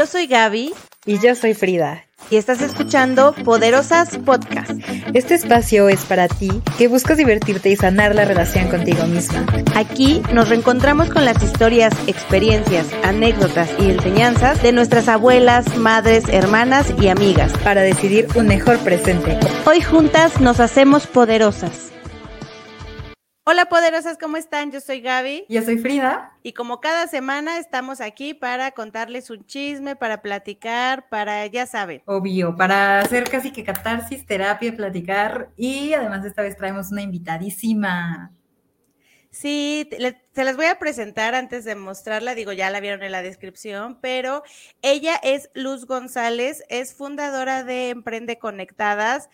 Yo 0.00 0.06
soy 0.06 0.26
Gaby. 0.28 0.72
Y 1.04 1.18
yo 1.18 1.34
soy 1.34 1.52
Frida. 1.52 2.06
Y 2.30 2.36
estás 2.36 2.62
escuchando 2.62 3.34
Poderosas 3.44 4.16
Podcast. 4.16 4.70
Este 5.12 5.34
espacio 5.34 5.90
es 5.90 6.06
para 6.06 6.26
ti 6.26 6.50
que 6.78 6.88
buscas 6.88 7.18
divertirte 7.18 7.68
y 7.68 7.76
sanar 7.76 8.14
la 8.14 8.24
relación 8.24 8.68
contigo 8.68 9.06
misma. 9.06 9.44
Aquí 9.74 10.22
nos 10.32 10.48
reencontramos 10.48 11.10
con 11.10 11.26
las 11.26 11.42
historias, 11.42 11.92
experiencias, 12.06 12.86
anécdotas 13.04 13.68
y 13.78 13.90
enseñanzas 13.90 14.62
de 14.62 14.72
nuestras 14.72 15.06
abuelas, 15.06 15.76
madres, 15.76 16.24
hermanas 16.30 16.94
y 16.98 17.08
amigas. 17.08 17.52
Para 17.62 17.82
decidir 17.82 18.26
un 18.36 18.46
mejor 18.46 18.78
presente. 18.78 19.38
Hoy 19.66 19.82
juntas 19.82 20.40
nos 20.40 20.60
hacemos 20.60 21.06
poderosas. 21.06 21.89
Hola 23.44 23.70
poderosas, 23.70 24.18
¿cómo 24.18 24.36
están? 24.36 24.70
Yo 24.70 24.80
soy 24.80 25.00
Gaby. 25.00 25.46
Yo 25.48 25.62
soy 25.62 25.78
Frida. 25.78 26.32
Y 26.42 26.52
como 26.52 26.78
cada 26.80 27.06
semana 27.06 27.58
estamos 27.58 28.02
aquí 28.02 28.34
para 28.34 28.70
contarles 28.72 29.30
un 29.30 29.46
chisme, 29.46 29.96
para 29.96 30.20
platicar, 30.20 31.08
para, 31.08 31.46
ya 31.46 31.66
saben. 31.66 32.02
Obvio, 32.04 32.54
para 32.54 33.00
hacer 33.00 33.24
casi 33.30 33.50
que 33.50 33.64
catarsis, 33.64 34.26
terapia, 34.26 34.76
platicar. 34.76 35.50
Y 35.56 35.94
además 35.94 36.24
esta 36.26 36.42
vez 36.42 36.54
traemos 36.54 36.92
una 36.92 37.00
invitadísima. 37.00 38.30
Sí, 39.32 39.88
se 40.34 40.44
las 40.44 40.56
voy 40.56 40.66
a 40.66 40.80
presentar 40.80 41.36
antes 41.36 41.64
de 41.64 41.76
mostrarla, 41.76 42.34
digo, 42.34 42.52
ya 42.52 42.68
la 42.68 42.80
vieron 42.80 43.04
en 43.04 43.12
la 43.12 43.22
descripción, 43.22 43.96
pero 44.00 44.42
ella 44.82 45.14
es 45.22 45.50
Luz 45.54 45.86
González, 45.86 46.64
es 46.68 46.94
fundadora 46.94 47.62
de 47.62 47.90
Emprende 47.90 48.40
Conectadas. 48.40 49.30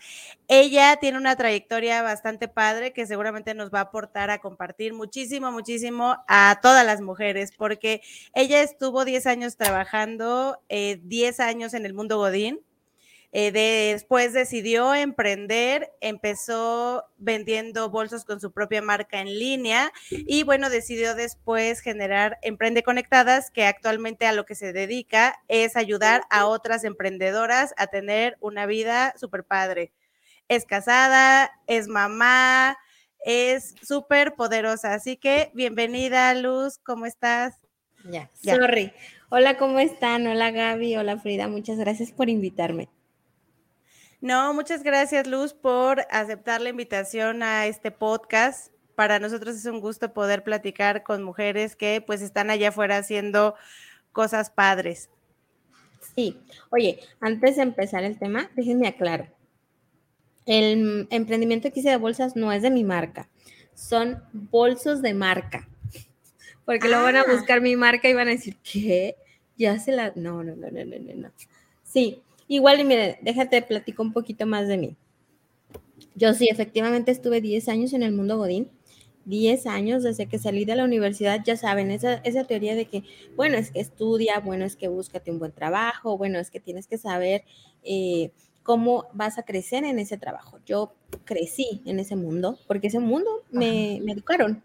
Ella 0.47 0.97
tiene 1.01 1.17
una 1.17 1.35
trayectoria 1.35 2.03
bastante 2.03 2.47
padre 2.47 2.93
que 2.93 3.07
seguramente 3.07 3.55
nos 3.55 3.73
va 3.73 3.79
a 3.79 3.83
aportar 3.83 4.29
a 4.29 4.37
compartir 4.37 4.93
muchísimo, 4.93 5.51
muchísimo 5.51 6.17
a 6.27 6.59
todas 6.61 6.85
las 6.85 7.01
mujeres, 7.01 7.51
porque 7.57 8.01
ella 8.35 8.61
estuvo 8.61 9.03
10 9.03 9.25
años 9.25 9.57
trabajando, 9.57 10.61
10 10.69 11.39
eh, 11.39 11.43
años 11.43 11.73
en 11.73 11.87
el 11.87 11.95
mundo 11.95 12.17
Godín 12.17 12.66
eh, 13.33 13.51
después 13.51 14.31
decidió 14.31 14.95
emprender, 14.95 15.91
empezó 15.99 17.03
vendiendo 17.17 17.89
bolsos 17.89 18.23
con 18.23 18.39
su 18.39 18.53
propia 18.53 18.81
marca 18.81 19.19
en 19.19 19.37
línea 19.37 19.91
y 20.09 20.43
bueno, 20.43 20.69
decidió 20.69 21.13
después 21.13 21.81
generar 21.81 22.37
Emprende 22.41 22.83
Conectadas, 22.83 23.51
que 23.51 23.65
actualmente 23.65 24.25
a 24.27 24.31
lo 24.31 24.45
que 24.45 24.55
se 24.55 24.71
dedica 24.71 25.41
es 25.49 25.75
ayudar 25.75 26.23
a 26.29 26.45
otras 26.45 26.85
emprendedoras 26.85 27.73
a 27.77 27.87
tener 27.87 28.37
una 28.39 28.65
vida 28.65 29.13
súper 29.17 29.43
padre. 29.43 29.91
Es 30.47 30.63
casada, 30.63 31.51
es 31.67 31.89
mamá, 31.89 32.77
es 33.25 33.75
súper 33.81 34.35
poderosa. 34.35 34.93
Así 34.93 35.17
que 35.17 35.51
bienvenida, 35.53 36.33
Luz, 36.33 36.77
¿cómo 36.77 37.05
estás? 37.05 37.55
Ya, 38.09 38.31
sorry. 38.41 38.93
Hola, 39.29 39.57
¿cómo 39.57 39.79
están? 39.79 40.25
Hola, 40.27 40.51
Gaby. 40.51 40.95
Hola, 40.95 41.17
Frida. 41.17 41.49
Muchas 41.49 41.77
gracias 41.77 42.13
por 42.13 42.29
invitarme. 42.29 42.87
No, 44.19 44.51
muchas 44.53 44.81
gracias 44.81 45.27
Luz 45.27 45.53
por 45.53 46.01
aceptar 46.09 46.59
la 46.59 46.69
invitación 46.69 47.43
a 47.43 47.67
este 47.67 47.91
podcast. 47.91 48.73
Para 48.95 49.19
nosotros 49.19 49.55
es 49.55 49.65
un 49.65 49.79
gusto 49.79 50.11
poder 50.11 50.43
platicar 50.43 51.03
con 51.03 51.21
mujeres 51.21 51.75
que 51.75 52.03
pues 52.05 52.23
están 52.23 52.49
allá 52.49 52.69
afuera 52.69 52.97
haciendo 52.97 53.53
cosas 54.11 54.49
padres. 54.49 55.11
Sí, 56.15 56.35
oye, 56.71 56.99
antes 57.19 57.57
de 57.57 57.61
empezar 57.61 58.03
el 58.03 58.17
tema, 58.17 58.49
déjenme 58.55 58.87
aclarar. 58.87 59.31
El 60.47 61.07
emprendimiento 61.11 61.71
que 61.71 61.81
hice 61.81 61.89
de 61.89 61.97
bolsas 61.97 62.35
no 62.35 62.51
es 62.51 62.63
de 62.63 62.71
mi 62.71 62.83
marca, 62.83 63.29
son 63.75 64.23
bolsos 64.33 65.03
de 65.03 65.13
marca. 65.13 65.69
Porque 66.65 66.87
lo 66.87 67.03
van 67.03 67.17
a 67.17 67.21
ah. 67.21 67.31
buscar 67.31 67.61
mi 67.61 67.75
marca 67.75 68.09
y 68.09 68.13
van 68.13 68.29
a 68.29 68.31
decir, 68.31 68.57
¿qué? 68.63 69.15
Ya 69.57 69.77
se 69.77 69.91
la... 69.91 70.11
No, 70.15 70.43
no, 70.43 70.55
no, 70.55 70.71
no, 70.71 70.83
no, 70.85 71.13
no. 71.15 71.31
Sí, 71.83 72.23
Igual, 72.47 72.79
y 72.79 72.83
mire, 72.83 73.19
déjate, 73.21 73.61
platico 73.61 74.03
un 74.03 74.13
poquito 74.13 74.45
más 74.45 74.67
de 74.67 74.77
mí. 74.77 74.95
Yo 76.15 76.33
sí, 76.33 76.47
efectivamente 76.49 77.11
estuve 77.11 77.41
10 77.41 77.67
años 77.69 77.93
en 77.93 78.03
el 78.03 78.13
mundo 78.13 78.37
Godín. 78.37 78.69
10 79.25 79.67
años 79.67 80.03
desde 80.03 80.27
que 80.27 80.39
salí 80.39 80.63
de 80.63 80.75
la 80.75 80.85
universidad, 80.85 81.41
ya 81.45 81.57
saben, 81.57 81.91
esa, 81.91 82.15
esa 82.23 82.45
teoría 82.45 82.75
de 82.75 82.85
que, 82.85 83.03
bueno, 83.35 83.57
es 83.57 83.71
que 83.71 83.81
estudia, 83.81 84.39
bueno, 84.39 84.63
es 84.63 84.77
que 84.77 84.87
búscate 84.87 85.31
un 85.31 85.39
buen 85.39 85.51
trabajo, 85.51 86.17
bueno, 86.17 86.39
es 86.39 86.49
que 86.49 86.61
tienes 86.61 86.87
que 86.87 86.97
saber 86.97 87.43
eh, 87.83 88.31
cómo 88.63 89.07
vas 89.13 89.37
a 89.37 89.43
crecer 89.43 89.83
en 89.83 89.99
ese 89.99 90.17
trabajo. 90.17 90.59
Yo 90.65 90.93
crecí 91.25 91.81
en 91.85 91.99
ese 91.99 92.15
mundo, 92.15 92.57
porque 92.67 92.87
ese 92.87 92.99
mundo 92.99 93.29
me, 93.51 93.99
me 94.01 94.13
educaron. 94.13 94.63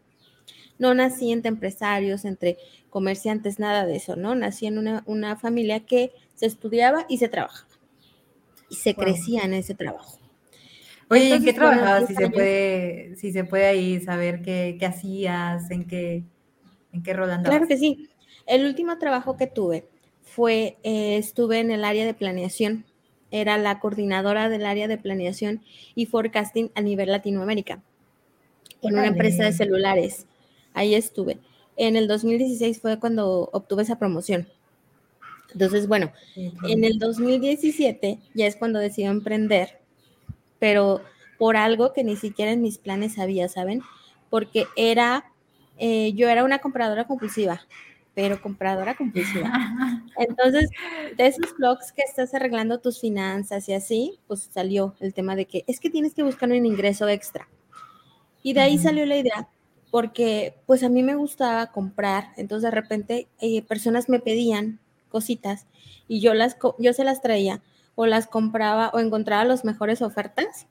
No 0.78 0.94
nací 0.94 1.32
entre 1.32 1.48
empresarios, 1.48 2.25
entre 2.25 2.56
comerciantes, 2.88 3.59
nada 3.59 3.84
de 3.84 3.97
eso, 3.97 4.15
¿no? 4.15 4.34
Nací 4.37 4.66
en 4.66 4.78
una, 4.78 5.03
una 5.06 5.37
familia 5.37 5.87
que 5.87 6.12
se 6.42 6.47
estudiaba 6.47 7.06
y 7.08 7.19
se 7.19 7.28
trabajaba 7.28 7.69
y 8.69 8.75
se 8.75 8.97
crecía 8.97 9.42
en 9.42 9.54
ese 9.54 9.75
trabajo. 9.75 10.19
Oye, 11.08 11.34
¿en 11.34 11.44
qué 11.44 11.53
trabajabas? 11.53 12.08
Si 12.08 12.14
se 12.14 12.30
puede, 12.30 13.16
si 13.16 13.32
se 13.32 13.44
puede 13.44 13.66
ahí 13.66 14.00
saber 14.00 14.42
qué, 14.42 14.76
qué 14.80 14.86
hacías, 14.86 15.70
en 15.70 15.86
qué, 15.86 16.25
en 16.92 17.03
qué 17.03 17.12
rol. 17.12 17.30
Claro 17.44 17.69
que 17.69 17.76
sí. 17.76 18.08
El 18.47 18.64
último 18.64 18.98
trabajo 18.98 19.36
que 19.36 19.47
tuve 19.47 19.86
fue, 20.22 20.78
eh, 20.82 21.16
estuve 21.16 21.60
en 21.60 21.70
el 21.70 21.84
área 21.84 22.04
de 22.04 22.14
planeación. 22.14 22.86
Era 23.30 23.56
la 23.56 23.78
coordinadora 23.78 24.48
del 24.48 24.66
área 24.66 24.88
de 24.88 24.98
planeación 24.98 25.62
y 25.94 26.06
forecasting 26.06 26.72
a 26.74 26.80
nivel 26.80 27.12
Latinoamérica, 27.12 27.82
en 28.80 28.94
una 28.94 29.06
empresa 29.06 29.44
de 29.44 29.53
celulares. 29.53 30.26
Ahí 30.74 30.97
estuve. 30.97 31.38
En 31.76 31.94
el 31.94 32.09
2016 32.09 32.80
fue 32.80 32.98
cuando 32.98 33.48
obtuve 33.53 33.82
esa 33.82 33.98
promoción. 33.98 34.48
Entonces, 35.52 35.86
bueno, 35.86 36.12
en 36.36 36.84
el 36.84 36.98
2017 36.98 38.18
ya 38.34 38.46
es 38.46 38.56
cuando 38.56 38.78
decidí 38.78 39.06
emprender, 39.06 39.80
pero 40.58 41.02
por 41.38 41.56
algo 41.56 41.92
que 41.92 42.04
ni 42.04 42.16
siquiera 42.16 42.52
en 42.52 42.62
mis 42.62 42.78
planes 42.78 43.18
había, 43.18 43.48
¿saben? 43.48 43.82
Porque 44.30 44.66
era, 44.76 45.32
eh, 45.78 46.12
yo 46.14 46.28
era 46.28 46.44
una 46.44 46.60
compradora 46.60 47.06
compulsiva, 47.06 47.60
pero 48.14 48.41
compradora 48.41 48.94
compulsiva. 48.94 49.50
Entonces, 50.16 50.70
de 51.16 51.26
esos 51.26 51.56
blogs 51.56 51.92
que 51.92 52.02
estás 52.02 52.34
arreglando 52.34 52.78
tus 52.78 53.00
finanzas 53.00 53.68
y 53.68 53.74
así, 53.74 54.18
pues 54.26 54.48
salió 54.52 54.94
el 55.00 55.14
tema 55.14 55.34
de 55.36 55.46
que 55.46 55.64
es 55.66 55.80
que 55.80 55.91
tienes 55.91 56.14
que 56.14 56.22
buscar 56.22 56.50
un 56.50 56.64
ingreso 56.66 57.08
extra. 57.08 57.48
Y 58.42 58.54
de 58.54 58.60
ahí 58.60 58.78
salió 58.78 59.06
la 59.06 59.16
idea, 59.16 59.48
porque 59.91 60.54
pues 60.66 60.82
a 60.82 60.88
mí 60.88 61.02
me 61.02 61.14
gustaba 61.14 61.72
comprar, 61.72 62.32
entonces 62.36 62.70
de 62.70 62.74
repente 62.74 63.28
eh, 63.41 63.62
personas 63.62 64.08
me 64.08 64.20
pedían 64.20 64.80
cositas 65.12 65.66
y 66.08 66.20
yo, 66.20 66.34
las, 66.34 66.56
yo 66.78 66.92
se 66.92 67.04
las 67.04 67.22
traía 67.22 67.62
o 67.94 68.06
las 68.06 68.26
compraba 68.26 68.90
o 68.92 68.98
encontraba 68.98 69.44
las 69.44 69.64
mejores 69.64 70.02
ofertas 70.02 70.66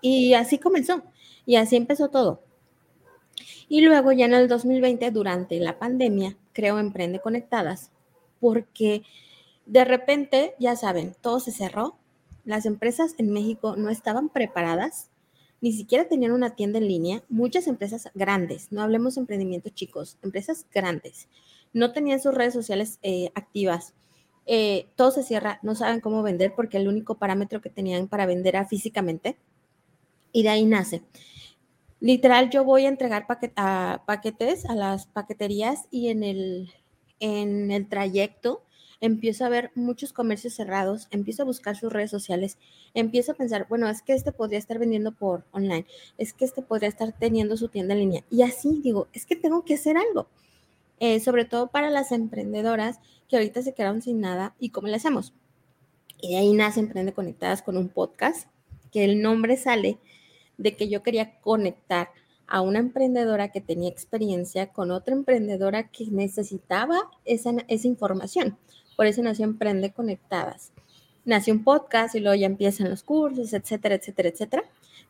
y 0.00 0.32
así 0.32 0.56
comenzó 0.58 1.02
y 1.44 1.56
así 1.56 1.76
empezó 1.76 2.08
todo. 2.08 2.42
Y 3.68 3.82
luego 3.82 4.12
ya 4.12 4.24
en 4.24 4.34
el 4.34 4.48
2020, 4.48 5.10
durante 5.10 5.58
la 5.60 5.78
pandemia, 5.78 6.36
creo 6.52 6.78
Emprende 6.78 7.20
Conectadas, 7.20 7.90
porque 8.40 9.02
de 9.66 9.84
repente, 9.84 10.54
ya 10.58 10.74
saben, 10.74 11.14
todo 11.20 11.38
se 11.38 11.52
cerró, 11.52 11.96
las 12.44 12.66
empresas 12.66 13.14
en 13.18 13.30
México 13.30 13.76
no 13.76 13.90
estaban 13.90 14.28
preparadas, 14.28 15.10
ni 15.60 15.72
siquiera 15.72 16.08
tenían 16.08 16.32
una 16.32 16.56
tienda 16.56 16.78
en 16.78 16.88
línea, 16.88 17.22
muchas 17.28 17.66
empresas 17.66 18.10
grandes, 18.14 18.72
no 18.72 18.82
hablemos 18.82 19.14
de 19.14 19.20
emprendimientos 19.20 19.74
chicos, 19.74 20.18
empresas 20.22 20.66
grandes, 20.72 21.28
no 21.72 21.92
tenían 21.92 22.20
sus 22.20 22.34
redes 22.34 22.54
sociales 22.54 22.98
eh, 23.02 23.30
activas. 23.34 23.94
Eh, 24.46 24.88
todo 24.96 25.10
se 25.10 25.22
cierra, 25.22 25.60
no 25.62 25.74
saben 25.74 26.00
cómo 26.00 26.22
vender 26.22 26.54
porque 26.54 26.76
el 26.76 26.88
único 26.88 27.18
parámetro 27.18 27.60
que 27.60 27.70
tenían 27.70 28.08
para 28.08 28.26
vender 28.26 28.56
era 28.56 28.66
físicamente. 28.66 29.36
Y 30.32 30.42
de 30.42 30.48
ahí 30.48 30.64
nace. 30.64 31.02
Literal, 32.00 32.50
yo 32.50 32.64
voy 32.64 32.86
a 32.86 32.88
entregar 32.88 33.26
paquetes 33.26 34.64
a 34.64 34.74
las 34.74 35.06
paqueterías 35.06 35.86
y 35.90 36.08
en 36.08 36.24
el, 36.24 36.72
en 37.20 37.70
el 37.70 37.88
trayecto 37.88 38.62
empiezo 39.00 39.44
a 39.44 39.48
ver 39.48 39.70
muchos 39.74 40.12
comercios 40.12 40.54
cerrados, 40.54 41.08
empiezo 41.10 41.42
a 41.42 41.46
buscar 41.46 41.76
sus 41.76 41.92
redes 41.92 42.10
sociales, 42.10 42.58
empiezo 42.94 43.32
a 43.32 43.34
pensar, 43.34 43.66
bueno, 43.68 43.88
es 43.88 44.02
que 44.02 44.14
este 44.14 44.32
podría 44.32 44.58
estar 44.58 44.78
vendiendo 44.78 45.12
por 45.12 45.44
online, 45.52 45.86
es 46.18 46.32
que 46.32 46.44
este 46.44 46.62
podría 46.62 46.88
estar 46.88 47.12
teniendo 47.18 47.56
su 47.56 47.68
tienda 47.68 47.94
en 47.94 48.00
línea. 48.00 48.24
Y 48.30 48.42
así 48.42 48.80
digo, 48.82 49.08
es 49.12 49.26
que 49.26 49.36
tengo 49.36 49.64
que 49.64 49.74
hacer 49.74 49.96
algo. 49.96 50.28
Eh, 51.00 51.18
sobre 51.18 51.46
todo 51.46 51.68
para 51.68 51.88
las 51.88 52.12
emprendedoras 52.12 53.00
que 53.26 53.36
ahorita 53.36 53.62
se 53.62 53.72
quedaron 53.72 54.02
sin 54.02 54.20
nada 54.20 54.54
y 54.58 54.68
cómo 54.68 54.86
le 54.86 54.96
hacemos. 54.96 55.32
Y 56.20 56.32
de 56.32 56.36
ahí 56.36 56.52
nace 56.52 56.80
Emprende 56.80 57.14
Conectadas 57.14 57.62
con 57.62 57.78
un 57.78 57.88
podcast, 57.88 58.48
que 58.92 59.04
el 59.04 59.22
nombre 59.22 59.56
sale 59.56 59.98
de 60.58 60.76
que 60.76 60.88
yo 60.88 61.02
quería 61.02 61.40
conectar 61.40 62.10
a 62.46 62.60
una 62.60 62.80
emprendedora 62.80 63.50
que 63.50 63.62
tenía 63.62 63.88
experiencia 63.88 64.72
con 64.72 64.90
otra 64.90 65.14
emprendedora 65.14 65.88
que 65.88 66.06
necesitaba 66.10 67.10
esa, 67.24 67.52
esa 67.68 67.88
información. 67.88 68.58
Por 68.94 69.06
eso 69.06 69.22
nació 69.22 69.46
Emprende 69.46 69.92
Conectadas. 69.92 70.72
Nació 71.24 71.54
un 71.54 71.64
podcast 71.64 72.14
y 72.14 72.20
luego 72.20 72.34
ya 72.34 72.46
empiezan 72.46 72.90
los 72.90 73.04
cursos, 73.04 73.54
etcétera, 73.54 73.94
etcétera, 73.94 74.28
etcétera. 74.28 74.64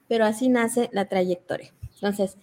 Pero 0.06 0.24
así 0.24 0.48
nace 0.48 0.88
la 0.92 1.08
trayectoria. 1.08 1.72
Entonces, 1.94 2.36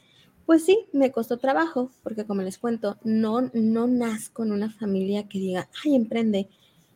pues 0.47 0.63
sí, 0.63 0.87
me 0.93 1.11
costó 1.11 1.37
trabajo, 1.37 1.91
porque 2.03 2.25
como 2.25 2.41
les 2.41 2.57
cuento, 2.57 2.97
no, 3.03 3.51
no 3.53 3.85
nazco 3.85 4.43
en 4.43 4.53
una 4.53 4.71
familia 4.71 5.27
que 5.27 5.39
diga, 5.39 5.67
ay, 5.83 5.93
emprende. 5.93 6.47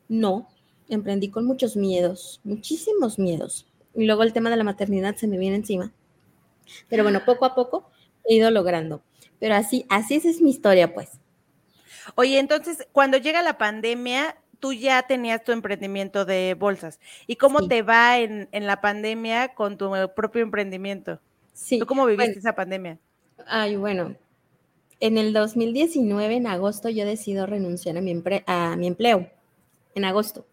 No, 0.07 0.47
emprendí 0.87 1.29
con 1.29 1.45
muchos 1.45 1.75
miedos, 1.75 2.39
muchísimos 2.45 3.19
miedos. 3.19 3.67
Y 3.93 4.05
luego 4.05 4.23
el 4.23 4.31
tema 4.31 4.49
de 4.49 4.55
la 4.55 4.63
maternidad 4.63 5.17
se 5.17 5.27
me 5.27 5.37
viene 5.37 5.57
encima. 5.57 5.91
Pero 6.87 7.03
bueno, 7.03 7.25
poco 7.25 7.43
a 7.43 7.53
poco 7.53 7.91
he 8.25 8.35
ido 8.35 8.49
logrando. 8.51 9.03
Pero 9.37 9.55
así, 9.55 9.85
así 9.89 10.15
esa 10.15 10.29
es 10.29 10.41
mi 10.41 10.49
historia, 10.49 10.93
pues. 10.93 11.19
Oye, 12.15 12.39
entonces, 12.39 12.87
cuando 12.93 13.17
llega 13.17 13.41
la 13.41 13.57
pandemia, 13.57 14.37
tú 14.61 14.71
ya 14.71 15.01
tenías 15.03 15.43
tu 15.43 15.51
emprendimiento 15.51 16.23
de 16.23 16.55
bolsas. 16.57 17.01
¿Y 17.27 17.35
cómo 17.35 17.67
te 17.67 17.81
va 17.81 18.17
en, 18.17 18.47
la 18.53 18.79
pandemia 18.79 19.49
con 19.55 19.77
tu 19.77 19.91
propio 20.15 20.41
emprendimiento? 20.41 21.19
Sí. 21.51 21.79
¿Tú 21.79 21.85
cómo 21.85 22.05
viviste 22.05 22.39
esa 22.39 22.55
pandemia? 22.55 22.97
Ay, 23.47 23.75
bueno, 23.75 24.15
en 24.99 25.17
el 25.17 25.33
2019, 25.33 26.35
en 26.35 26.47
agosto, 26.47 26.89
yo 26.89 27.05
decido 27.05 27.45
renunciar 27.45 27.97
a 27.97 28.01
mi, 28.01 28.11
empleo. 28.11 29.29
En 29.95 30.05
agosto. 30.05 30.45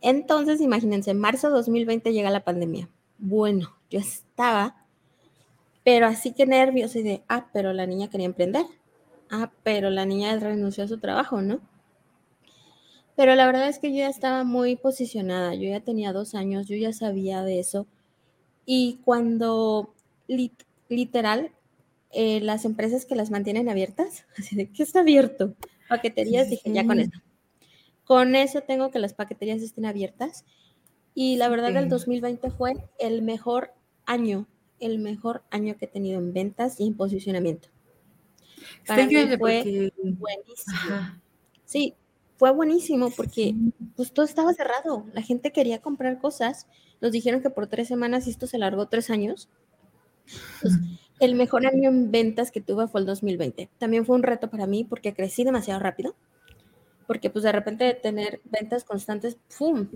Entonces, 0.00 0.60
imagínense, 0.60 1.10
en 1.10 1.20
marzo 1.20 1.48
de 1.48 1.54
2020 1.54 2.12
llega 2.12 2.30
la 2.30 2.44
pandemia. 2.44 2.88
Bueno, 3.18 3.76
yo 3.90 4.00
estaba, 4.00 4.86
pero 5.84 6.06
así 6.06 6.32
que 6.32 6.46
nerviosa 6.46 6.98
y 6.98 7.02
de, 7.02 7.22
ah, 7.28 7.48
pero 7.52 7.72
la 7.72 7.86
niña 7.86 8.08
quería 8.08 8.26
emprender. 8.26 8.64
Ah, 9.30 9.52
pero 9.62 9.90
la 9.90 10.06
niña 10.06 10.36
renunció 10.38 10.84
a 10.84 10.88
su 10.88 10.98
trabajo, 10.98 11.42
¿no? 11.42 11.60
Pero 13.14 13.34
la 13.34 13.44
verdad 13.44 13.68
es 13.68 13.78
que 13.78 13.90
yo 13.92 13.98
ya 13.98 14.08
estaba 14.08 14.44
muy 14.44 14.76
posicionada, 14.76 15.54
yo 15.54 15.68
ya 15.68 15.80
tenía 15.80 16.14
dos 16.14 16.34
años, 16.34 16.66
yo 16.66 16.76
ya 16.76 16.92
sabía 16.94 17.42
de 17.42 17.60
eso. 17.60 17.86
Y 18.64 18.98
cuando 19.04 19.92
literal, 20.88 21.52
eh, 22.12 22.40
las 22.40 22.64
empresas 22.64 23.06
que 23.06 23.14
las 23.14 23.30
mantienen 23.30 23.68
abiertas, 23.68 24.26
así 24.38 24.56
de, 24.56 24.70
¿qué 24.70 24.82
está 24.82 25.00
abierto? 25.00 25.54
Paqueterías, 25.88 26.50
dije, 26.50 26.72
ya 26.72 26.86
con 26.86 27.00
eso. 27.00 27.20
Con 28.04 28.34
eso 28.34 28.60
tengo 28.62 28.90
que 28.90 28.98
las 28.98 29.14
paqueterías 29.14 29.62
estén 29.62 29.86
abiertas. 29.86 30.44
Y 31.14 31.36
la 31.36 31.48
verdad, 31.48 31.76
el 31.76 31.88
2020 31.88 32.50
fue 32.50 32.74
el 32.98 33.22
mejor 33.22 33.72
año, 34.06 34.46
el 34.78 34.98
mejor 34.98 35.42
año 35.50 35.76
que 35.76 35.84
he 35.84 35.88
tenido 35.88 36.18
en 36.18 36.32
ventas 36.32 36.80
y 36.80 36.86
en 36.86 36.96
posicionamiento. 36.96 37.68
Para 38.86 39.06
mí 39.06 39.14
fue 39.38 39.92
buenísimo. 40.02 41.20
Sí, 41.64 41.94
fue 42.36 42.52
buenísimo 42.52 43.10
porque 43.10 43.54
pues 43.96 44.12
todo 44.12 44.24
estaba 44.24 44.52
cerrado. 44.54 45.06
La 45.12 45.22
gente 45.22 45.52
quería 45.52 45.80
comprar 45.80 46.18
cosas. 46.18 46.66
Nos 47.00 47.12
dijeron 47.12 47.42
que 47.42 47.50
por 47.50 47.66
tres 47.66 47.88
semanas 47.88 48.26
y 48.26 48.30
esto 48.30 48.46
se 48.46 48.58
largó 48.58 48.86
tres 48.86 49.10
años. 49.10 49.48
El 51.20 51.34
mejor 51.34 51.66
año 51.66 51.88
en 51.90 52.10
ventas 52.10 52.50
que 52.50 52.60
tuve 52.60 52.88
fue 52.88 53.00
el 53.00 53.06
2020. 53.06 53.70
También 53.78 54.04
fue 54.04 54.16
un 54.16 54.22
reto 54.22 54.50
para 54.50 54.66
mí 54.66 54.84
porque 54.84 55.14
crecí 55.14 55.44
demasiado 55.44 55.80
rápido 55.80 56.16
porque 57.10 57.28
pues 57.28 57.42
de 57.42 57.50
repente 57.50 57.92
tener 57.94 58.40
ventas 58.44 58.84
constantes, 58.84 59.36
¡pum! 59.58 59.88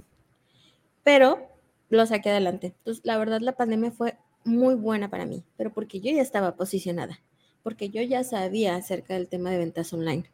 Pero 1.04 1.48
lo 1.88 2.04
saqué 2.06 2.30
adelante. 2.30 2.74
Entonces, 2.78 3.04
la 3.06 3.16
verdad, 3.18 3.40
la 3.40 3.52
pandemia 3.52 3.92
fue 3.92 4.16
muy 4.42 4.74
buena 4.74 5.08
para 5.10 5.24
mí, 5.24 5.44
pero 5.56 5.72
porque 5.72 6.00
yo 6.00 6.10
ya 6.10 6.20
estaba 6.20 6.56
posicionada, 6.56 7.20
porque 7.62 7.88
yo 7.88 8.02
ya 8.02 8.24
sabía 8.24 8.74
acerca 8.74 9.14
del 9.14 9.28
tema 9.28 9.52
de 9.52 9.58
ventas 9.58 9.92
online. 9.92 10.28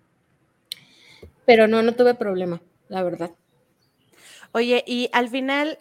Pero 1.44 1.68
no, 1.68 1.82
no 1.82 1.92
tuve 1.92 2.14
problema, 2.14 2.62
la 2.88 3.02
verdad. 3.02 3.32
Oye, 4.52 4.82
y 4.86 5.10
al 5.12 5.28
final, 5.28 5.80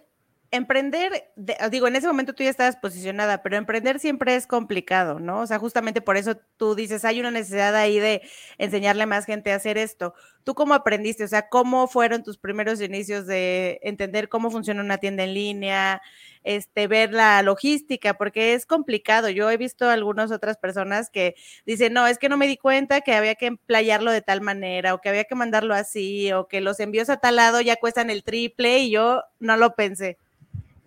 emprender, 0.51 1.31
digo, 1.71 1.87
en 1.87 1.95
ese 1.95 2.07
momento 2.07 2.33
tú 2.33 2.43
ya 2.43 2.49
estabas 2.49 2.75
posicionada, 2.77 3.43
pero 3.43 3.57
emprender 3.57 3.99
siempre 3.99 4.35
es 4.35 4.47
complicado, 4.47 5.19
¿no? 5.19 5.41
O 5.41 5.47
sea, 5.47 5.59
justamente 5.59 6.01
por 6.01 6.17
eso 6.17 6.37
tú 6.57 6.75
dices, 6.75 7.05
hay 7.05 7.19
una 7.19 7.31
necesidad 7.31 7.75
ahí 7.75 7.99
de 7.99 8.21
enseñarle 8.57 9.03
a 9.03 9.05
más 9.05 9.25
gente 9.25 9.51
a 9.51 9.55
hacer 9.55 9.77
esto. 9.77 10.13
¿Tú 10.43 10.55
cómo 10.55 10.73
aprendiste? 10.73 11.23
O 11.23 11.27
sea, 11.27 11.49
¿cómo 11.49 11.87
fueron 11.87 12.23
tus 12.23 12.37
primeros 12.37 12.81
inicios 12.81 13.27
de 13.27 13.79
entender 13.83 14.29
cómo 14.29 14.49
funciona 14.49 14.81
una 14.81 14.97
tienda 14.97 15.23
en 15.23 15.35
línea, 15.35 16.01
este, 16.43 16.87
ver 16.87 17.13
la 17.13 17.43
logística? 17.43 18.15
Porque 18.15 18.53
es 18.53 18.65
complicado. 18.65 19.29
Yo 19.29 19.51
he 19.51 19.57
visto 19.57 19.87
algunas 19.89 20.31
otras 20.31 20.57
personas 20.57 21.11
que 21.11 21.35
dicen, 21.67 21.93
no, 21.93 22.07
es 22.07 22.17
que 22.17 22.29
no 22.29 22.37
me 22.37 22.47
di 22.47 22.57
cuenta 22.57 23.01
que 23.01 23.13
había 23.13 23.35
que 23.35 23.45
emplayarlo 23.47 24.11
de 24.11 24.21
tal 24.23 24.41
manera, 24.41 24.95
o 24.95 25.01
que 25.01 25.09
había 25.09 25.25
que 25.25 25.35
mandarlo 25.35 25.75
así, 25.75 26.31
o 26.33 26.47
que 26.47 26.61
los 26.61 26.79
envíos 26.79 27.09
a 27.09 27.17
tal 27.17 27.35
lado 27.35 27.61
ya 27.61 27.75
cuestan 27.75 28.09
el 28.09 28.23
triple, 28.23 28.79
y 28.79 28.89
yo 28.91 29.23
no 29.39 29.57
lo 29.57 29.75
pensé. 29.75 30.17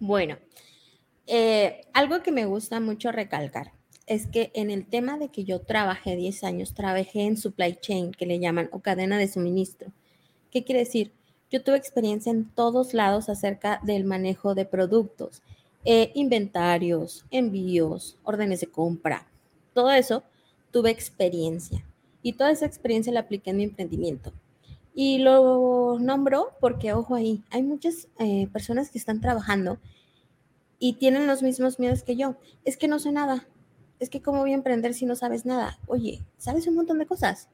Bueno, 0.04 0.36
eh, 1.28 1.82
algo 1.92 2.24
que 2.24 2.32
me 2.32 2.44
gusta 2.44 2.80
mucho 2.80 3.12
recalcar 3.12 3.70
es 4.08 4.26
que 4.26 4.50
en 4.52 4.68
el 4.72 4.84
tema 4.84 5.16
de 5.16 5.28
que 5.28 5.44
yo 5.44 5.60
trabajé 5.60 6.16
10 6.16 6.42
años, 6.42 6.74
trabajé 6.74 7.20
en 7.20 7.36
supply 7.36 7.78
chain, 7.80 8.10
que 8.10 8.26
le 8.26 8.40
llaman, 8.40 8.68
o 8.72 8.80
cadena 8.80 9.16
de 9.16 9.28
suministro. 9.28 9.92
¿Qué 10.50 10.64
quiere 10.64 10.80
decir? 10.80 11.12
Yo 11.52 11.62
tuve 11.62 11.76
experiencia 11.76 12.32
en 12.32 12.50
todos 12.50 12.94
lados 12.94 13.28
acerca 13.28 13.80
del 13.84 14.02
manejo 14.02 14.56
de 14.56 14.64
productos, 14.64 15.40
eh, 15.84 16.10
inventarios, 16.16 17.24
envíos, 17.30 18.18
órdenes 18.24 18.58
de 18.58 18.66
compra, 18.66 19.28
todo 19.72 19.92
eso 19.92 20.24
tuve 20.72 20.90
experiencia 20.90 21.86
y 22.24 22.32
toda 22.32 22.50
esa 22.50 22.66
experiencia 22.66 23.12
la 23.12 23.20
apliqué 23.20 23.50
en 23.50 23.58
mi 23.58 23.62
emprendimiento. 23.62 24.32
Y 24.94 25.18
lo 25.18 25.98
nombro 25.98 26.50
porque, 26.60 26.92
ojo 26.92 27.14
ahí, 27.14 27.42
hay 27.50 27.62
muchas 27.62 28.08
eh, 28.18 28.48
personas 28.52 28.90
que 28.90 28.98
están 28.98 29.20
trabajando 29.20 29.78
y 30.78 30.94
tienen 30.94 31.26
los 31.26 31.42
mismos 31.42 31.78
miedos 31.78 32.02
que 32.02 32.16
yo. 32.16 32.36
Es 32.64 32.76
que 32.76 32.88
no 32.88 32.98
sé 32.98 33.12
nada. 33.12 33.46
Es 34.00 34.10
que 34.10 34.20
cómo 34.20 34.40
voy 34.40 34.52
a 34.52 34.56
emprender 34.56 34.94
si 34.94 35.06
no 35.06 35.16
sabes 35.16 35.46
nada. 35.46 35.78
Oye, 35.86 36.22
sabes 36.36 36.66
un 36.66 36.74
montón 36.74 36.98
de 36.98 37.06
cosas. 37.06 37.48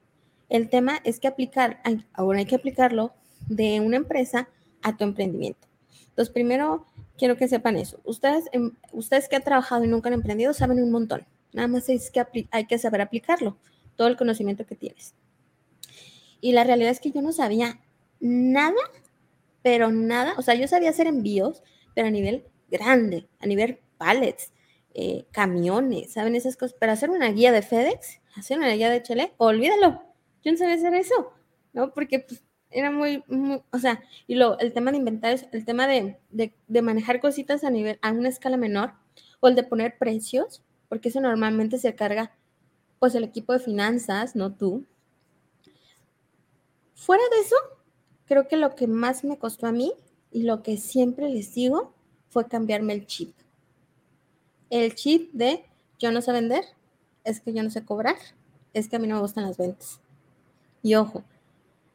El 0.49 0.71
tema 0.71 0.99
es 1.05 1.21
que 1.21 1.29
aplicar, 1.29 1.83
ahora 2.15 2.39
hay 2.39 2.47
que 2.47 2.55
aplicarlo 2.55 3.13
de 3.49 3.81
una 3.81 3.97
empresa 3.97 4.49
a 4.83 4.97
tu 4.97 5.05
emprendimiento. 5.05 5.69
Entonces, 6.09 6.33
primero 6.33 6.87
quiero 7.19 7.37
que 7.37 7.49
sepan 7.49 7.77
eso. 7.77 8.01
Ustedes, 8.05 8.47
em, 8.53 8.73
ustedes 8.93 9.29
que 9.29 9.37
han 9.37 9.45
trabajado 9.45 9.85
y 9.85 9.89
nunca 9.89 10.09
han 10.09 10.15
emprendido 10.15 10.55
saben 10.55 10.83
un 10.83 10.91
montón. 10.91 11.27
Nada 11.53 11.69
más 11.69 11.89
es 11.89 12.11
que 12.11 12.25
hay 12.51 12.67
que 12.67 12.79
saber 12.79 13.03
aplicarlo, 13.03 13.59
todo 13.97 14.09
el 14.09 14.17
conocimiento 14.17 14.67
que 14.67 14.75
tienes. 14.75 15.15
Y 16.41 16.53
la 16.53 16.65
realidad 16.65 16.91
es 16.91 17.01
que 17.01 17.11
yo 17.11 17.23
no 17.23 17.33
sabía 17.33 17.81
nada, 18.21 18.75
pero 19.63 19.91
nada. 19.91 20.35
O 20.39 20.43
sea, 20.43 20.55
yo 20.55 20.69
sabía 20.69 20.91
hacer 20.91 21.07
envíos, 21.07 21.63
pero 21.95 22.09
a 22.09 22.11
nivel 22.11 22.45
grande, 22.71 23.29
a 23.41 23.47
nivel 23.47 23.81
pallets, 23.99 24.53
eh, 24.95 25.27
camiones, 25.33 26.13
¿saben 26.13 26.35
esas 26.35 26.57
cosas? 26.57 26.77
Pero 26.79 26.93
hacer 26.93 27.11
una 27.11 27.31
guía 27.31 27.53
de 27.53 27.63
FedEx, 27.63 28.21
hacer 28.37 28.59
una 28.59 28.73
guía 28.73 28.91
de 28.91 29.03
Chile, 29.03 29.33
olvídalo. 29.37 30.03
Yo 30.43 30.53
no 30.53 30.59
sabía 30.59 30.75
hacer 30.75 30.95
eso, 30.95 31.33
¿no? 31.73 31.93
Porque 31.93 32.21
pues, 32.21 32.43
era 32.71 32.91
muy, 32.91 33.23
o 33.71 33.79
sea, 33.79 34.03
y 34.27 34.35
luego 34.35 34.59
el 34.59 34.73
tema 34.73 34.91
de 34.91 34.99
inventarios, 34.99 35.47
el 35.53 35.65
tema 35.65 35.87
de, 35.87 36.19
de, 36.31 36.83
manejar 36.83 37.21
cositas 37.21 37.65
a 37.65 37.71
nivel, 37.71 37.99
a 38.03 38.13
una 38.13 38.29
escala 38.29 38.57
menor, 38.57 38.93
o 39.41 39.49
el 39.49 39.55
de 39.55 39.63
poner 39.63 39.97
precios, 39.99 40.63
porque 40.89 41.09
eso 41.09 41.21
normalmente 41.21 41.79
se 41.79 41.95
carga, 41.95 42.33
pues 42.99 43.15
el 43.15 43.25
equipo 43.25 43.53
de 43.53 43.61
finanzas, 43.61 44.37
no 44.37 44.55
tú. 44.55 44.87
Fuera 46.99 47.23
de 47.31 47.41
eso, 47.41 47.55
creo 48.27 48.49
que 48.49 48.57
lo 48.57 48.75
que 48.75 48.89
más 48.89 49.23
me 49.23 49.39
costó 49.39 49.69
a 49.69 49.73
mí 49.73 49.93
y 50.33 50.43
lo 50.43 50.65
que 50.65 50.77
siempre 50.77 51.29
les 51.31 51.55
digo 51.55 51.95
fue 52.29 52.49
cambiarme 52.49 52.93
el 52.93 53.07
chip. 53.07 53.33
El 54.69 54.97
chip 54.97 55.33
de 55.33 55.65
yo 56.01 56.11
no 56.11 56.21
sé 56.21 56.33
vender, 56.33 56.65
es 57.23 57.41
que 57.41 57.53
yo 57.53 57.63
no 57.63 57.71
sé 57.71 57.85
cobrar, 57.85 58.17
es 58.75 58.89
que 58.89 58.97
a 58.97 58.99
mí 58.99 59.07
no 59.07 59.15
me 59.15 59.21
gustan 59.21 59.45
las 59.45 59.57
ventas. 59.57 60.01
Y 60.83 60.97
ojo, 60.97 61.23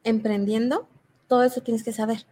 emprendiendo, 0.04 0.88
todo 1.28 1.44
eso 1.44 1.60
tienes 1.60 1.84
que 1.84 1.92
saber. 1.92 2.24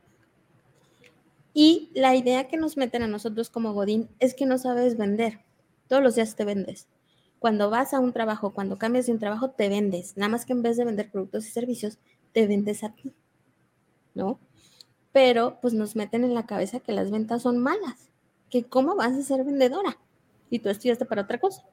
Y 1.52 1.90
la 1.92 2.16
idea 2.16 2.48
que 2.48 2.56
nos 2.56 2.78
meten 2.78 3.02
a 3.02 3.06
nosotros 3.06 3.50
como 3.50 3.74
Godín 3.74 4.08
es 4.18 4.32
que 4.32 4.46
no 4.46 4.56
sabes 4.56 4.96
vender. 4.96 5.40
Todos 5.88 6.02
los 6.02 6.14
días 6.14 6.36
te 6.36 6.46
vendes. 6.46 6.88
Cuando 7.38 7.68
vas 7.68 7.92
a 7.92 8.00
un 8.00 8.14
trabajo, 8.14 8.54
cuando 8.54 8.78
cambias 8.78 9.06
de 9.06 9.12
un 9.12 9.18
trabajo, 9.18 9.50
te 9.50 9.68
vendes. 9.68 10.16
Nada 10.16 10.30
más 10.30 10.46
que 10.46 10.54
en 10.54 10.62
vez 10.62 10.78
de 10.78 10.86
vender 10.86 11.10
productos 11.10 11.46
y 11.46 11.50
servicios, 11.50 11.98
te 12.32 12.46
vendes 12.46 12.84
a 12.84 12.90
ti. 12.94 13.12
¿No? 14.14 14.38
pero 15.12 15.58
pues 15.60 15.74
nos 15.74 15.94
meten 15.94 16.24
en 16.24 16.34
la 16.34 16.46
cabeza 16.46 16.80
que 16.80 16.92
las 16.92 17.10
ventas 17.10 17.42
son 17.42 17.58
malas, 17.58 18.10
que 18.50 18.64
cómo 18.64 18.96
vas 18.96 19.12
a 19.12 19.22
ser 19.22 19.44
vendedora 19.44 19.98
y 20.50 20.58
tú 20.58 20.70
estudiaste 20.70 21.04
para 21.04 21.22
otra 21.22 21.38
cosa. 21.38 21.64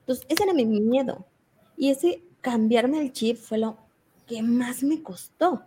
Entonces, 0.00 0.26
ese 0.28 0.44
era 0.44 0.52
mi 0.52 0.64
miedo. 0.64 1.24
Y 1.76 1.90
ese 1.90 2.22
cambiarme 2.40 3.00
el 3.00 3.12
chip 3.12 3.36
fue 3.36 3.58
lo 3.58 3.78
que 4.26 4.42
más 4.42 4.82
me 4.82 5.02
costó, 5.02 5.62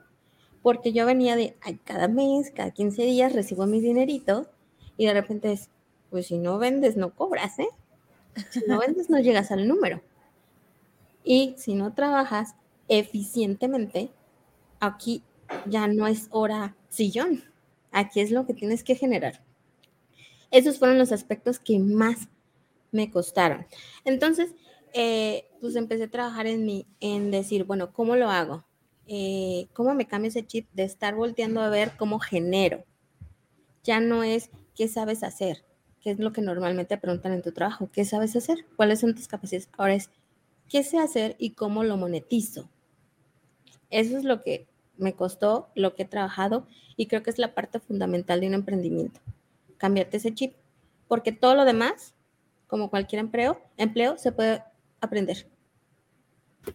porque 0.62 0.94
yo 0.94 1.06
venía 1.06 1.36
de, 1.36 1.56
ay, 1.62 1.80
cada 1.84 2.08
mes, 2.08 2.52
cada 2.52 2.72
15 2.72 3.02
días 3.04 3.34
recibo 3.34 3.66
mi 3.66 3.80
dinerito 3.80 4.48
y 4.98 5.06
de 5.06 5.14
repente 5.14 5.52
es, 5.52 5.70
pues 6.10 6.28
si 6.28 6.38
no 6.38 6.58
vendes, 6.60 6.98
no 6.98 7.16
cobras, 7.16 7.60
¿eh? 7.60 7.70
Si 8.50 8.62
no 8.68 8.80
vendes, 8.86 9.10
no 9.10 9.20
llegas 9.20 9.52
al 9.52 9.68
número. 9.68 10.02
Y 11.24 11.56
si 11.58 11.76
no 11.76 11.94
trabajas 11.94 12.56
eficientemente, 12.88 14.12
aquí 14.82 15.24
ya 15.66 15.88
no 15.88 16.08
es 16.08 16.28
hora 16.32 16.76
sillón. 16.90 17.44
Aquí 17.92 18.20
es 18.20 18.32
lo 18.32 18.46
que 18.46 18.54
tienes 18.54 18.84
que 18.84 18.96
generar. 18.96 19.42
Esos 20.52 20.78
fueron 20.78 20.98
los 20.98 21.14
aspectos 21.14 21.60
que 21.60 21.80
más 21.80 22.28
me 22.92 23.10
costaron. 23.10 23.66
Entonces, 24.04 24.54
eh, 24.94 25.46
pues 25.62 25.78
empecé 25.78 26.04
a 26.04 26.12
trabajar 26.12 26.48
en 26.48 26.66
mí, 26.66 26.86
en 27.00 27.32
decir, 27.32 27.64
bueno, 27.64 27.94
¿cómo 27.94 28.18
lo 28.18 28.30
hago? 28.30 28.66
eh, 29.14 29.68
cómo 29.74 29.94
me 29.94 30.08
cambia 30.08 30.30
ese 30.30 30.48
chip 30.48 30.70
de 30.72 30.84
estar 30.84 31.16
volteando 31.16 31.60
a 31.60 31.70
ver 31.70 31.92
cómo 31.98 32.20
genero. 32.20 32.86
Ya 33.84 34.00
no 34.00 34.24
es 34.24 34.50
qué 34.74 34.88
sabes 34.88 35.24
hacer, 35.24 35.66
qué 36.00 36.12
es 36.12 36.20
lo 36.20 36.32
que 36.32 36.42
normalmente 36.42 36.98
preguntan 36.98 37.34
en 37.34 37.42
tu 37.42 37.52
trabajo, 37.52 37.90
qué 37.92 38.06
sabes 38.06 38.38
hacer, 38.38 38.66
cuáles 38.78 39.02
son 39.02 39.14
tus 39.14 39.28
capacidades. 39.28 39.70
Ahora 39.78 39.96
es 39.96 40.10
qué 40.70 40.84
sé 40.84 40.98
hacer 40.98 41.36
y 41.40 41.52
cómo 41.52 41.84
lo 41.84 41.98
monetizo. 41.98 42.70
Eso 43.90 44.18
es 44.18 44.24
lo 44.24 44.42
que 44.42 44.68
me 45.02 45.14
costó, 45.14 45.70
lo 45.76 45.96
que 45.96 46.04
he 46.04 46.06
trabajado 46.06 46.66
y 46.96 47.08
creo 47.08 47.24
que 47.24 47.30
es 47.30 47.40
la 47.40 47.54
parte 47.54 47.80
fundamental 47.80 48.40
de 48.40 48.48
un 48.48 48.54
emprendimiento. 48.54 49.20
Cambiarte 49.78 50.18
ese 50.18 50.34
chip, 50.34 50.54
porque 51.08 51.32
todo 51.32 51.56
lo 51.56 51.66
demás, 51.66 52.14
como 52.68 52.90
cualquier 52.90 53.20
empleo, 53.20 53.60
empleo 53.78 54.18
se 54.18 54.32
puede 54.32 54.64
aprender. 55.02 55.48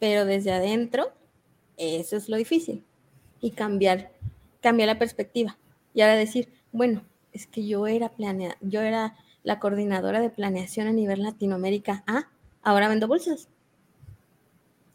Pero 0.01 0.25
desde 0.25 0.53
adentro, 0.53 1.13
eso 1.77 2.17
es 2.17 2.29
lo 2.29 2.37
difícil. 2.37 2.85
Y 3.41 3.53
cambiar, 3.53 4.11
cambiar 4.61 4.89
la 4.89 4.99
perspectiva. 4.99 5.57
Y 5.95 6.01
ahora 6.01 6.17
decir, 6.17 6.53
bueno, 6.73 7.05
es 7.33 7.47
que 7.47 7.67
yo 7.67 7.87
era 7.87 8.09
planea, 8.09 8.57
yo 8.61 8.81
era 8.81 9.17
la 9.45 9.61
coordinadora 9.61 10.21
de 10.21 10.31
planeación 10.31 10.89
a 10.89 10.93
nivel 10.93 11.23
Latinoamérica. 11.23 12.03
Ah, 12.07 12.29
ahora 12.63 12.89
vendo 12.89 13.07
bolsas. 13.07 13.49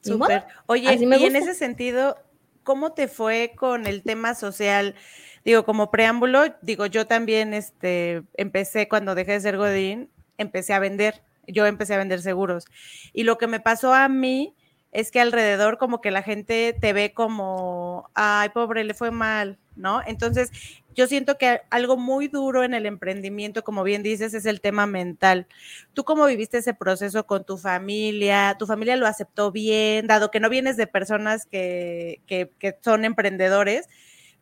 Súper. 0.01 0.45
Oye, 0.65 0.93
y 0.93 1.03
en 1.03 1.35
ese 1.35 1.53
sentido, 1.53 2.17
¿cómo 2.63 2.94
te 2.94 3.08
fue 3.08 3.53
con 3.56 3.88
el 3.88 4.03
tema 4.03 4.36
social? 4.36 4.96
Digo, 5.44 5.65
como 5.65 5.91
preámbulo, 5.91 6.56
digo, 6.62 6.86
yo 6.86 7.08
también 7.08 7.53
este, 7.53 8.24
empecé 8.36 8.88
cuando 8.88 9.15
dejé 9.15 9.34
de 9.34 9.41
ser 9.41 9.58
Godín, 9.58 10.10
empecé 10.38 10.74
a 10.74 10.80
vender, 10.80 11.24
yo 11.48 11.65
empecé 11.65 11.96
a 11.96 11.98
vender 11.98 12.22
seguros. 12.22 12.65
Y 13.13 13.24
lo 13.24 13.38
que 13.38 13.48
me 13.48 13.60
pasó 13.60 13.94
a 13.94 14.08
mí 14.08 14.56
es 14.91 15.12
que 15.12 15.22
alrededor 15.22 15.77
como 15.77 16.01
que 16.01 16.12
la 16.12 16.22
gente 16.22 16.75
te 16.80 16.94
ve 16.94 17.13
como, 17.13 18.10
ay, 18.13 18.50
pobre, 18.50 18.84
le 18.84 18.94
fue 18.94 19.10
mal, 19.10 19.58
¿no? 19.75 20.01
Entonces, 20.06 20.51
yo 20.95 21.07
siento 21.07 21.38
que 21.38 21.62
algo 21.69 21.98
muy 21.98 22.27
duro 22.27 22.63
en 22.63 22.74
el 22.74 22.86
emprendimiento, 22.86 23.63
como 23.63 23.83
bien 23.83 24.03
dices, 24.03 24.33
es 24.33 24.45
el 24.45 24.62
tema 24.62 24.86
mental. 24.86 25.48
¿Tú 25.93 26.03
cómo 26.03 26.25
viviste 26.25 26.57
ese 26.57 26.74
proceso 26.74 27.25
con 27.25 27.45
tu 27.45 27.57
familia? 27.57 28.55
¿Tu 28.60 28.65
familia 28.65 28.95
lo 28.95 29.07
aceptó 29.07 29.51
bien, 29.51 30.07
dado 30.07 30.31
que 30.31 30.39
no 30.39 30.50
vienes 30.50 30.77
de 30.77 30.88
personas 30.88 31.45
que, 31.45 32.21
que, 32.27 32.77
son 32.81 33.05
emprendedores? 33.05 33.88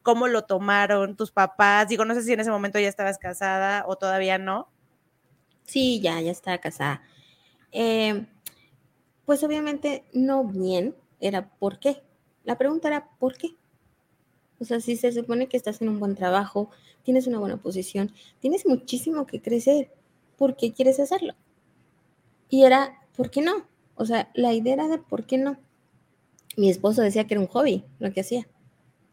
¿Cómo 0.02 0.28
lo 0.28 0.46
tomaron 0.46 1.16
tus 1.16 1.32
papás? 1.32 1.88
Digo, 1.88 2.06
no 2.06 2.16
sé 2.16 2.24
si 2.24 2.34
en 2.34 2.40
ese 2.40 2.52
momento 2.52 2.80
ya 2.80 2.88
estabas 2.88 3.18
casada 3.20 3.84
o 3.88 3.98
todavía 3.98 4.38
no. 4.38 4.70
Sí, 5.66 6.00
ya, 6.02 6.20
ya 6.22 6.32
estaba 6.32 6.58
casada. 6.58 7.04
Eh, 7.72 8.26
pues 9.26 9.44
obviamente 9.44 10.04
no 10.14 10.44
bien, 10.46 10.96
era 11.20 11.50
¿por 11.50 11.80
qué? 11.80 12.02
La 12.44 12.58
pregunta 12.58 12.88
era 12.88 13.10
¿por 13.20 13.38
qué? 13.38 13.59
O 14.60 14.66
sea, 14.66 14.80
si 14.80 14.96
se 14.98 15.12
supone 15.12 15.48
que 15.48 15.58
estás 15.58 15.82
en 15.82 15.90
un 15.90 16.00
buen 16.00 16.16
trabajo, 16.16 16.70
tienes 17.04 17.28
una 17.28 17.40
buena 17.40 17.58
posición, 17.58 18.12
tienes 18.40 18.66
muchísimo 18.66 19.26
que 19.26 19.42
crecer, 19.42 19.92
¿por 20.38 20.56
qué 20.56 20.74
quieres 20.74 21.00
hacerlo? 21.00 21.34
Y 22.50 22.64
era, 22.64 23.00
¿por 23.16 23.30
qué 23.30 23.42
no? 23.42 23.68
O 23.96 24.06
sea, 24.06 24.32
la 24.34 24.54
idea 24.54 24.74
era 24.74 24.88
de 24.88 24.98
¿por 24.98 25.26
qué 25.26 25.38
no? 25.38 25.58
Mi 26.58 26.70
esposo 26.70 27.02
decía 27.02 27.26
que 27.28 27.36
era 27.36 27.42
un 27.42 27.48
hobby 27.48 27.86
lo 28.00 28.12
que 28.12 28.22
hacía. 28.22 28.48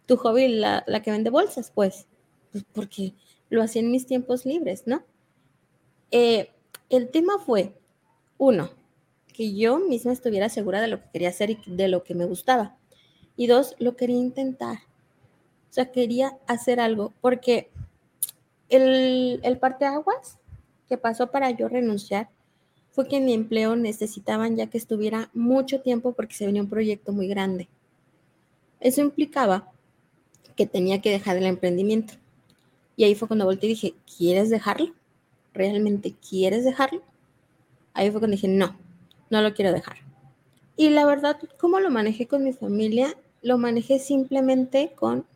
Tu 0.06 0.16
hobby, 0.16 0.48
la, 0.48 0.84
la 0.86 1.02
que 1.02 1.10
vende 1.10 1.30
bolsas, 1.30 1.70
pues, 1.74 2.06
pues 2.52 2.64
porque 2.72 3.14
lo 3.50 3.62
hacía 3.62 3.82
en 3.82 3.90
mis 3.90 4.06
tiempos 4.06 4.46
libres, 4.46 4.84
¿no? 4.86 5.04
Eh, 6.10 6.50
el 6.88 7.10
tema 7.10 7.38
fue, 7.44 7.78
uno, 8.38 8.70
que 9.32 9.54
yo 9.54 9.78
misma 9.78 10.12
estuviera 10.12 10.48
segura 10.48 10.80
de 10.80 10.88
lo 10.88 11.00
que 11.00 11.10
quería 11.12 11.28
hacer 11.28 11.50
y 11.50 11.58
de 11.66 11.88
lo 11.88 12.04
que 12.04 12.14
me 12.14 12.24
gustaba. 12.24 12.78
Y 13.36 13.48
dos, 13.48 13.74
lo 13.78 13.96
quería 13.96 14.16
intentar. 14.16 14.78
O 15.70 15.72
sea, 15.72 15.92
quería 15.92 16.36
hacer 16.46 16.80
algo 16.80 17.12
porque 17.20 17.70
el, 18.68 19.40
el 19.42 19.58
parteaguas 19.58 20.38
que 20.88 20.96
pasó 20.96 21.30
para 21.30 21.50
yo 21.50 21.68
renunciar 21.68 22.30
fue 22.90 23.08
que 23.08 23.20
mi 23.20 23.34
empleo 23.34 23.76
necesitaban 23.76 24.56
ya 24.56 24.68
que 24.68 24.78
estuviera 24.78 25.30
mucho 25.34 25.82
tiempo 25.82 26.12
porque 26.12 26.34
se 26.34 26.46
venía 26.46 26.62
un 26.62 26.70
proyecto 26.70 27.12
muy 27.12 27.28
grande. 27.28 27.68
Eso 28.80 29.02
implicaba 29.02 29.70
que 30.56 30.66
tenía 30.66 31.02
que 31.02 31.10
dejar 31.10 31.36
el 31.36 31.44
emprendimiento. 31.44 32.14
Y 32.96 33.04
ahí 33.04 33.14
fue 33.14 33.28
cuando 33.28 33.44
volteé 33.44 33.68
y 33.68 33.74
dije, 33.74 33.94
¿quieres 34.16 34.48
dejarlo? 34.48 34.94
¿Realmente 35.52 36.14
quieres 36.14 36.64
dejarlo? 36.64 37.02
Ahí 37.92 38.10
fue 38.10 38.20
cuando 38.20 38.36
dije, 38.36 38.48
no, 38.48 38.76
no 39.28 39.42
lo 39.42 39.52
quiero 39.54 39.72
dejar. 39.72 39.98
Y 40.76 40.90
la 40.90 41.04
verdad, 41.04 41.38
¿cómo 41.58 41.80
lo 41.80 41.90
manejé 41.90 42.26
con 42.26 42.44
mi 42.44 42.52
familia? 42.52 43.14
Lo 43.42 43.58
manejé 43.58 43.98
simplemente 43.98 44.92
con, 44.94 45.26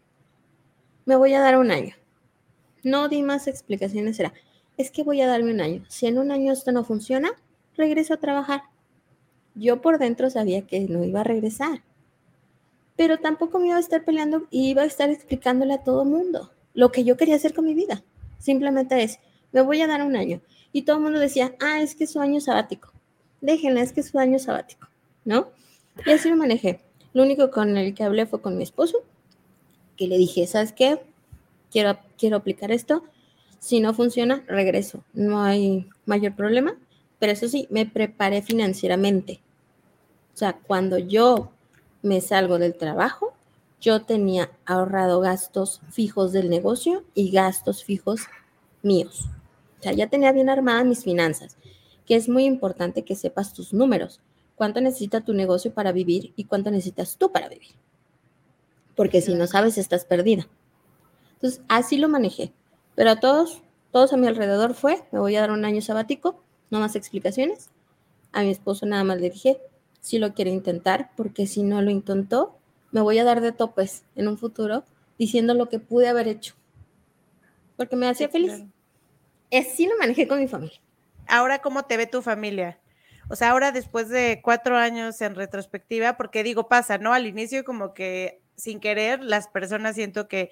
me 1.11 1.17
voy 1.17 1.35
a 1.35 1.41
dar 1.41 1.59
un 1.59 1.73
año. 1.73 1.97
No 2.85 3.09
di 3.09 3.23
más 3.23 3.49
explicaciones, 3.49 4.21
era, 4.21 4.33
es 4.77 4.93
que 4.93 5.03
voy 5.03 5.21
a 5.21 5.27
darme 5.27 5.53
un 5.53 5.61
año. 5.61 5.85
Si 5.89 6.07
en 6.07 6.19
un 6.19 6.31
año 6.31 6.53
esto 6.53 6.71
no 6.71 6.85
funciona, 6.85 7.33
regreso 7.77 8.15
a 8.15 8.19
trabajar. 8.19 8.63
Yo 9.57 9.81
por 9.81 9.99
dentro 9.99 10.31
sabía 10.31 10.63
que 10.69 10.79
no 10.83 11.03
iba 11.03 11.23
a 11.23 11.25
regresar, 11.25 11.83
pero 12.95 13.19
tampoco 13.19 13.59
me 13.59 13.67
iba 13.67 13.77
a 13.77 13.81
estar 13.81 14.05
peleando 14.05 14.47
y 14.53 14.71
iba 14.71 14.83
a 14.83 14.87
estar 14.87 15.11
explicándole 15.11 15.75
a 15.75 15.83
todo 15.83 16.05
mundo 16.05 16.53
lo 16.75 16.93
que 16.93 17.03
yo 17.03 17.17
quería 17.17 17.35
hacer 17.35 17.55
con 17.55 17.65
mi 17.65 17.75
vida. 17.75 18.05
Simplemente 18.39 19.03
es, 19.03 19.19
me 19.51 19.63
voy 19.63 19.83
a 19.83 19.89
dar 19.89 20.03
un 20.03 20.15
año. 20.15 20.41
Y 20.73 20.83
todo 20.83 20.99
el 20.99 21.03
mundo 21.03 21.19
decía, 21.19 21.57
ah, 21.59 21.83
es 21.83 21.97
que 21.97 22.05
es 22.05 22.11
su 22.13 22.21
año 22.21 22.41
sabático 22.41 22.93
déjenla, 23.41 23.81
es 23.81 23.93
que 23.93 24.01
es 24.01 24.09
su 24.09 24.19
año 24.19 24.39
sabático, 24.39 24.89
¿no? 25.25 25.49
Y 26.07 26.11
así 26.11 26.29
lo 26.29 26.37
manejé. 26.37 26.81
Lo 27.13 27.23
único 27.23 27.51
con 27.51 27.77
el 27.77 27.95
que 27.95 28.05
hablé 28.05 28.27
fue 28.27 28.41
con 28.41 28.57
mi 28.57 28.63
esposo, 28.63 28.99
que 30.01 30.09
le 30.09 30.17
dije, 30.17 30.47
¿sabes 30.47 30.73
qué? 30.73 31.03
Quiero, 31.71 31.99
quiero 32.17 32.39
aplicar 32.39 32.73
esto. 32.73 33.05
Si 33.59 33.81
no 33.81 33.93
funciona, 33.93 34.43
regreso. 34.49 35.05
No 35.13 35.43
hay 35.43 35.91
mayor 36.07 36.35
problema. 36.35 36.75
Pero 37.19 37.33
eso 37.33 37.47
sí, 37.47 37.69
me 37.69 37.85
preparé 37.85 38.41
financieramente. 38.41 39.43
O 40.33 40.39
sea, 40.39 40.55
cuando 40.55 40.97
yo 40.97 41.51
me 42.01 42.23
salgo 42.23 42.59
del 42.59 42.75
trabajo, 42.75 43.35
yo 43.79 44.01
tenía 44.01 44.51
ahorrado 44.65 45.21
gastos 45.21 45.83
fijos 45.91 46.33
del 46.33 46.49
negocio 46.49 47.05
y 47.13 47.31
gastos 47.31 47.85
fijos 47.85 48.23
míos. 48.83 49.27
O 49.81 49.83
sea, 49.83 49.93
ya 49.93 50.07
tenía 50.07 50.33
bien 50.33 50.49
armadas 50.49 50.87
mis 50.87 51.05
finanzas 51.05 51.59
que 52.11 52.17
es 52.17 52.29
muy 52.29 52.45
importante 52.45 53.05
que 53.05 53.15
sepas 53.15 53.55
tus 53.55 53.73
números, 53.73 54.21
cuánto 54.57 54.81
necesita 54.81 55.21
tu 55.21 55.33
negocio 55.33 55.73
para 55.73 55.93
vivir 55.93 56.33
y 56.35 56.43
cuánto 56.43 56.73
necesitas 56.73 57.17
tú 57.17 57.31
para 57.31 57.49
vivir. 57.49 57.71
Porque 59.01 59.23
si 59.23 59.33
no 59.33 59.47
sabes, 59.47 59.79
estás 59.79 60.05
perdida. 60.05 60.47
Entonces, 61.33 61.63
así 61.69 61.97
lo 61.97 62.07
manejé. 62.07 62.53
Pero 62.95 63.09
a 63.09 63.17
todos, 63.17 63.63
todos 63.93 64.13
a 64.13 64.19
mi 64.19 64.27
alrededor 64.27 64.75
fue, 64.75 65.03
me 65.11 65.21
voy 65.21 65.37
a 65.37 65.41
dar 65.41 65.53
un 65.53 65.65
año 65.65 65.81
sabático, 65.81 66.45
no 66.69 66.81
más 66.81 66.97
explicaciones. 66.97 67.71
A 68.33 68.43
mi 68.43 68.51
esposo 68.51 68.85
nada 68.85 69.03
más 69.05 69.19
le 69.19 69.31
dije, 69.31 69.59
si 70.03 70.19
lo 70.19 70.35
quiere 70.35 70.51
intentar, 70.51 71.13
porque 71.17 71.47
si 71.47 71.63
no 71.63 71.81
lo 71.81 71.91
intentó, 71.91 72.59
me 72.91 73.01
voy 73.01 73.19
a 73.19 73.25
dar 73.25 73.41
de 73.41 73.53
topes 73.53 74.05
en 74.17 74.29
un 74.29 74.37
futuro 74.37 74.85
diciendo 75.19 75.55
lo 75.55 75.71
que 75.71 75.79
pude 75.79 76.07
haber 76.07 76.29
hecho. 76.29 76.55
Porque 77.79 77.97
me 77.97 78.07
hacía 78.07 78.29
feliz. 78.29 78.65
Así 79.51 79.87
lo 79.87 79.97
manejé 79.97 80.29
con 80.29 80.41
mi 80.41 80.47
familia 80.47 80.81
ahora 81.31 81.61
cómo 81.61 81.85
te 81.85 81.97
ve 81.97 82.07
tu 82.07 82.21
familia. 82.21 82.79
O 83.29 83.37
sea, 83.37 83.51
ahora 83.51 83.71
después 83.71 84.09
de 84.09 84.41
cuatro 84.43 84.77
años 84.77 85.21
en 85.23 85.37
retrospectiva, 85.37 86.17
porque 86.17 86.43
digo, 86.43 86.69
pasa, 86.69 86.99
¿no? 86.99 87.13
Al 87.15 87.27
inicio 87.27 87.65
como 87.65 87.95
que 87.95 88.43
sin 88.61 88.81
querer 88.81 89.23
las 89.23 89.49
personas 89.49 89.95
siento 89.95 90.29
que 90.29 90.51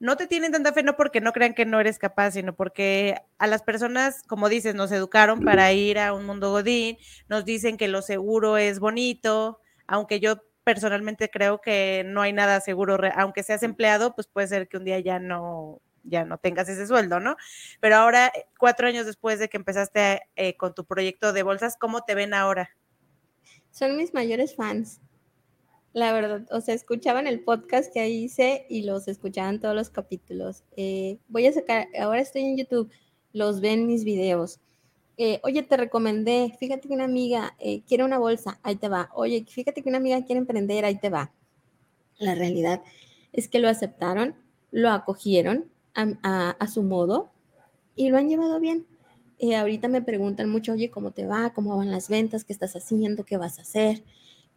no 0.00 0.16
te 0.16 0.26
tienen 0.26 0.52
tanta 0.52 0.72
fe, 0.72 0.82
no 0.82 0.96
porque 0.96 1.20
no 1.20 1.32
crean 1.32 1.54
que 1.54 1.66
no 1.66 1.80
eres 1.80 1.98
capaz, 1.98 2.32
sino 2.32 2.54
porque 2.54 3.16
a 3.38 3.46
las 3.46 3.62
personas, 3.62 4.22
como 4.22 4.48
dices, 4.48 4.74
nos 4.74 4.92
educaron 4.92 5.40
para 5.40 5.72
ir 5.72 5.98
a 5.98 6.12
un 6.12 6.24
mundo 6.24 6.50
godín, 6.50 6.96
nos 7.28 7.44
dicen 7.44 7.76
que 7.76 7.88
lo 7.88 8.02
seguro 8.02 8.58
es 8.58 8.78
bonito, 8.78 9.60
aunque 9.86 10.20
yo 10.20 10.42
personalmente 10.62 11.30
creo 11.30 11.60
que 11.60 12.04
no 12.06 12.22
hay 12.22 12.32
nada 12.32 12.60
seguro, 12.60 12.98
aunque 13.16 13.42
seas 13.42 13.62
empleado, 13.62 14.14
pues 14.14 14.28
puede 14.28 14.46
ser 14.46 14.68
que 14.68 14.76
un 14.76 14.84
día 14.84 15.00
ya 15.00 15.18
no, 15.18 15.80
ya 16.04 16.24
no 16.24 16.38
tengas 16.38 16.68
ese 16.68 16.86
sueldo, 16.86 17.20
¿no? 17.20 17.36
Pero 17.80 17.96
ahora, 17.96 18.30
cuatro 18.58 18.86
años 18.86 19.06
después 19.06 19.38
de 19.38 19.48
que 19.48 19.56
empezaste 19.56 20.22
eh, 20.36 20.56
con 20.56 20.74
tu 20.74 20.84
proyecto 20.84 21.32
de 21.32 21.42
bolsas, 21.42 21.76
¿cómo 21.76 22.02
te 22.02 22.14
ven 22.14 22.34
ahora? 22.34 22.70
Son 23.70 23.96
mis 23.96 24.14
mayores 24.14 24.54
fans. 24.54 25.00
La 25.92 26.12
verdad, 26.12 26.46
o 26.50 26.60
sea, 26.60 26.74
escuchaban 26.74 27.26
el 27.26 27.40
podcast 27.40 27.92
que 27.92 28.00
ahí 28.00 28.24
hice 28.24 28.66
y 28.68 28.82
los 28.82 29.08
escuchaban 29.08 29.60
todos 29.60 29.74
los 29.74 29.90
capítulos. 29.90 30.64
Eh, 30.76 31.18
voy 31.28 31.46
a 31.46 31.52
sacar, 31.52 31.88
ahora 31.98 32.20
estoy 32.20 32.42
en 32.42 32.56
YouTube, 32.56 32.90
los 33.32 33.60
ven 33.60 33.86
mis 33.86 34.04
videos. 34.04 34.60
oye, 35.42 35.62
te 35.62 35.76
recomendé, 35.76 36.54
fíjate 36.60 36.88
que 36.88 36.94
una 36.94 37.04
amiga 37.04 37.56
quiere 37.86 38.04
una 38.04 38.18
bolsa, 38.18 38.60
ahí 38.62 38.76
te 38.76 38.88
va. 38.88 39.10
Oye, 39.14 39.44
fíjate 39.48 39.82
que 39.82 39.88
una 39.88 39.98
amiga 39.98 40.24
quiere 40.24 40.38
emprender, 40.38 40.84
ahí 40.84 40.98
te 40.98 41.10
va. 41.10 41.32
La 42.18 42.34
realidad 42.34 42.82
es 43.32 43.48
que 43.48 43.58
lo 43.58 43.68
aceptaron, 43.68 44.34
lo 44.70 44.90
acogieron 44.90 45.70
a, 45.94 46.66
su 46.72 46.82
modo 46.82 47.30
y 47.96 48.10
lo 48.10 48.18
han 48.18 48.28
llevado 48.28 48.60
bien. 48.60 48.86
Eh, 49.38 49.56
ahorita 49.56 49.88
me 49.88 50.02
preguntan 50.02 50.48
mucho, 50.48 50.72
oye, 50.72 50.90
¿cómo 50.90 51.12
te 51.12 51.26
va? 51.26 51.52
¿Cómo 51.54 51.76
van 51.76 51.90
las 51.90 52.08
ventas? 52.08 52.44
¿Qué 52.44 52.52
estás 52.52 52.74
haciendo? 52.74 53.24
¿Qué 53.24 53.36
vas 53.36 53.58
a 53.58 53.62
hacer? 53.62 54.02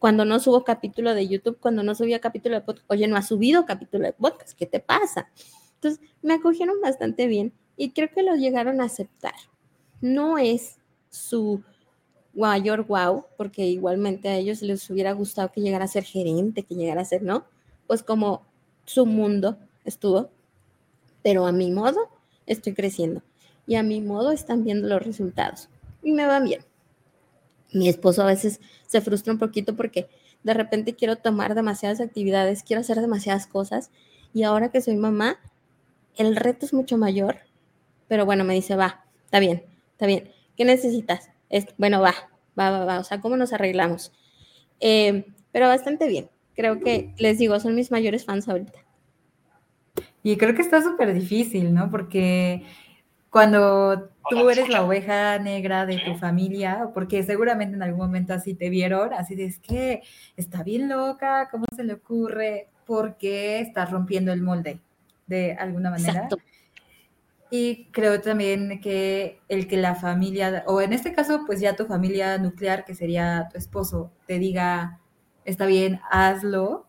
Cuando 0.02 0.26
no 0.26 0.40
subo 0.40 0.64
capítulo 0.64 1.14
de 1.14 1.28
YouTube, 1.28 1.60
cuando 1.60 1.84
no 1.84 1.94
subía 1.94 2.20
capítulo 2.20 2.56
de 2.56 2.62
podcast, 2.62 2.90
oye, 2.90 3.08
no 3.08 3.18
ha 3.18 3.22
subido 3.22 3.68
capítulo 3.68 4.06
de 4.06 4.14
podcast, 4.14 4.58
¿qué 4.58 4.66
te 4.66 4.80
pasa? 4.80 5.30
Entonces, 5.76 6.02
me 6.24 6.34
acogieron 6.34 6.82
bastante 6.82 7.28
bien 7.28 7.54
y 7.78 7.92
creo 7.92 8.10
que 8.10 8.24
lo 8.24 8.34
llegaron 8.36 8.82
a 8.82 8.86
aceptar. 8.86 9.36
No 10.02 10.40
es 10.40 10.80
su 11.12 11.62
mayor 12.34 12.88
wow, 12.88 13.26
porque 13.38 13.68
igualmente 13.68 14.28
a 14.28 14.38
ellos 14.38 14.64
les 14.64 14.90
hubiera 14.90 15.12
gustado 15.12 15.52
que 15.52 15.62
llegara 15.62 15.86
a 15.86 15.88
ser 15.88 16.04
gerente, 16.04 16.64
que 16.64 16.74
llegara 16.74 17.02
a 17.02 17.06
ser, 17.06 17.22
¿no? 17.22 17.46
Pues 17.86 18.02
como 18.02 18.42
su 18.86 19.06
mundo 19.06 19.60
estuvo, 19.86 20.32
pero 21.22 21.46
a 21.46 21.52
mi 21.52 21.70
modo 21.70 22.10
estoy 22.48 22.74
creciendo 22.74 23.22
y 23.68 23.76
a 23.76 23.84
mi 23.84 24.02
modo 24.02 24.32
están 24.32 24.64
viendo 24.64 24.88
los 24.88 25.06
resultados 25.06 25.70
y 26.02 26.12
me 26.12 26.26
van 26.26 26.46
bien. 26.46 26.71
Mi 27.74 27.88
esposo 27.90 28.24
a 28.24 28.28
veces 28.28 28.60
se 28.88 29.02
frustra 29.02 29.34
un 29.34 29.40
poquito 29.40 29.76
porque 29.76 30.08
de 30.44 30.54
repente 30.54 30.96
quiero 30.96 31.18
tomar 31.18 31.56
demasiadas 31.56 32.02
actividades, 32.02 32.64
quiero 32.64 32.82
hacer 32.82 33.00
demasiadas 33.00 33.48
cosas 33.48 33.92
y 34.34 34.44
ahora 34.44 34.70
que 34.70 34.82
soy 34.82 34.96
mamá, 34.96 35.40
el 36.16 36.36
reto 36.36 36.66
es 36.66 36.74
mucho 36.74 36.98
mayor, 36.98 37.38
pero 38.08 38.26
bueno, 38.26 38.44
me 38.44 38.54
dice, 38.54 38.76
va, 38.76 39.06
está 39.26 39.40
bien, 39.40 39.64
está 39.92 40.06
bien, 40.06 40.30
¿qué 40.58 40.66
necesitas? 40.66 41.30
bueno, 41.78 42.00
va, 42.00 42.14
va, 42.58 42.72
va, 42.72 42.86
va, 42.86 43.00
o 43.00 43.04
sea, 43.04 43.20
¿cómo 43.20 43.36
nos 43.36 43.52
arreglamos? 43.52 44.14
Eh, 44.80 45.26
pero 45.52 45.68
bastante 45.68 46.08
bien, 46.08 46.30
creo 46.56 46.80
que 46.80 47.14
les 47.18 47.38
digo, 47.38 47.60
son 47.60 47.76
mis 47.76 47.92
mayores 47.92 48.26
fans 48.26 48.48
ahorita. 48.48 48.80
Y 50.24 50.38
creo 50.38 50.56
que 50.56 50.62
está 50.62 50.82
súper 50.82 51.14
difícil, 51.14 51.74
¿no? 51.74 51.90
Porque 51.90 52.64
cuando 53.32 54.10
tú 54.30 54.50
eres 54.50 54.68
la 54.68 54.84
oveja 54.84 55.40
negra 55.40 55.86
de 55.86 56.00
tu 56.00 56.16
familia, 56.16 56.90
porque 56.94 57.24
seguramente 57.24 57.76
en 57.76 57.82
algún 57.82 58.02
momento 58.02 58.34
así 58.34 58.54
te 58.54 58.70
vieron, 58.70 59.14
así 59.14 59.36
de 59.36 59.46
es 59.46 59.58
que 59.58 60.02
está 60.36 60.64
bien 60.64 60.90
loca, 60.90 61.48
¿cómo 61.50 61.66
se 61.74 61.86
le 61.86 61.94
ocurre? 61.94 62.68
Porque 62.86 63.62
estás 63.62 63.90
rompiendo 63.90 64.34
el 64.34 64.42
molde 64.42 64.82
de 65.28 65.54
alguna 65.54 65.92
manera. 65.92 66.28
Y 67.50 67.86
creo 67.92 68.20
también 68.20 68.82
que 68.82 69.40
el 69.48 69.68
que 69.68 69.78
la 69.78 69.96
familia, 69.96 70.64
o 70.68 70.82
en 70.82 70.92
este 70.92 71.14
caso, 71.14 71.44
pues 71.46 71.62
ya 71.62 71.76
tu 71.76 71.86
familia 71.86 72.38
nuclear, 72.38 72.84
que 72.84 72.96
sería 72.96 73.48
tu 73.50 73.58
esposo, 73.58 74.12
te 74.28 74.40
diga, 74.40 75.00
está 75.46 75.66
bien, 75.66 76.02
hazlo, 76.12 76.86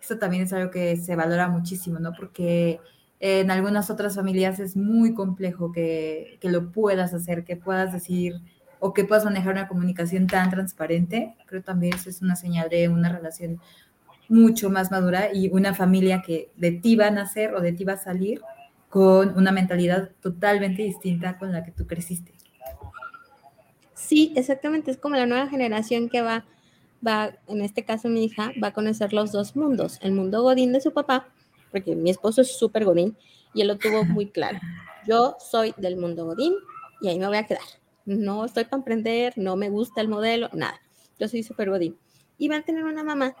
eso 0.00 0.18
también 0.18 0.42
es 0.42 0.52
algo 0.52 0.72
que 0.72 0.96
se 0.96 1.14
valora 1.14 1.48
muchísimo, 1.48 2.00
¿no? 2.00 2.12
Porque 2.18 2.80
en 3.20 3.50
algunas 3.50 3.90
otras 3.90 4.14
familias 4.14 4.60
es 4.60 4.76
muy 4.76 5.12
complejo 5.14 5.72
que, 5.72 6.38
lo 6.42 6.70
puedas 6.70 7.14
hacer, 7.14 7.44
que 7.44 7.56
puedas 7.56 7.92
decir 7.92 8.40
o 8.80 8.94
que 8.94 9.04
puedas 9.04 9.24
manejar 9.24 9.52
una 9.52 9.66
comunicación 9.66 10.28
tan 10.28 10.50
transparente. 10.50 11.34
Creo 11.46 11.62
también 11.62 11.94
eso 11.94 12.10
es 12.10 12.22
una 12.22 12.36
señal 12.36 12.68
de 12.68 12.88
una 12.88 13.08
relación 13.08 13.60
mucho 14.28 14.70
más 14.70 14.90
madura 14.90 15.32
y 15.32 15.48
una 15.50 15.74
familia 15.74 16.22
que 16.24 16.50
de 16.56 16.72
ti 16.72 16.94
va 16.94 17.08
a 17.08 17.10
nacer 17.10 17.54
o 17.54 17.60
de 17.60 17.72
ti 17.72 17.84
va 17.84 17.94
a 17.94 17.98
salir 17.98 18.40
con 18.88 19.36
una 19.36 19.50
mentalidad 19.52 20.10
totalmente 20.20 20.82
distinta 20.82 21.38
con 21.38 21.50
la 21.52 21.64
que 21.64 21.72
tú 21.72 21.86
creciste. 21.86 22.32
Sí, 23.94 24.32
exactamente. 24.36 24.90
Es 24.90 24.96
como 24.96 25.16
la 25.16 25.26
nueva 25.26 25.48
generación 25.48 26.08
que 26.08 26.22
va, 26.22 26.44
va, 27.04 27.32
en 27.48 27.62
este 27.62 27.84
caso 27.84 28.08
mi 28.08 28.24
hija, 28.24 28.52
va 28.62 28.68
a 28.68 28.72
conocer 28.72 29.12
los 29.12 29.32
dos 29.32 29.56
mundos. 29.56 29.98
El 30.02 30.12
mundo 30.12 30.42
godín 30.42 30.72
de 30.72 30.80
su 30.80 30.92
papá 30.92 31.26
porque 31.70 31.94
mi 31.94 32.10
esposo 32.10 32.42
es 32.42 32.56
súper 32.56 32.84
godín 32.84 33.16
y 33.54 33.62
él 33.62 33.68
lo 33.68 33.78
tuvo 33.78 34.04
muy 34.04 34.26
claro. 34.26 34.58
Yo 35.06 35.36
soy 35.38 35.74
del 35.76 35.96
mundo 35.96 36.26
godín 36.26 36.54
y 37.00 37.08
ahí 37.08 37.18
me 37.18 37.26
voy 37.26 37.36
a 37.36 37.46
quedar. 37.46 37.62
No 38.04 38.44
estoy 38.44 38.64
para 38.64 38.78
emprender, 38.78 39.34
no 39.36 39.56
me 39.56 39.70
gusta 39.70 40.00
el 40.00 40.08
modelo, 40.08 40.48
nada. 40.52 40.80
Yo 41.18 41.28
soy 41.28 41.42
súper 41.42 41.70
godín. 41.70 41.98
Y 42.38 42.48
va 42.48 42.56
a 42.56 42.62
tener 42.62 42.84
una 42.84 43.04
mamá 43.04 43.34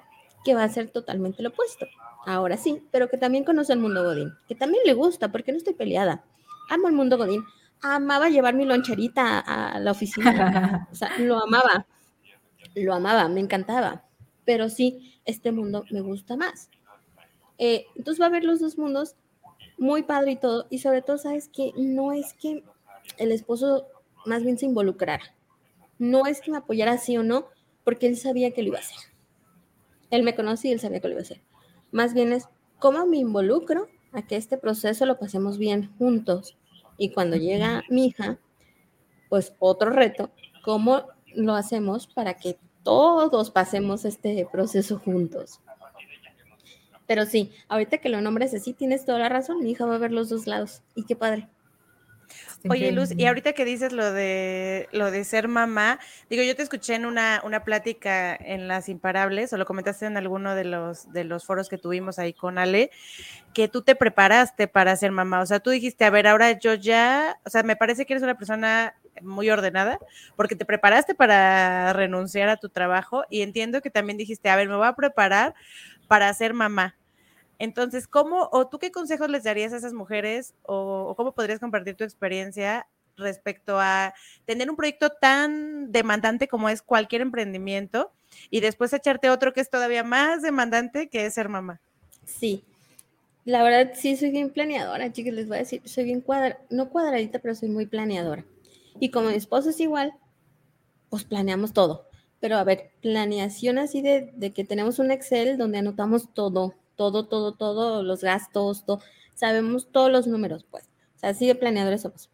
que 0.44 0.54
va 0.54 0.64
a 0.64 0.68
ser 0.68 0.90
totalmente 0.90 1.42
lo 1.42 1.50
opuesto. 1.50 1.86
Ahora 2.26 2.56
sí, 2.56 2.82
pero 2.90 3.08
que 3.08 3.16
también 3.16 3.44
conoce 3.44 3.72
el 3.72 3.78
mundo 3.78 4.02
godín, 4.02 4.32
que 4.48 4.54
también 4.54 4.82
le 4.84 4.92
gusta, 4.92 5.30
porque 5.30 5.52
no 5.52 5.58
estoy 5.58 5.74
peleada. 5.74 6.24
Amo 6.68 6.88
el 6.88 6.94
mundo 6.94 7.16
godín. 7.16 7.44
Amaba 7.80 8.28
llevar 8.28 8.54
mi 8.54 8.64
loncherita 8.64 9.38
a 9.38 9.78
la 9.78 9.92
oficina. 9.92 10.88
O 10.92 10.94
sea, 10.94 11.16
lo 11.18 11.42
amaba. 11.42 11.86
Lo 12.74 12.94
amaba, 12.94 13.28
me 13.28 13.40
encantaba. 13.40 14.04
Pero 14.44 14.68
sí, 14.68 15.20
este 15.24 15.52
mundo 15.52 15.84
me 15.90 16.00
gusta 16.00 16.36
más. 16.36 16.70
Eh, 17.58 17.86
entonces 17.96 18.20
va 18.20 18.26
a 18.26 18.28
haber 18.28 18.44
los 18.44 18.60
dos 18.60 18.78
mundos, 18.78 19.16
muy 19.76 20.02
padre 20.02 20.32
y 20.32 20.36
todo, 20.36 20.66
y 20.70 20.78
sobre 20.78 21.02
todo, 21.02 21.18
sabes 21.18 21.48
que 21.48 21.72
no 21.76 22.12
es 22.12 22.32
que 22.34 22.64
el 23.16 23.32
esposo 23.32 23.86
más 24.24 24.42
bien 24.42 24.58
se 24.58 24.66
involucrara, 24.66 25.34
no 25.98 26.26
es 26.26 26.40
que 26.40 26.50
me 26.50 26.58
apoyara 26.58 26.98
sí 26.98 27.16
o 27.16 27.22
no, 27.22 27.46
porque 27.84 28.06
él 28.06 28.16
sabía 28.16 28.52
que 28.52 28.62
lo 28.62 28.68
iba 28.68 28.78
a 28.78 28.82
hacer. 28.82 28.98
Él 30.10 30.22
me 30.22 30.34
conocía 30.34 30.70
y 30.70 30.74
él 30.74 30.80
sabía 30.80 31.00
que 31.00 31.08
lo 31.08 31.14
iba 31.14 31.20
a 31.20 31.24
hacer. 31.24 31.40
Más 31.90 32.14
bien 32.14 32.32
es 32.32 32.48
cómo 32.78 33.06
me 33.06 33.16
involucro 33.18 33.88
a 34.12 34.26
que 34.26 34.36
este 34.36 34.58
proceso 34.58 35.06
lo 35.06 35.18
pasemos 35.18 35.58
bien 35.58 35.92
juntos. 35.98 36.56
Y 36.96 37.10
cuando 37.10 37.36
llega 37.36 37.84
mi 37.88 38.06
hija, 38.06 38.38
pues 39.28 39.54
otro 39.58 39.90
reto, 39.90 40.30
¿cómo 40.64 41.04
lo 41.34 41.54
hacemos 41.54 42.06
para 42.06 42.34
que 42.34 42.58
todos 42.82 43.50
pasemos 43.50 44.04
este 44.04 44.46
proceso 44.50 44.98
juntos? 44.98 45.60
Pero 47.08 47.24
sí, 47.24 47.50
ahorita 47.68 47.98
que 47.98 48.10
lo 48.10 48.20
nombres 48.20 48.54
así, 48.54 48.74
tienes 48.74 49.04
toda 49.04 49.18
la 49.18 49.28
razón. 49.28 49.60
Mi 49.64 49.72
hija 49.72 49.86
va 49.86 49.96
a 49.96 49.98
ver 49.98 50.12
los 50.12 50.28
dos 50.28 50.46
lados. 50.46 50.82
Y 50.94 51.04
qué 51.04 51.16
padre. 51.16 51.48
Oye, 52.68 52.92
Luz, 52.92 53.12
y 53.16 53.24
ahorita 53.26 53.52
que 53.52 53.64
dices 53.64 53.92
lo 53.92 54.12
de 54.12 54.88
lo 54.92 55.10
de 55.10 55.24
ser 55.24 55.48
mamá, 55.48 55.98
digo, 56.28 56.42
yo 56.42 56.56
te 56.56 56.62
escuché 56.62 56.94
en 56.96 57.06
una, 57.06 57.40
una 57.44 57.64
plática 57.64 58.34
en 58.34 58.68
Las 58.68 58.88
Imparables, 58.88 59.52
o 59.52 59.56
lo 59.56 59.64
comentaste 59.64 60.06
en 60.06 60.16
alguno 60.16 60.54
de 60.54 60.64
los, 60.64 61.10
de 61.12 61.24
los 61.24 61.46
foros 61.46 61.68
que 61.68 61.78
tuvimos 61.78 62.18
ahí 62.18 62.32
con 62.34 62.58
Ale, 62.58 62.90
que 63.54 63.68
tú 63.68 63.82
te 63.82 63.94
preparaste 63.94 64.66
para 64.68 64.94
ser 64.96 65.12
mamá. 65.12 65.40
O 65.40 65.46
sea, 65.46 65.60
tú 65.60 65.70
dijiste, 65.70 66.04
a 66.04 66.10
ver, 66.10 66.26
ahora 66.26 66.58
yo 66.58 66.74
ya, 66.74 67.38
o 67.46 67.50
sea, 67.50 67.62
me 67.62 67.76
parece 67.76 68.04
que 68.04 68.12
eres 68.14 68.22
una 68.24 68.36
persona 68.36 68.94
muy 69.22 69.48
ordenada, 69.50 69.98
porque 70.36 70.56
te 70.56 70.64
preparaste 70.64 71.14
para 71.14 71.92
renunciar 71.92 72.48
a 72.48 72.56
tu 72.56 72.68
trabajo 72.68 73.24
y 73.30 73.42
entiendo 73.42 73.80
que 73.80 73.90
también 73.90 74.18
dijiste, 74.18 74.48
a 74.48 74.56
ver, 74.56 74.68
me 74.68 74.76
voy 74.76 74.86
a 74.86 74.94
preparar 74.94 75.54
para 76.08 76.32
ser 76.34 76.54
mamá. 76.54 76.96
Entonces, 77.58 78.06
¿cómo 78.06 78.48
o 78.52 78.68
tú 78.68 78.78
qué 78.78 78.90
consejos 78.90 79.28
les 79.30 79.44
darías 79.44 79.72
a 79.72 79.76
esas 79.76 79.92
mujeres 79.92 80.54
o, 80.62 81.14
cómo 81.16 81.32
podrías 81.32 81.60
compartir 81.60 81.96
tu 81.96 82.04
experiencia 82.04 82.86
respecto 83.16 83.78
a 83.80 84.14
tener 84.44 84.70
un 84.70 84.76
proyecto 84.76 85.10
tan 85.10 85.90
demandante 85.90 86.46
como 86.46 86.68
es 86.68 86.82
cualquier 86.82 87.20
emprendimiento 87.20 88.12
y 88.48 88.60
después 88.60 88.92
echarte 88.92 89.28
otro 89.28 89.52
que 89.52 89.60
es 89.60 89.70
todavía 89.70 90.04
más 90.04 90.42
demandante 90.42 91.08
que 91.08 91.26
es 91.26 91.34
ser 91.34 91.48
mamá? 91.48 91.80
Sí, 92.24 92.62
la 93.44 93.62
verdad 93.64 93.92
sí 93.94 94.16
soy 94.16 94.30
bien 94.30 94.50
planeadora, 94.50 95.12
chicos, 95.12 95.32
les 95.32 95.48
voy 95.48 95.56
a 95.56 95.60
decir, 95.60 95.82
soy 95.84 96.04
bien 96.04 96.20
cuadra, 96.20 96.60
no 96.70 96.90
cuadradita, 96.90 97.40
pero 97.40 97.56
soy 97.56 97.70
muy 97.70 97.86
planeadora. 97.86 98.44
Y 99.00 99.10
como 99.10 99.30
mi 99.30 99.34
esposo 99.34 99.70
es 99.70 99.80
igual, 99.80 100.12
pues 101.08 101.24
planeamos 101.24 101.72
todo. 101.72 102.07
Pero 102.40 102.56
a 102.56 102.64
ver, 102.64 102.90
planeación 103.02 103.78
así 103.78 104.02
de, 104.02 104.32
de 104.36 104.52
que 104.52 104.64
tenemos 104.64 104.98
un 104.98 105.10
Excel 105.10 105.58
donde 105.58 105.78
anotamos 105.78 106.32
todo, 106.32 106.74
todo, 106.96 107.26
todo, 107.26 107.52
todo, 107.54 108.02
los 108.02 108.22
gastos, 108.22 108.84
todo, 108.84 109.00
sabemos 109.34 109.90
todos 109.90 110.10
los 110.10 110.26
números, 110.26 110.64
pues. 110.70 110.88
O 111.16 111.18
sea, 111.18 111.30
así 111.30 111.46
de 111.46 111.54
planeadores 111.54 112.02
somos. 112.02 112.30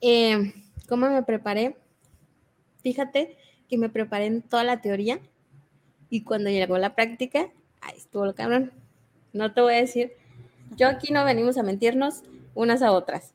Eh, 0.00 0.52
¿Cómo 0.88 1.08
me 1.08 1.22
preparé? 1.22 1.76
Fíjate 2.82 3.36
que 3.68 3.78
me 3.78 3.88
preparé 3.88 4.26
en 4.26 4.42
toda 4.42 4.62
la 4.62 4.80
teoría 4.80 5.20
y 6.08 6.22
cuando 6.22 6.50
llegó 6.50 6.78
la 6.78 6.94
práctica, 6.94 7.50
ahí 7.80 7.96
estuvo 7.96 8.24
lo 8.24 8.34
cabrón. 8.34 8.72
No 9.32 9.52
te 9.52 9.60
voy 9.60 9.74
a 9.74 9.78
decir, 9.78 10.12
yo 10.76 10.88
aquí 10.88 11.12
no 11.12 11.24
venimos 11.24 11.58
a 11.58 11.62
mentirnos 11.62 12.22
unas 12.54 12.82
a 12.82 12.92
otras. 12.92 13.32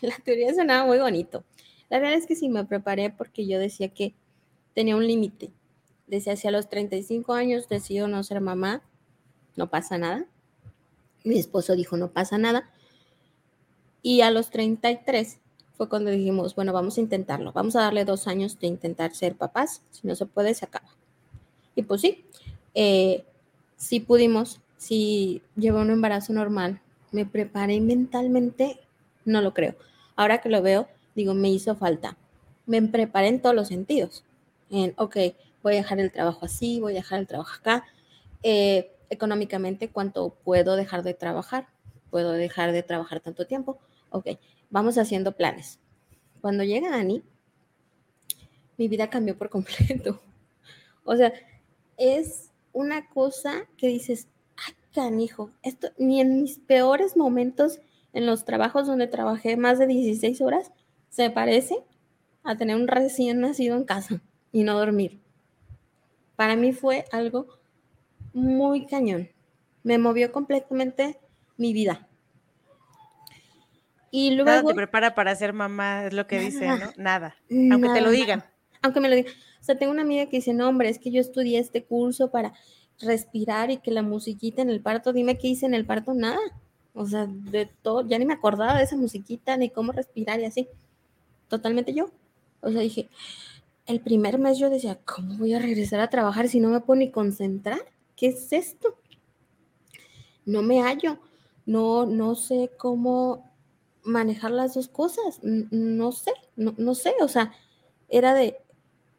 La 0.00 0.16
teoría 0.16 0.54
sonaba 0.54 0.86
muy 0.86 0.98
bonito. 0.98 1.44
La 1.90 1.98
verdad 1.98 2.16
es 2.16 2.26
que 2.26 2.36
sí 2.36 2.48
me 2.48 2.64
preparé 2.64 3.10
porque 3.10 3.46
yo 3.46 3.58
decía 3.58 3.88
que 3.88 4.14
tenía 4.78 4.94
un 4.94 5.08
límite. 5.08 5.50
Decía, 6.06 6.34
hacia 6.34 6.52
los 6.52 6.68
35 6.68 7.32
años 7.32 7.68
decido 7.68 8.06
no 8.06 8.22
ser 8.22 8.40
mamá, 8.40 8.80
no 9.56 9.68
pasa 9.70 9.98
nada. 9.98 10.24
Mi 11.24 11.36
esposo 11.36 11.74
dijo, 11.74 11.96
no 11.96 12.12
pasa 12.12 12.38
nada. 12.38 12.70
Y 14.02 14.20
a 14.20 14.30
los 14.30 14.50
33 14.50 15.40
fue 15.76 15.88
cuando 15.88 16.12
dijimos, 16.12 16.54
bueno, 16.54 16.72
vamos 16.72 16.96
a 16.96 17.00
intentarlo, 17.00 17.52
vamos 17.52 17.74
a 17.74 17.80
darle 17.80 18.04
dos 18.04 18.28
años 18.28 18.60
de 18.60 18.68
intentar 18.68 19.16
ser 19.16 19.34
papás, 19.34 19.82
si 19.90 20.06
no 20.06 20.14
se 20.14 20.26
puede, 20.26 20.54
se 20.54 20.66
acaba. 20.66 20.86
Y 21.74 21.82
pues 21.82 22.00
sí, 22.00 22.24
eh, 22.76 23.24
sí 23.76 23.98
pudimos, 23.98 24.60
sí 24.76 25.42
llevé 25.56 25.80
un 25.80 25.90
embarazo 25.90 26.32
normal, 26.32 26.80
me 27.10 27.26
preparé 27.26 27.80
mentalmente, 27.80 28.78
no 29.24 29.42
lo 29.42 29.54
creo. 29.54 29.74
Ahora 30.14 30.38
que 30.38 30.48
lo 30.48 30.62
veo, 30.62 30.86
digo, 31.16 31.34
me 31.34 31.50
hizo 31.50 31.74
falta. 31.74 32.16
Me 32.64 32.80
preparé 32.80 33.26
en 33.26 33.42
todos 33.42 33.56
los 33.56 33.66
sentidos. 33.66 34.22
En, 34.70 34.94
ok, 34.96 35.16
voy 35.62 35.74
a 35.74 35.76
dejar 35.76 36.00
el 36.00 36.12
trabajo 36.12 36.46
así, 36.46 36.80
voy 36.80 36.92
a 36.92 36.96
dejar 36.96 37.20
el 37.20 37.26
trabajo 37.26 37.54
acá. 37.54 37.84
Eh, 38.42 38.92
económicamente 39.10 39.88
cuánto 39.88 40.30
puedo 40.44 40.76
dejar 40.76 41.02
de 41.02 41.14
trabajar. 41.14 41.68
Puedo 42.10 42.32
dejar 42.32 42.72
de 42.72 42.82
trabajar 42.82 43.20
tanto 43.20 43.46
tiempo. 43.46 43.78
Ok, 44.10 44.26
vamos 44.70 44.98
haciendo 44.98 45.32
planes. 45.32 45.78
Cuando 46.40 46.64
llega 46.64 46.94
Ani, 46.94 47.22
mi 48.76 48.88
vida 48.88 49.10
cambió 49.10 49.36
por 49.36 49.50
completo. 49.50 50.20
O 51.04 51.16
sea, 51.16 51.32
es 51.96 52.50
una 52.72 53.08
cosa 53.08 53.66
que 53.76 53.88
dices, 53.88 54.28
ay, 54.56 54.74
canijo, 54.94 55.50
esto 55.62 55.88
ni 55.98 56.20
en 56.20 56.42
mis 56.42 56.58
peores 56.58 57.16
momentos 57.16 57.80
en 58.12 58.26
los 58.26 58.44
trabajos 58.44 58.86
donde 58.86 59.06
trabajé 59.06 59.56
más 59.56 59.78
de 59.78 59.86
16 59.86 60.40
horas 60.40 60.70
se 61.08 61.30
parece 61.30 61.76
a 62.44 62.56
tener 62.56 62.76
un 62.76 62.88
recién 62.88 63.40
nacido 63.40 63.76
en 63.76 63.84
casa 63.84 64.22
y 64.52 64.62
no 64.62 64.78
dormir. 64.78 65.20
Para 66.36 66.56
mí 66.56 66.72
fue 66.72 67.04
algo 67.12 67.46
muy 68.32 68.86
cañón. 68.86 69.28
Me 69.82 69.98
movió 69.98 70.32
completamente 70.32 71.18
mi 71.56 71.72
vida. 71.72 72.06
Y 74.10 74.30
luego. 74.30 74.50
Nada 74.50 74.62
te 74.62 74.74
prepara 74.74 75.14
para 75.14 75.34
ser 75.34 75.52
mamá, 75.52 76.06
es 76.06 76.12
lo 76.12 76.26
que 76.26 76.38
dice, 76.38 76.66
¿no? 76.66 76.90
Nada. 76.96 77.36
Aunque 77.50 77.88
te 77.88 78.00
lo 78.00 78.10
digan. 78.10 78.44
Aunque 78.82 79.00
me 79.00 79.08
lo 79.08 79.16
digan. 79.16 79.32
O 79.60 79.64
sea, 79.64 79.76
tengo 79.76 79.92
una 79.92 80.02
amiga 80.02 80.26
que 80.26 80.36
dice, 80.36 80.54
no, 80.54 80.68
hombre, 80.68 80.88
es 80.88 80.98
que 80.98 81.10
yo 81.10 81.20
estudié 81.20 81.58
este 81.58 81.84
curso 81.84 82.30
para 82.30 82.52
respirar 83.00 83.70
y 83.70 83.78
que 83.78 83.90
la 83.90 84.02
musiquita 84.02 84.62
en 84.62 84.70
el 84.70 84.80
parto, 84.80 85.12
dime 85.12 85.38
qué 85.38 85.48
hice 85.48 85.66
en 85.66 85.74
el 85.74 85.84
parto, 85.84 86.14
nada. 86.14 86.38
O 86.94 87.06
sea, 87.06 87.26
de 87.28 87.66
todo, 87.82 88.06
ya 88.06 88.18
ni 88.18 88.24
me 88.24 88.34
acordaba 88.34 88.78
de 88.78 88.84
esa 88.84 88.96
musiquita, 88.96 89.56
ni 89.56 89.70
cómo 89.70 89.92
respirar 89.92 90.40
y 90.40 90.46
así. 90.46 90.68
Totalmente 91.48 91.92
yo. 91.92 92.10
O 92.60 92.70
sea, 92.70 92.80
dije, 92.80 93.08
el 93.88 94.00
primer 94.00 94.38
mes 94.38 94.58
yo 94.58 94.68
decía, 94.68 95.00
¿cómo 95.04 95.38
voy 95.38 95.54
a 95.54 95.58
regresar 95.58 96.00
a 96.00 96.10
trabajar 96.10 96.48
si 96.48 96.60
no 96.60 96.68
me 96.68 96.80
puedo 96.80 97.00
ni 97.00 97.10
concentrar? 97.10 97.80
¿Qué 98.16 98.28
es 98.28 98.52
esto? 98.52 98.98
No 100.44 100.60
me 100.60 100.82
hallo. 100.82 101.18
No, 101.64 102.04
no 102.04 102.34
sé 102.34 102.70
cómo 102.76 103.50
manejar 104.02 104.50
las 104.50 104.74
dos 104.74 104.88
cosas. 104.88 105.40
No 105.42 106.12
sé, 106.12 106.32
no, 106.54 106.94
sé, 106.94 107.14
o 107.22 107.28
sea, 107.28 107.52
era 108.10 108.34
de, 108.34 108.58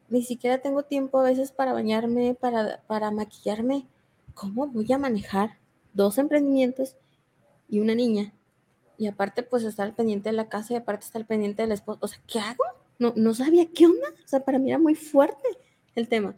ni 0.08 0.22
siquiera 0.22 0.58
tengo 0.58 0.84
tiempo 0.84 1.18
a 1.18 1.24
veces 1.24 1.50
para 1.50 1.72
bañarme, 1.72 2.34
para, 2.34 2.80
para 2.86 3.10
maquillarme. 3.10 3.88
¿Cómo 4.34 4.68
voy 4.68 4.92
a 4.92 4.98
manejar 4.98 5.58
dos 5.94 6.16
emprendimientos 6.18 6.96
y 7.68 7.80
una 7.80 7.96
niña? 7.96 8.32
Y 8.98 9.08
aparte, 9.08 9.42
pues 9.42 9.64
estar 9.64 9.96
pendiente 9.96 10.28
de 10.28 10.36
la 10.36 10.48
casa 10.48 10.74
y 10.74 10.76
aparte 10.76 11.06
estar 11.06 11.26
pendiente 11.26 11.62
del 11.62 11.72
esposo. 11.72 11.98
O 12.02 12.06
sea, 12.06 12.20
¿qué 12.28 12.38
hago? 12.38 12.64
No, 13.00 13.12
no 13.16 13.34
sabía 13.34 13.66
qué 13.74 13.86
onda. 13.86 14.08
O 14.24 14.28
sea, 14.28 14.44
para 14.44 14.60
mí 14.60 14.70
era 14.70 14.78
muy 14.78 14.94
fuerte 14.94 15.48
el 15.96 16.08
tema. 16.08 16.36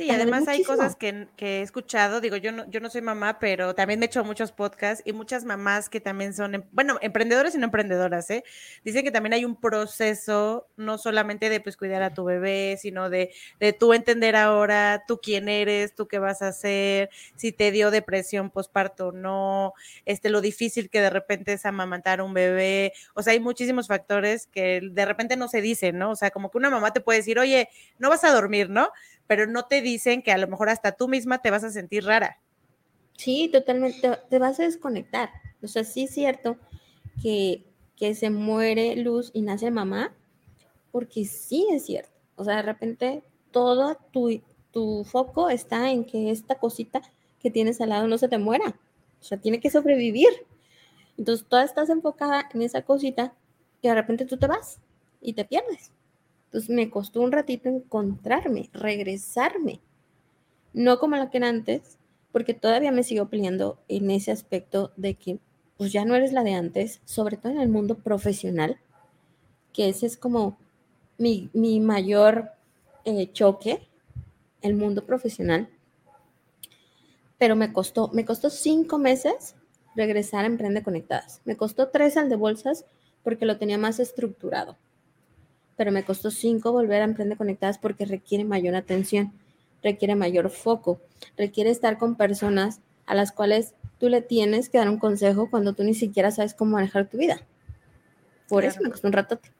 Sí, 0.00 0.08
además 0.10 0.48
hay 0.48 0.62
cosas 0.62 0.96
que, 0.96 1.28
he 1.36 1.60
escuchado, 1.60 2.22
digo, 2.22 2.38
yo 2.38 2.52
no, 2.52 2.66
yo 2.70 2.80
no 2.80 2.88
soy 2.88 3.02
mamá, 3.02 3.38
pero 3.38 3.74
también 3.74 4.00
me 4.00 4.06
he 4.06 4.08
hecho 4.08 4.24
muchos 4.24 4.50
podcasts 4.50 5.02
y 5.06 5.12
muchas 5.12 5.44
mamás 5.44 5.90
que 5.90 6.00
también 6.00 6.32
son, 6.32 6.54
em, 6.54 6.62
bueno, 6.72 6.96
emprendedores 7.02 7.54
y 7.54 7.58
no 7.58 7.66
emprendedoras, 7.66 8.30
¿eh? 8.30 8.42
Dicen 8.82 9.04
que 9.04 9.10
también 9.10 9.34
hay 9.34 9.44
un 9.44 9.56
proceso, 9.56 10.66
no 10.78 10.96
solamente 10.96 11.50
de 11.50 11.60
pues 11.60 11.76
cuidar 11.76 12.02
a 12.02 12.14
tu 12.14 12.24
bebé, 12.24 12.78
sino 12.80 13.10
de, 13.10 13.30
de 13.58 13.74
tú 13.74 13.92
entender 13.92 14.36
ahora 14.36 15.04
tú 15.06 15.20
quién 15.22 15.50
eres, 15.50 15.94
tú 15.94 16.08
qué 16.08 16.18
vas 16.18 16.40
a 16.40 16.48
hacer, 16.48 17.10
si 17.36 17.52
te 17.52 17.70
dio 17.70 17.90
depresión 17.90 18.48
posparto 18.48 19.08
o 19.08 19.12
no, 19.12 19.74
este, 20.06 20.30
lo 20.30 20.40
difícil 20.40 20.88
que 20.88 21.02
de 21.02 21.10
repente 21.10 21.52
es 21.52 21.66
amamantar 21.66 22.22
un 22.22 22.32
bebé, 22.32 22.94
o 23.12 23.22
sea, 23.22 23.34
hay 23.34 23.40
muchísimos 23.40 23.86
factores 23.86 24.46
que 24.46 24.80
de 24.82 25.04
repente 25.04 25.36
no 25.36 25.46
se 25.46 25.60
dicen, 25.60 25.98
¿no? 25.98 26.12
O 26.12 26.16
sea, 26.16 26.30
como 26.30 26.50
que 26.50 26.56
una 26.56 26.70
mamá 26.70 26.94
te 26.94 27.02
puede 27.02 27.18
decir, 27.18 27.38
oye, 27.38 27.68
no 27.98 28.08
vas 28.08 28.24
a 28.24 28.32
dormir, 28.32 28.70
¿no? 28.70 28.88
Pero 29.30 29.46
no 29.46 29.66
te 29.66 29.80
dicen 29.80 30.22
que 30.22 30.32
a 30.32 30.38
lo 30.38 30.48
mejor 30.48 30.70
hasta 30.70 30.90
tú 30.90 31.06
misma 31.06 31.40
te 31.40 31.52
vas 31.52 31.62
a 31.62 31.70
sentir 31.70 32.02
rara. 32.02 32.40
Sí, 33.16 33.48
totalmente, 33.48 34.10
te 34.28 34.40
vas 34.40 34.58
a 34.58 34.64
desconectar. 34.64 35.30
O 35.62 35.68
sea, 35.68 35.84
sí 35.84 36.02
es 36.02 36.10
cierto 36.10 36.56
que, 37.22 37.64
que 37.94 38.16
se 38.16 38.28
muere 38.30 38.96
luz 38.96 39.30
y 39.32 39.42
nace 39.42 39.70
mamá, 39.70 40.12
porque 40.90 41.24
sí 41.26 41.64
es 41.70 41.86
cierto. 41.86 42.10
O 42.34 42.42
sea, 42.42 42.56
de 42.56 42.62
repente 42.62 43.22
todo 43.52 43.96
tu, 44.10 44.42
tu 44.72 45.04
foco 45.04 45.48
está 45.48 45.92
en 45.92 46.04
que 46.04 46.32
esta 46.32 46.56
cosita 46.56 47.00
que 47.38 47.52
tienes 47.52 47.80
al 47.80 47.90
lado 47.90 48.08
no 48.08 48.18
se 48.18 48.26
te 48.26 48.38
muera. 48.38 48.80
O 49.20 49.22
sea, 49.22 49.38
tiene 49.38 49.60
que 49.60 49.70
sobrevivir. 49.70 50.44
Entonces, 51.16 51.46
toda 51.48 51.62
estás 51.62 51.88
enfocada 51.88 52.48
en 52.52 52.62
esa 52.62 52.82
cosita 52.82 53.32
que 53.80 53.90
de 53.90 53.94
repente 53.94 54.26
tú 54.26 54.38
te 54.38 54.48
vas 54.48 54.80
y 55.20 55.34
te 55.34 55.44
pierdes. 55.44 55.92
Entonces 56.50 56.70
me 56.70 56.90
costó 56.90 57.20
un 57.20 57.30
ratito 57.30 57.68
encontrarme, 57.68 58.70
regresarme. 58.72 59.80
No 60.72 60.98
como 60.98 61.14
lo 61.14 61.30
que 61.30 61.36
era 61.36 61.48
antes, 61.48 61.96
porque 62.32 62.54
todavía 62.54 62.90
me 62.90 63.04
sigo 63.04 63.28
peleando 63.28 63.78
en 63.86 64.10
ese 64.10 64.32
aspecto 64.32 64.90
de 64.96 65.14
que 65.14 65.38
pues 65.78 65.92
ya 65.92 66.04
no 66.04 66.16
eres 66.16 66.32
la 66.32 66.42
de 66.42 66.54
antes, 66.54 67.00
sobre 67.04 67.36
todo 67.36 67.52
en 67.52 67.60
el 67.60 67.68
mundo 67.68 67.98
profesional, 67.98 68.80
que 69.72 69.88
ese 69.88 70.06
es 70.06 70.16
como 70.16 70.58
mi, 71.18 71.50
mayor 71.54 72.50
eh, 73.04 73.30
choque, 73.32 73.88
el 74.60 74.74
mundo 74.74 75.06
profesional. 75.06 75.68
Pero 77.38 77.54
me 77.54 77.72
costó, 77.72 78.10
me 78.12 78.24
costó 78.24 78.50
cinco 78.50 78.98
meses 78.98 79.54
regresar 79.94 80.42
a 80.42 80.48
Emprende 80.48 80.82
Conectadas. 80.82 81.42
Me 81.44 81.56
costó 81.56 81.90
tres 81.90 82.16
al 82.16 82.28
de 82.28 82.34
bolsas 82.34 82.84
porque 83.22 83.46
lo 83.46 83.56
tenía 83.56 83.78
más 83.78 84.00
estructurado 84.00 84.76
pero 85.80 85.92
me 85.92 86.04
costó 86.04 86.30
cinco 86.30 86.72
volver 86.72 87.00
a 87.00 87.06
Emprende 87.06 87.38
Conectadas 87.38 87.78
porque 87.78 88.04
requiere 88.04 88.44
mayor 88.44 88.74
atención, 88.74 89.32
requiere 89.82 90.14
mayor 90.14 90.50
foco, 90.50 91.00
requiere 91.38 91.70
estar 91.70 91.96
con 91.96 92.16
personas 92.16 92.82
a 93.06 93.14
las 93.14 93.32
cuales 93.32 93.72
tú 93.98 94.10
le 94.10 94.20
tienes 94.20 94.68
que 94.68 94.76
dar 94.76 94.90
un 94.90 94.98
consejo 94.98 95.48
cuando 95.48 95.72
tú 95.72 95.82
ni 95.82 95.94
siquiera 95.94 96.32
sabes 96.32 96.52
cómo 96.52 96.72
manejar 96.72 97.08
tu 97.08 97.16
vida. 97.16 97.40
Por 98.46 98.66
eso 98.66 98.82
me 98.82 98.90
costó 98.90 99.06
un 99.06 99.14
ratote. 99.14 99.52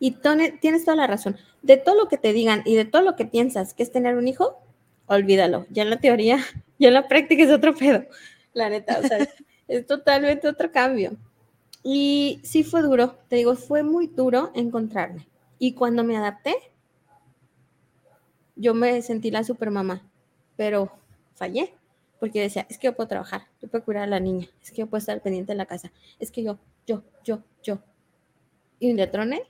Y 0.00 0.16
tienes 0.60 0.84
toda 0.84 0.96
la 0.96 1.06
razón. 1.06 1.36
De 1.62 1.76
todo 1.76 1.94
lo 1.94 2.08
que 2.08 2.18
te 2.18 2.32
digan 2.32 2.62
y 2.64 2.74
de 2.74 2.84
todo 2.84 3.02
lo 3.02 3.14
que 3.14 3.24
piensas 3.24 3.72
que 3.72 3.84
es 3.84 3.92
tener 3.92 4.16
un 4.16 4.26
hijo, 4.26 4.58
olvídalo. 5.06 5.68
Ya 5.70 5.84
en 5.84 5.90
la 5.90 6.00
teoría, 6.00 6.40
ya 6.80 6.88
en 6.88 6.94
la 6.94 7.06
práctica 7.06 7.44
es 7.44 7.52
otro 7.52 7.72
pedo. 7.72 8.04
La 8.52 8.68
neta, 8.68 8.98
o 8.98 9.06
sea, 9.06 9.18
es 9.68 9.86
totalmente 9.86 10.48
otro 10.48 10.72
cambio. 10.72 11.16
Y 11.84 12.40
sí 12.42 12.64
fue 12.64 12.82
duro, 12.82 13.16
te 13.28 13.36
digo, 13.36 13.54
fue 13.54 13.84
muy 13.84 14.08
duro 14.08 14.50
encontrarme. 14.56 15.28
Y 15.58 15.72
cuando 15.72 16.04
me 16.04 16.16
adapté, 16.16 16.54
yo 18.56 18.74
me 18.74 19.00
sentí 19.02 19.30
la 19.30 19.44
super 19.44 19.70
mamá, 19.70 20.02
pero 20.56 20.92
fallé, 21.34 21.74
porque 22.20 22.40
decía, 22.40 22.66
es 22.68 22.78
que 22.78 22.86
yo 22.86 22.96
puedo 22.96 23.08
trabajar, 23.08 23.42
yo 23.60 23.68
puedo 23.68 23.84
cuidar 23.84 24.04
a 24.04 24.06
la 24.06 24.20
niña, 24.20 24.48
es 24.62 24.70
que 24.70 24.78
yo 24.78 24.86
puedo 24.86 24.98
estar 24.98 25.20
pendiente 25.22 25.52
de 25.52 25.58
la 25.58 25.66
casa, 25.66 25.92
es 26.18 26.30
que 26.30 26.42
yo, 26.42 26.58
yo, 26.86 27.02
yo, 27.24 27.42
yo. 27.62 27.78
Y 28.80 28.90
un 28.90 28.96
día 28.96 29.10
troné, 29.10 29.42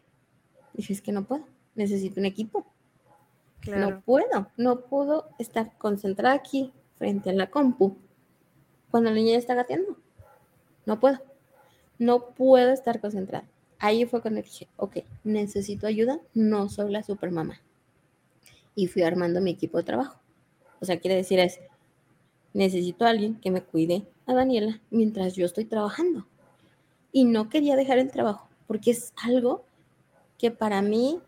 dije, 0.74 0.92
es 0.92 1.02
que 1.02 1.12
no 1.12 1.24
puedo, 1.24 1.46
necesito 1.74 2.20
un 2.20 2.26
equipo. 2.26 2.66
No 3.66 4.00
puedo, 4.02 4.52
no 4.56 4.82
puedo 4.82 5.28
estar 5.40 5.76
concentrada 5.76 6.36
aquí 6.36 6.72
frente 6.98 7.30
a 7.30 7.32
la 7.32 7.50
compu 7.50 7.96
cuando 8.92 9.10
la 9.10 9.16
niña 9.16 9.32
ya 9.32 9.38
está 9.38 9.54
gateando. 9.54 9.96
No 10.84 11.00
puedo, 11.00 11.18
no 11.98 12.26
puedo 12.26 12.72
estar 12.72 13.00
concentrada 13.00 13.48
ahí 13.78 14.04
fue 14.06 14.22
cuando 14.22 14.42
dije, 14.42 14.68
ok, 14.76 14.98
necesito 15.24 15.86
ayuda, 15.86 16.20
no 16.34 16.68
soy 16.68 16.90
la 16.90 17.02
supermamá. 17.02 17.60
Y 18.74 18.86
fui 18.86 19.02
armando 19.02 19.40
mi 19.40 19.50
equipo 19.50 19.78
de 19.78 19.84
trabajo. 19.84 20.20
O 20.80 20.84
sea, 20.84 20.98
quiere 20.98 21.16
decir 21.16 21.38
es, 21.38 21.60
necesito 22.52 23.04
a 23.04 23.10
alguien 23.10 23.36
que 23.40 23.50
me 23.50 23.62
cuide 23.62 24.06
a 24.26 24.34
Daniela 24.34 24.80
mientras 24.90 25.34
yo 25.34 25.46
estoy 25.46 25.64
trabajando. 25.64 26.26
Y 27.12 27.24
no 27.24 27.48
quería 27.48 27.76
dejar 27.76 27.98
el 27.98 28.10
trabajo, 28.10 28.48
porque 28.66 28.90
es 28.90 29.12
algo 29.22 29.64
que 30.38 30.50
para 30.50 30.82
mí 30.82 31.20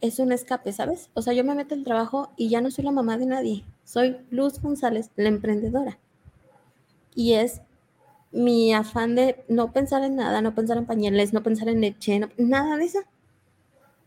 es 0.00 0.18
un 0.18 0.32
escape, 0.32 0.72
¿sabes? 0.72 1.10
O 1.14 1.22
sea, 1.22 1.32
yo 1.32 1.44
me 1.44 1.54
meto 1.54 1.74
el 1.74 1.84
trabajo 1.84 2.30
y 2.36 2.48
ya 2.48 2.60
no 2.60 2.70
soy 2.70 2.84
la 2.84 2.92
mamá 2.92 3.18
de 3.18 3.26
nadie. 3.26 3.64
Soy 3.84 4.16
Luz 4.30 4.60
González, 4.60 5.10
la 5.16 5.28
emprendedora. 5.28 5.98
Y 7.14 7.34
es 7.34 7.60
mi 8.32 8.72
afán 8.72 9.14
de 9.14 9.44
no 9.48 9.72
pensar 9.72 10.02
en 10.04 10.16
nada, 10.16 10.40
no 10.40 10.54
pensar 10.54 10.76
en 10.76 10.86
pañales, 10.86 11.32
no 11.32 11.42
pensar 11.42 11.68
en 11.68 11.80
leche, 11.80 12.20
nada 12.36 12.76
de 12.76 12.84
eso. 12.84 13.00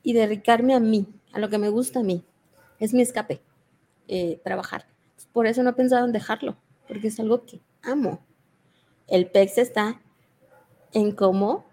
Y 0.01 0.13
dedicarme 0.13 0.73
a 0.73 0.79
mí, 0.79 1.07
a 1.31 1.39
lo 1.39 1.49
que 1.49 1.57
me 1.57 1.69
gusta 1.69 1.99
a 1.99 2.03
mí. 2.03 2.23
Es 2.79 2.93
mi 2.93 3.01
escape, 3.01 3.41
eh, 4.07 4.39
trabajar. 4.43 4.85
Por 5.31 5.47
eso 5.47 5.63
no 5.63 5.71
he 5.71 5.73
pensado 5.73 6.05
en 6.05 6.11
dejarlo, 6.11 6.57
porque 6.87 7.07
es 7.07 7.19
algo 7.19 7.45
que 7.45 7.61
amo. 7.81 8.23
El 9.07 9.27
PEX 9.27 9.57
está 9.57 10.01
en 10.93 11.11
cómo... 11.11 11.65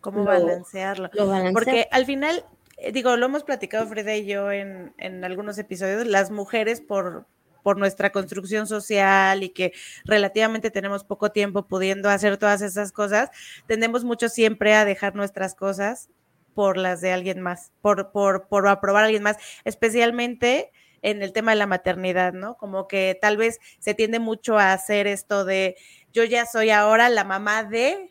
Cómo 0.00 0.24
balancearlo. 0.24 1.10
Porque 1.52 1.86
al 1.92 2.06
final, 2.06 2.44
eh, 2.76 2.90
digo, 2.90 3.16
lo 3.16 3.26
hemos 3.26 3.44
platicado 3.44 3.86
Freda 3.86 4.16
y 4.16 4.26
yo 4.26 4.50
en, 4.50 4.92
en 4.98 5.24
algunos 5.24 5.58
episodios, 5.58 6.06
las 6.06 6.32
mujeres 6.32 6.80
por, 6.80 7.26
por 7.62 7.78
nuestra 7.78 8.10
construcción 8.10 8.66
social 8.66 9.42
y 9.42 9.50
que 9.50 9.72
relativamente 10.04 10.70
tenemos 10.70 11.04
poco 11.04 11.30
tiempo 11.30 11.66
pudiendo 11.66 12.10
hacer 12.10 12.36
todas 12.36 12.62
esas 12.62 12.92
cosas, 12.92 13.30
tendemos 13.66 14.04
mucho 14.04 14.28
siempre 14.28 14.74
a 14.74 14.84
dejar 14.84 15.14
nuestras 15.14 15.54
cosas 15.54 16.08
por 16.54 16.76
las 16.76 17.00
de 17.00 17.12
alguien 17.12 17.40
más, 17.40 17.72
por, 17.80 18.12
por, 18.12 18.48
por 18.48 18.68
aprobar 18.68 19.04
a 19.04 19.06
alguien 19.06 19.22
más, 19.22 19.36
especialmente 19.64 20.70
en 21.02 21.22
el 21.22 21.32
tema 21.32 21.52
de 21.52 21.58
la 21.58 21.66
maternidad, 21.66 22.32
¿no? 22.32 22.56
Como 22.56 22.86
que 22.86 23.18
tal 23.20 23.36
vez 23.36 23.58
se 23.80 23.94
tiende 23.94 24.20
mucho 24.20 24.58
a 24.58 24.72
hacer 24.72 25.06
esto 25.06 25.44
de 25.44 25.76
yo 26.12 26.24
ya 26.24 26.46
soy 26.46 26.70
ahora 26.70 27.08
la 27.08 27.24
mamá 27.24 27.64
de 27.64 28.10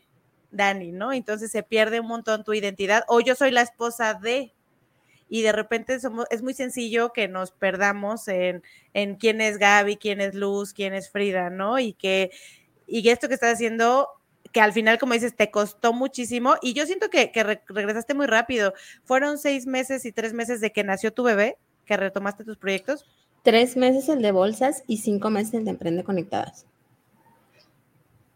Dani, 0.50 0.92
¿no? 0.92 1.12
Entonces 1.12 1.50
se 1.50 1.62
pierde 1.62 2.00
un 2.00 2.06
montón 2.06 2.44
tu 2.44 2.52
identidad 2.52 3.04
o 3.08 3.20
yo 3.20 3.34
soy 3.34 3.50
la 3.50 3.62
esposa 3.62 4.14
de 4.14 4.54
y 5.32 5.40
de 5.40 5.52
repente 5.52 5.98
somos, 5.98 6.26
es 6.28 6.42
muy 6.42 6.52
sencillo 6.52 7.14
que 7.14 7.26
nos 7.26 7.52
perdamos 7.52 8.28
en, 8.28 8.62
en 8.92 9.16
quién 9.16 9.40
es 9.40 9.56
Gaby, 9.56 9.96
quién 9.96 10.20
es 10.20 10.34
Luz, 10.34 10.74
quién 10.74 10.92
es 10.92 11.08
Frida, 11.08 11.48
¿no? 11.48 11.78
Y 11.78 11.94
que, 11.94 12.30
y 12.86 13.08
esto 13.08 13.28
que 13.28 13.34
estás 13.34 13.54
haciendo 13.54 14.08
que 14.52 14.60
al 14.60 14.74
final, 14.74 14.98
como 14.98 15.14
dices, 15.14 15.34
te 15.34 15.50
costó 15.50 15.94
muchísimo 15.94 16.56
y 16.60 16.74
yo 16.74 16.84
siento 16.84 17.08
que, 17.08 17.32
que 17.32 17.44
regresaste 17.66 18.12
muy 18.12 18.26
rápido. 18.26 18.74
¿Fueron 19.04 19.38
seis 19.38 19.64
meses 19.64 20.04
y 20.04 20.12
tres 20.12 20.34
meses 20.34 20.60
de 20.60 20.70
que 20.70 20.84
nació 20.84 21.14
tu 21.14 21.22
bebé, 21.22 21.56
que 21.86 21.96
retomaste 21.96 22.44
tus 22.44 22.58
proyectos? 22.58 23.06
Tres 23.42 23.74
meses 23.78 24.10
el 24.10 24.20
de 24.20 24.32
bolsas 24.32 24.84
y 24.86 24.98
cinco 24.98 25.30
meses 25.30 25.54
el 25.54 25.64
de 25.64 25.70
Emprende 25.70 26.04
Conectadas. 26.04 26.66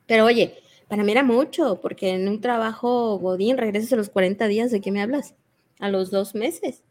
Pero 0.07 0.25
oye, 0.25 0.55
para 0.89 1.05
mí 1.05 1.13
era 1.13 1.23
mucho, 1.23 1.79
porque 1.83 2.15
en 2.15 2.27
un 2.27 2.41
trabajo 2.41 3.19
Godín 3.19 3.59
regresas 3.59 3.93
a 3.93 3.97
los 3.97 4.09
40 4.09 4.49
días, 4.49 4.71
¿de 4.71 4.81
qué 4.81 4.91
me 4.91 5.03
hablas? 5.03 5.35
A 5.79 5.91
los 5.91 6.11
dos 6.11 6.35
meses. 6.35 6.86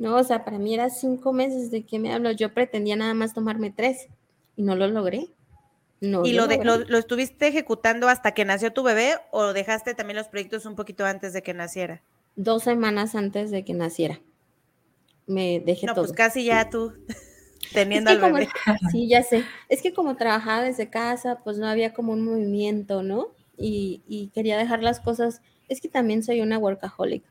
No, 0.00 0.16
o 0.16 0.24
sea, 0.24 0.46
para 0.46 0.58
mí 0.58 0.72
era 0.72 0.88
cinco 0.88 1.34
meses, 1.34 1.70
¿de 1.70 1.82
qué 1.82 1.98
me 1.98 2.10
hablas? 2.10 2.34
Yo 2.36 2.54
pretendía 2.54 2.96
nada 2.96 3.12
más 3.12 3.34
tomarme 3.34 3.70
tres 3.70 4.08
y 4.56 4.62
no 4.62 4.74
lo 4.74 4.88
logré. 4.88 5.28
No 6.00 6.24
¿Y 6.24 6.32
lo, 6.32 6.46
lo, 6.46 6.96
estuviste 6.96 7.48
ejecutando 7.48 8.08
hasta 8.08 8.32
que 8.32 8.46
nació 8.46 8.72
tu 8.72 8.82
bebé 8.82 9.16
o 9.30 9.52
dejaste 9.52 9.94
también 9.94 10.16
los 10.16 10.28
proyectos 10.28 10.64
un 10.64 10.74
poquito 10.74 11.04
antes 11.04 11.34
de 11.34 11.42
que 11.42 11.52
naciera? 11.52 12.00
Dos 12.34 12.62
semanas 12.62 13.14
antes 13.14 13.50
de 13.50 13.62
que 13.62 13.74
naciera. 13.74 14.22
Me 15.26 15.60
dejé 15.60 15.84
no, 15.84 15.94
pues 15.94 16.12
casi 16.12 16.46
ya 16.46 16.70
tú 16.70 16.94
teniendo 17.74 18.08
al 18.08 18.20
bebé. 18.22 18.48
sí, 18.90 19.06
ya 19.06 19.22
sé. 19.22 19.44
Es 19.68 19.82
que 19.82 19.92
como 19.92 20.16
trabajaba 20.16 20.62
desde 20.62 20.88
casa, 20.88 21.40
pues 21.44 21.58
no 21.58 21.66
había 21.66 21.92
como 21.92 22.14
un 22.14 22.24
movimiento, 22.24 23.02
¿no? 23.02 23.32
Y, 23.58 24.00
y 24.08 24.28
quería 24.28 24.56
dejar 24.56 24.82
las 24.82 24.98
cosas. 24.98 25.42
Es 25.68 25.82
que 25.82 25.90
también 25.90 26.22
soy 26.22 26.40
una 26.40 26.56
workaholic. 26.56 27.22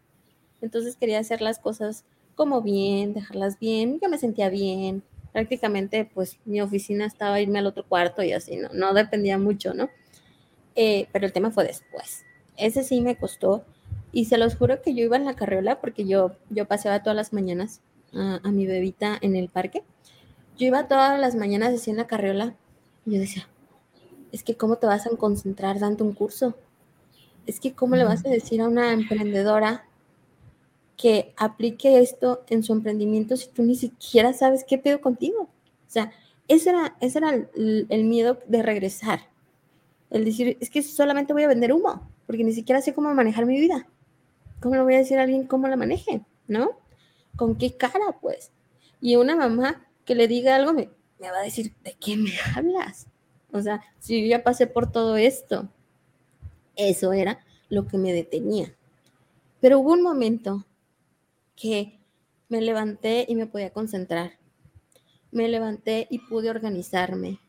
Entonces 0.62 0.96
quería 0.98 1.18
hacer 1.18 1.42
las 1.42 1.58
cosas 1.58 2.06
como 2.40 2.62
bien, 2.62 3.14
dejarlas 3.14 3.60
bien. 3.60 4.00
Yo 4.02 4.08
me 4.08 4.18
sentía 4.18 4.48
bien, 4.48 5.04
prácticamente 5.34 6.10
pues 6.14 6.40
mi 6.46 6.62
oficina 6.62 7.06
estaba 7.06 7.42
irme 7.42 7.60
al 7.60 7.68
otro 7.68 7.86
cuarto 7.86 8.24
y 8.24 8.32
así, 8.32 8.56
¿no? 8.56 8.70
No 8.72 8.94
dependía 8.94 9.38
mucho, 9.38 9.74
¿no? 9.74 9.90
Eh, 10.74 11.10
pero 11.12 11.26
el 11.26 11.34
tema 11.34 11.52
fue 11.52 11.66
después. 11.66 12.24
Ese 12.56 12.86
sí 12.86 13.02
me 13.02 13.18
costó 13.18 13.66
y 14.14 14.24
se 14.24 14.38
los 14.38 14.56
juro 14.56 14.82
que 14.82 14.96
yo 14.96 15.04
iba 15.04 15.18
en 15.18 15.26
la 15.26 15.36
carriola 15.36 15.82
porque 15.82 16.06
yo, 16.06 16.32
yo 16.50 16.64
paseaba 16.64 17.04
todas 17.04 17.18
las 17.18 17.34
mañanas 17.34 17.82
a, 18.14 18.40
a 18.42 18.52
mi 18.52 18.66
bebita 18.66 19.18
en 19.20 19.36
el 19.36 19.50
parque. 19.50 19.84
Yo 20.58 20.66
iba 20.66 20.88
todas 20.88 21.20
las 21.20 21.36
mañanas 21.36 21.74
así 21.74 21.92
en 21.92 21.98
la 21.98 22.08
carriola 22.08 22.56
y 23.06 23.16
yo 23.16 23.20
decía, 23.20 23.50
es 24.32 24.44
que 24.44 24.56
cómo 24.56 24.78
te 24.78 24.88
vas 24.88 25.06
a 25.06 25.10
concentrar 25.18 25.78
dando 25.78 26.06
un 26.06 26.14
curso. 26.14 26.56
Es 27.46 27.60
que 27.60 27.74
cómo 27.74 27.98
le 27.98 28.06
vas 28.06 28.26
a 28.26 28.30
decir 28.30 28.62
a 28.62 28.70
una 28.70 28.94
emprendedora 28.94 29.89
que 31.00 31.34
aplique 31.38 32.02
esto 32.02 32.44
en 32.50 32.62
su 32.62 32.74
emprendimiento 32.74 33.38
si 33.38 33.48
tú 33.48 33.64
ni 33.64 33.76
siquiera 33.76 34.34
sabes 34.34 34.66
qué 34.66 34.78
pedo 34.78 35.00
contigo. 35.00 35.44
O 35.44 35.90
sea, 35.90 36.12
ese 36.50 36.72
era, 36.72 36.98
ese 37.00 37.20
era 37.20 37.48
el, 37.56 38.04
miedo 38.04 38.38
de 38.48 38.62
regresar. 38.62 39.22
El 40.10 40.26
decir, 40.26 40.58
es 40.60 40.70
que 40.70 40.84
solamente 40.84 41.32
voy 41.32 41.44
a 41.44 41.48
vender 41.48 41.72
humo, 41.72 42.06
porque 42.28 42.44
ni 42.44 42.52
siquiera 42.52 42.82
sé 42.82 42.94
cómo 42.94 43.14
manejar 43.14 43.46
mi 43.46 43.58
vida. 43.62 43.88
¿Cómo 44.60 44.76
le 44.76 44.82
voy 44.82 44.96
a 44.96 44.98
decir 44.98 45.18
a 45.20 45.22
alguien 45.22 45.48
cómo 45.48 45.70
la 45.70 45.78
maneje? 45.78 46.22
¿No? 46.50 46.72
¿Con 47.38 47.56
qué 47.56 47.78
cara, 47.78 48.18
pues? 48.20 48.52
Y 49.00 49.16
una 49.16 49.38
mamá 49.38 49.88
que 50.04 50.16
le 50.16 50.28
diga 50.28 50.58
algo 50.58 50.74
me, 50.74 50.90
me 51.18 51.32
va 51.32 51.38
a 51.38 51.44
decir, 51.44 51.72
¿de 51.82 51.94
qué 51.94 52.18
me 52.18 52.32
hablas? 52.54 53.08
O 53.54 53.62
sea, 53.62 53.82
si 54.00 54.24
yo 54.24 54.28
ya 54.28 54.44
pasé 54.44 54.68
por 54.68 54.92
todo 54.92 55.16
esto, 55.16 55.70
eso 56.76 57.14
era 57.14 57.40
lo 57.70 57.88
que 57.88 57.98
me 57.98 58.12
detenía. 58.12 58.76
Pero 59.62 59.80
hubo 59.80 59.94
un 59.94 60.04
momento 60.04 60.66
que 61.60 62.00
me 62.48 62.62
levanté 62.62 63.26
y 63.28 63.36
me 63.36 63.46
podía 63.46 63.72
concentrar. 63.72 64.40
Me 65.32 65.48
levanté 65.48 66.08
y 66.10 66.20
pude 66.20 66.50
organizarme. 66.50 67.40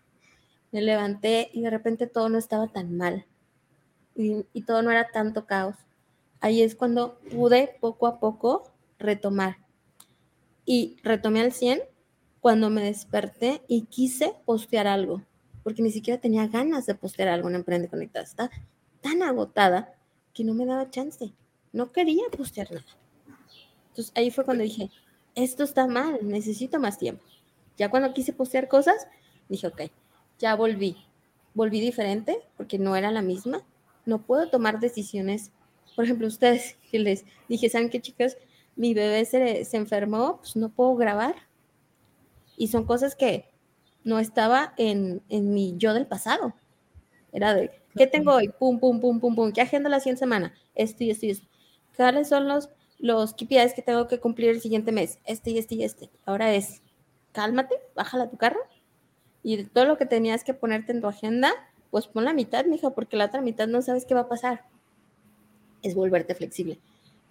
Me 0.73 0.83
levanté 0.83 1.51
y 1.53 1.63
de 1.63 1.71
repente 1.71 2.07
todo 2.07 2.29
no 2.29 2.39
estaba 2.39 2.69
tan 2.69 2.97
mal 2.97 3.27
y, 4.15 4.63
todo 4.63 4.83
no 4.83 4.91
era 4.91 5.11
tanto 5.11 5.47
caos. 5.47 5.77
Ahí 6.41 6.63
es 6.63 6.75
cuando 6.75 7.19
pude 7.31 7.77
poco 7.81 8.07
a 8.07 8.19
poco 8.21 8.73
retomar. 8.99 9.59
Y 10.65 10.97
retomé 11.03 11.41
al 11.41 11.53
100 11.53 11.83
cuando 12.41 12.71
me 12.71 12.83
desperté 12.83 13.63
y 13.69 13.83
quise 13.87 14.35
postear 14.45 14.87
algo, 14.87 15.23
porque 15.63 15.83
ni 15.83 15.91
siquiera 15.91 16.21
tenía 16.21 16.47
ganas 16.47 16.87
de 16.87 16.95
postear 16.95 17.29
algo 17.29 17.49
en 17.49 17.57
Emprende 17.57 17.89
Conectada. 17.89 18.25
Estaba 18.25 18.51
tan 19.01 19.23
agotada 19.23 19.95
que 20.33 20.45
no 20.45 20.55
me 20.55 20.67
daba 20.67 20.91
chance. 20.91 21.33
No 21.73 21.93
quería 21.93 22.25
postear 22.37 22.71
nada. 22.71 22.87
Entonces 24.01 24.17
ahí 24.17 24.31
fue 24.31 24.45
cuando 24.45 24.65
dije, 24.65 24.91
esto 25.35 25.63
está 25.63 25.87
mal, 25.87 26.19
necesito 26.23 26.81
más 26.81 26.97
tiempo. 26.97 27.23
Ya 27.77 27.91
cuando 27.91 28.15
quise 28.15 28.33
postear 28.33 28.67
cosas, 28.67 29.07
dije, 29.49 29.67
ok, 29.67 29.83
ya 30.39 30.55
volví. 30.55 30.97
Volví 31.53 31.81
diferente 31.81 32.41
porque 32.57 32.79
no 32.79 32.97
era 32.97 33.11
la 33.11 33.21
misma. 33.21 33.63
No 34.07 34.23
puedo 34.23 34.49
tomar 34.49 34.81
decisiones. 34.81 35.53
Por 35.95 36.07
ejemplo, 36.07 36.27
ustedes 36.27 36.79
que 36.91 36.99
les 36.99 37.27
dije, 37.49 37.69
¿saben 37.69 37.91
qué, 37.91 38.01
chicas? 38.01 38.39
Mi 38.75 38.95
bebé 38.95 39.25
se, 39.27 39.67
se 39.67 39.77
enfermó, 39.77 40.39
pues 40.39 40.57
no 40.57 40.71
puedo 40.71 40.97
grabar. 40.97 41.35
Y 42.57 42.69
son 42.69 42.85
cosas 42.85 43.15
que 43.15 43.51
no 44.03 44.19
estaba 44.19 44.73
en, 44.79 45.23
en 45.29 45.53
mi 45.53 45.75
yo 45.77 45.93
del 45.93 46.07
pasado. 46.07 46.55
Era 47.33 47.53
de, 47.53 47.71
¿qué 47.97 48.07
tengo 48.07 48.33
hoy? 48.33 48.49
Pum, 48.49 48.81
pum, 48.81 48.99
pum, 48.99 49.21
pum, 49.21 49.35
pum. 49.35 49.53
¿Qué 49.53 49.61
agenda 49.61 49.91
la 49.91 50.01
siguiente 50.01 50.21
semana? 50.21 50.55
Esto 50.75 51.05
y 51.05 51.11
esto 51.11 51.27
y 51.27 51.31
esto. 51.31 51.47
¿Cuáles 51.95 52.29
son 52.31 52.49
los 52.49 52.71
los 53.01 53.33
KPIs 53.35 53.75
que 53.75 53.83
tengo 53.83 54.07
que 54.07 54.21
cumplir 54.21 54.51
el 54.51 54.61
siguiente 54.61 54.93
mes, 54.93 55.19
este 55.25 55.51
y 55.51 55.59
este 55.59 55.75
y 55.75 55.85
este. 55.85 56.11
Ahora 56.27 56.55
es, 56.55 56.83
cálmate, 57.33 57.77
bájala 57.95 58.31
tu 58.31 58.37
carro 58.37 58.61
y 59.43 59.65
todo 59.65 59.87
lo 59.87 59.97
que 59.97 60.07
tenías 60.07 60.45
que 60.45 60.55
ponerte 60.55 60.93
en 60.93 61.01
tu 61.01 61.07
agenda, 61.07 61.51
pues 61.91 62.07
pon 62.07 62.25
la 62.25 62.35
mitad, 62.35 62.67
mija, 62.67 62.91
porque 62.91 63.17
la 63.17 63.27
otra 63.27 63.41
mitad 63.41 63.67
no 63.67 63.81
sabes 63.83 64.05
qué 64.05 64.15
va 64.15 64.21
a 64.21 64.29
pasar. 64.29 64.67
Es 65.83 65.95
volverte 65.95 66.35
flexible. 66.35 66.79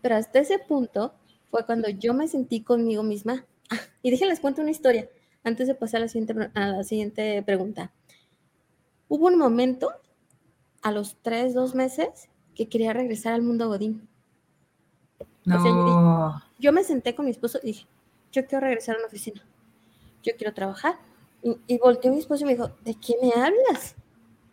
Pero 0.02 0.16
hasta 0.16 0.40
ese 0.40 0.58
punto 0.58 1.14
fue 1.52 1.66
cuando 1.66 1.90
yo 1.90 2.14
me 2.14 2.28
sentí 2.28 2.62
conmigo 2.62 3.04
misma. 3.04 3.46
Ah, 3.70 3.78
y 4.02 4.10
déjenles 4.10 4.40
cuento 4.40 4.62
una 4.62 4.72
historia 4.72 5.08
antes 5.44 5.68
de 5.68 5.76
pasar 5.76 6.00
a 6.00 6.06
la 6.06 6.08
siguiente, 6.08 6.52
a 6.56 6.68
la 6.68 6.84
siguiente 6.84 7.44
pregunta. 7.44 7.92
Hubo 9.08 9.28
un 9.28 9.38
momento, 9.38 9.92
a 10.82 10.92
los 10.92 11.18
tres, 11.22 11.54
dos 11.54 11.76
meses, 11.76 12.30
que 12.56 12.68
quería 12.68 12.94
regresar 12.94 13.34
al 13.34 13.44
mundo 13.44 13.68
Godín 13.68 14.10
yo, 16.60 16.72
me 16.74 16.84
senté 16.84 17.16
con 17.16 17.26
mi 17.26 17.32
esposo 17.32 17.60
y 17.64 17.68
dije, 17.68 17.88
yo 18.32 18.46
quiero 18.46 18.66
regresar 18.66 18.98
a 18.98 19.00
la 19.00 19.08
oficina, 19.08 19.42
yo 20.24 20.34
quiero 20.38 20.54
trabajar. 20.54 20.98
Y, 21.42 21.58
y 21.68 21.78
volteó 21.78 22.12
mi 22.12 22.20
esposo 22.20 22.44
y 22.44 22.46
me 22.46 22.54
dijo, 22.54 22.70
¿de 22.84 22.96
qué 22.96 23.16
me 23.22 23.32
hablas? 23.32 23.96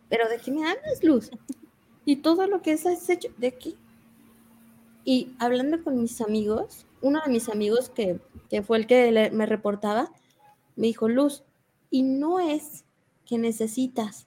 ¿Pero 0.08 0.28
de 0.28 0.38
qué 0.38 0.52
me 0.52 0.68
hablas, 0.68 1.02
Luz? 1.02 1.30
Y 2.04 2.16
todo 2.16 2.46
lo 2.46 2.62
que 2.62 2.72
has 2.72 3.10
hecho, 3.10 3.28
¿de 3.36 3.52
qué? 3.52 3.74
Y 5.04 5.34
hablando 5.38 5.82
con 5.82 6.00
mis 6.00 6.20
amigos, 6.20 6.86
uno 7.00 7.20
de 7.24 7.30
mis 7.30 7.48
amigos 7.48 7.90
que, 7.90 8.20
que 8.48 8.62
fue 8.62 8.78
el 8.78 8.86
que 8.86 9.30
me 9.32 9.46
reportaba, 9.46 10.10
me 10.76 10.86
dijo, 10.86 11.08
Luz, 11.08 11.42
y 11.90 12.02
no 12.02 12.40
es 12.40 12.84
que 13.24 13.38
necesitas 13.38 14.26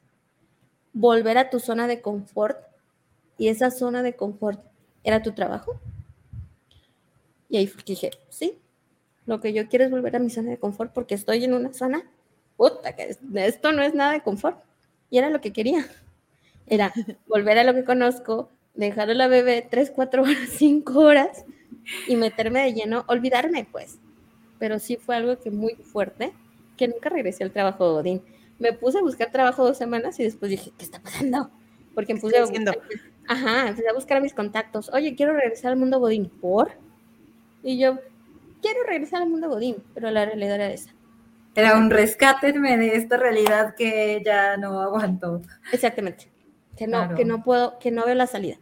volver 0.93 1.37
a 1.37 1.49
tu 1.49 1.59
zona 1.59 1.87
de 1.87 2.01
confort 2.01 2.57
y 3.37 3.47
esa 3.47 3.71
zona 3.71 4.03
de 4.03 4.15
confort 4.15 4.61
era 5.03 5.23
tu 5.23 5.31
trabajo. 5.31 5.79
Y 7.49 7.57
ahí 7.57 7.71
dije, 7.85 8.11
sí, 8.29 8.59
lo 9.25 9.41
que 9.41 9.53
yo 9.53 9.67
quiero 9.67 9.85
es 9.85 9.91
volver 9.91 10.15
a 10.15 10.19
mi 10.19 10.29
zona 10.29 10.51
de 10.51 10.57
confort 10.57 10.93
porque 10.93 11.15
estoy 11.15 11.43
en 11.43 11.53
una 11.53 11.73
zona, 11.73 12.03
puta, 12.57 12.95
que 12.95 13.15
esto 13.35 13.71
no 13.71 13.81
es 13.81 13.93
nada 13.93 14.13
de 14.13 14.21
confort. 14.21 14.59
Y 15.09 15.17
era 15.17 15.29
lo 15.29 15.41
que 15.41 15.51
quería. 15.51 15.87
Era 16.67 16.93
volver 17.27 17.57
a 17.57 17.63
lo 17.63 17.73
que 17.73 17.83
conozco, 17.83 18.49
dejar 18.75 19.09
a 19.09 19.13
la 19.15 19.27
bebé 19.27 19.67
tres, 19.69 19.91
cuatro 19.91 20.21
horas, 20.21 20.37
cinco 20.51 20.99
horas 20.99 21.45
y 22.07 22.15
meterme 22.15 22.61
de 22.63 22.73
lleno, 22.73 23.03
olvidarme 23.07 23.67
pues. 23.71 23.97
Pero 24.59 24.77
sí 24.77 24.97
fue 24.97 25.15
algo 25.15 25.39
que 25.39 25.51
muy 25.51 25.73
fuerte, 25.75 26.33
que 26.77 26.87
nunca 26.87 27.09
regresé 27.09 27.43
al 27.43 27.51
trabajo 27.51 27.85
de 27.85 27.99
Odín. 27.99 28.21
Me 28.59 28.73
puse 28.73 28.99
a 28.99 29.01
buscar 29.01 29.31
trabajo 29.31 29.65
dos 29.65 29.77
semanas 29.77 30.19
y 30.19 30.23
después 30.23 30.51
dije, 30.51 30.71
¿qué 30.77 30.85
está 30.85 31.01
pasando? 31.01 31.49
Porque 31.95 32.15
puse 32.15 32.37
a 32.37 32.45
buscar, 32.45 32.79
ajá, 33.27 33.69
empecé 33.69 33.89
a 33.89 33.93
buscar 33.93 34.17
a 34.17 34.21
mis 34.21 34.33
contactos. 34.33 34.89
Oye, 34.93 35.15
quiero 35.15 35.33
regresar 35.33 35.71
al 35.71 35.77
mundo 35.77 35.99
Godín. 35.99 36.29
¿Por? 36.29 36.71
Y 37.63 37.79
yo 37.79 37.99
quiero 38.61 38.83
regresar 38.83 39.21
al 39.21 39.29
mundo 39.29 39.49
Godín, 39.49 39.77
pero 39.93 40.11
la 40.11 40.25
realidad 40.25 40.55
era 40.55 40.69
esa. 40.69 40.91
Era 41.55 41.77
un 41.77 41.89
rescátenme 41.89 42.77
de 42.77 42.95
esta 42.95 43.17
realidad 43.17 43.75
que 43.75 44.21
ya 44.25 44.55
no 44.57 44.79
aguanto. 44.79 45.41
Exactamente. 45.71 46.31
Que 46.77 46.87
no, 46.87 47.15
que 47.15 47.25
no 47.25 47.43
puedo, 47.43 47.77
que 47.79 47.91
no 47.91 48.05
veo 48.05 48.15
la 48.15 48.27
salida. 48.27 48.57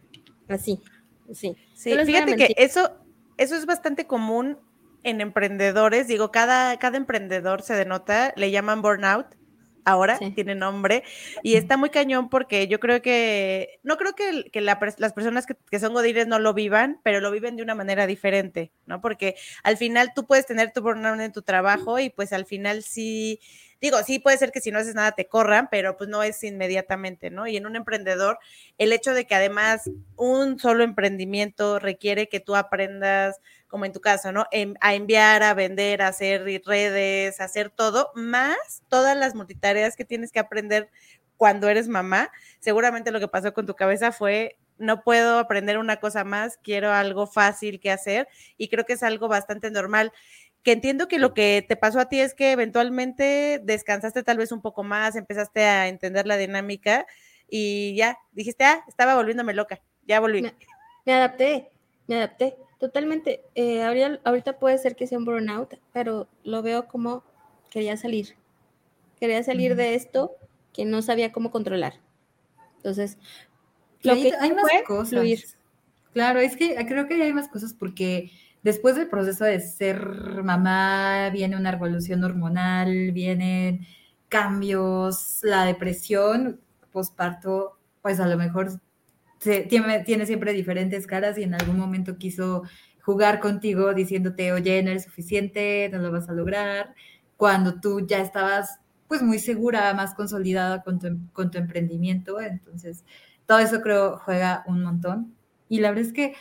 Así, 0.48 0.80
sí. 1.32 1.56
Sí, 1.74 1.96
fíjate 2.04 2.34
que 2.34 2.54
eso, 2.56 2.96
eso 3.36 3.54
es 3.54 3.66
bastante 3.66 4.06
común 4.06 4.58
en 5.04 5.20
emprendedores. 5.20 6.08
Digo, 6.08 6.32
cada, 6.32 6.76
cada 6.78 6.96
emprendedor 6.96 7.62
se 7.62 7.74
denota, 7.74 8.32
le 8.36 8.50
llaman 8.50 8.82
burnout 8.82 9.37
ahora 9.88 10.18
tiene 10.34 10.54
nombre 10.54 11.02
y 11.42 11.54
está 11.54 11.76
muy 11.76 11.90
cañón 11.90 12.28
porque 12.28 12.68
yo 12.68 12.78
creo 12.78 13.00
que, 13.00 13.80
no 13.82 13.96
creo 13.96 14.14
que, 14.14 14.50
que 14.50 14.60
las 14.60 14.78
personas 14.78 15.46
que, 15.46 15.56
que, 15.70 15.80
son 15.80 15.94
godines 15.94 16.26
no 16.26 16.38
lo 16.38 16.54
vivan, 16.54 17.00
pero 17.02 17.20
lo 17.20 17.30
viven 17.30 17.56
de 17.56 17.62
una 17.62 17.74
manera 17.74 18.06
diferente, 18.06 18.70
¿no? 18.86 19.00
Porque 19.00 19.36
al 19.62 19.76
final 19.76 20.12
tú 20.14 20.26
puedes 20.26 20.46
tener 20.46 20.72
tu 20.72 20.82
burnout 20.82 21.20
en 21.20 21.32
tu 21.32 21.42
trabajo 21.42 21.98
y 21.98 22.10
pues 22.10 22.32
al 22.32 22.44
final 22.44 22.82
sí, 22.82 23.40
digo, 23.80 23.98
sí 24.04 24.18
puede 24.18 24.38
ser 24.38 24.52
que 24.52 24.60
si 24.60 24.70
no 24.70 24.78
haces 24.78 24.94
nada 24.94 25.12
te 25.12 25.26
corran, 25.26 25.68
pero 25.70 25.96
pues 25.96 26.10
no 26.10 26.22
es 26.22 26.42
inmediatamente, 26.44 27.30
¿no? 27.30 27.46
Y 27.46 27.56
en 27.56 27.66
un 27.66 27.76
emprendedor, 27.76 28.38
el 28.76 28.92
hecho 28.92 29.14
de 29.14 29.26
que 29.26 29.34
además 29.34 29.90
un 30.16 30.58
solo 30.58 30.84
emprendimiento 30.84 31.78
requiere 31.78 32.28
que 32.28 32.40
tú 32.40 32.56
aprendas 32.56 33.40
como 33.68 33.84
en 33.84 33.92
tu 33.92 34.00
caso, 34.00 34.32
¿no? 34.32 34.46
a 34.80 34.94
enviar, 34.94 35.42
a 35.42 35.54
vender, 35.54 36.02
a 36.02 36.08
hacer 36.08 36.44
redes, 36.64 37.40
a 37.40 37.44
hacer 37.44 37.70
todo, 37.70 38.10
más 38.14 38.82
todas 38.88 39.16
las 39.16 39.34
multitareas 39.34 39.94
que 39.94 40.04
tienes 40.04 40.32
que 40.32 40.40
aprender 40.40 40.90
cuando 41.36 41.68
eres 41.68 41.88
mamá. 41.88 42.30
Seguramente 42.60 43.10
lo 43.10 43.20
que 43.20 43.28
pasó 43.28 43.54
con 43.54 43.66
tu 43.66 43.74
cabeza 43.74 44.10
fue, 44.12 44.58
no 44.78 45.02
puedo 45.02 45.38
aprender 45.38 45.78
una 45.78 45.98
cosa 45.98 46.24
más, 46.24 46.58
quiero 46.62 46.92
algo 46.92 47.26
fácil 47.26 47.80
que 47.80 47.90
hacer 47.90 48.28
y 48.56 48.68
creo 48.68 48.84
que 48.84 48.94
es 48.94 49.02
algo 49.02 49.28
bastante 49.28 49.70
normal. 49.70 50.12
Que 50.62 50.72
entiendo 50.72 51.08
que 51.08 51.18
lo 51.18 51.34
que 51.34 51.64
te 51.66 51.76
pasó 51.76 52.00
a 52.00 52.08
ti 52.08 52.20
es 52.20 52.34
que 52.34 52.52
eventualmente 52.52 53.60
descansaste 53.62 54.22
tal 54.22 54.38
vez 54.38 54.50
un 54.50 54.60
poco 54.60 54.82
más, 54.82 55.14
empezaste 55.14 55.64
a 55.64 55.88
entender 55.88 56.26
la 56.26 56.36
dinámica 56.36 57.06
y 57.48 57.94
ya 57.96 58.18
dijiste, 58.32 58.64
ah, 58.64 58.84
estaba 58.88 59.14
volviéndome 59.14 59.54
loca, 59.54 59.80
ya 60.02 60.20
volví. 60.20 60.42
me 61.04 61.14
adapté, 61.14 61.70
me 62.06 62.16
adapté. 62.16 62.56
Totalmente. 62.78 63.42
Eh, 63.54 63.82
ahorita, 64.24 64.58
puede 64.58 64.78
ser 64.78 64.94
que 64.94 65.06
sea 65.06 65.18
un 65.18 65.24
burnout, 65.24 65.74
pero 65.92 66.28
lo 66.44 66.62
veo 66.62 66.86
como 66.86 67.24
quería 67.70 67.96
salir. 67.96 68.36
Quería 69.18 69.42
salir 69.42 69.74
de 69.74 69.94
esto 69.94 70.36
que 70.72 70.84
no 70.84 71.02
sabía 71.02 71.32
cómo 71.32 71.50
controlar. 71.50 71.94
Entonces, 72.76 73.18
lo 74.02 74.14
que 74.14 74.32
hay 74.38 74.52
más 74.52 74.64
cosas. 74.86 75.10
Fluir. 75.10 75.44
Claro, 76.12 76.38
es 76.38 76.56
que 76.56 76.76
creo 76.86 77.08
que 77.08 77.20
hay 77.20 77.32
más 77.32 77.48
cosas 77.48 77.74
porque 77.74 78.30
después 78.62 78.96
del 78.96 79.08
proceso 79.08 79.44
de 79.44 79.60
ser 79.60 80.00
mamá 80.44 81.30
viene 81.30 81.56
una 81.56 81.72
revolución 81.72 82.22
hormonal, 82.22 83.10
vienen 83.12 83.86
cambios, 84.28 85.40
la 85.42 85.64
depresión, 85.64 86.60
posparto, 86.92 87.78
pues 88.02 88.20
a 88.20 88.26
lo 88.26 88.36
mejor 88.36 88.80
tiene, 89.38 90.04
tiene 90.04 90.26
siempre 90.26 90.52
diferentes 90.52 91.06
caras 91.06 91.38
y 91.38 91.42
en 91.42 91.54
algún 91.54 91.78
momento 91.78 92.18
quiso 92.18 92.62
jugar 93.02 93.40
contigo 93.40 93.94
diciéndote, 93.94 94.52
oye, 94.52 94.82
no 94.82 94.90
eres 94.90 95.04
suficiente, 95.04 95.88
no 95.92 95.98
lo 95.98 96.12
vas 96.12 96.28
a 96.28 96.32
lograr, 96.32 96.94
cuando 97.36 97.80
tú 97.80 98.06
ya 98.06 98.20
estabas 98.20 98.80
pues 99.08 99.22
muy 99.22 99.38
segura, 99.38 99.94
más 99.94 100.14
consolidada 100.14 100.82
con 100.82 100.98
tu, 100.98 101.18
con 101.32 101.50
tu 101.50 101.58
emprendimiento. 101.58 102.40
Entonces, 102.40 103.04
todo 103.46 103.58
eso 103.58 103.80
creo 103.80 104.18
juega 104.18 104.64
un 104.66 104.82
montón. 104.82 105.34
Y 105.68 105.80
la 105.80 105.88
verdad 105.88 106.04
es 106.04 106.12
que 106.12 106.34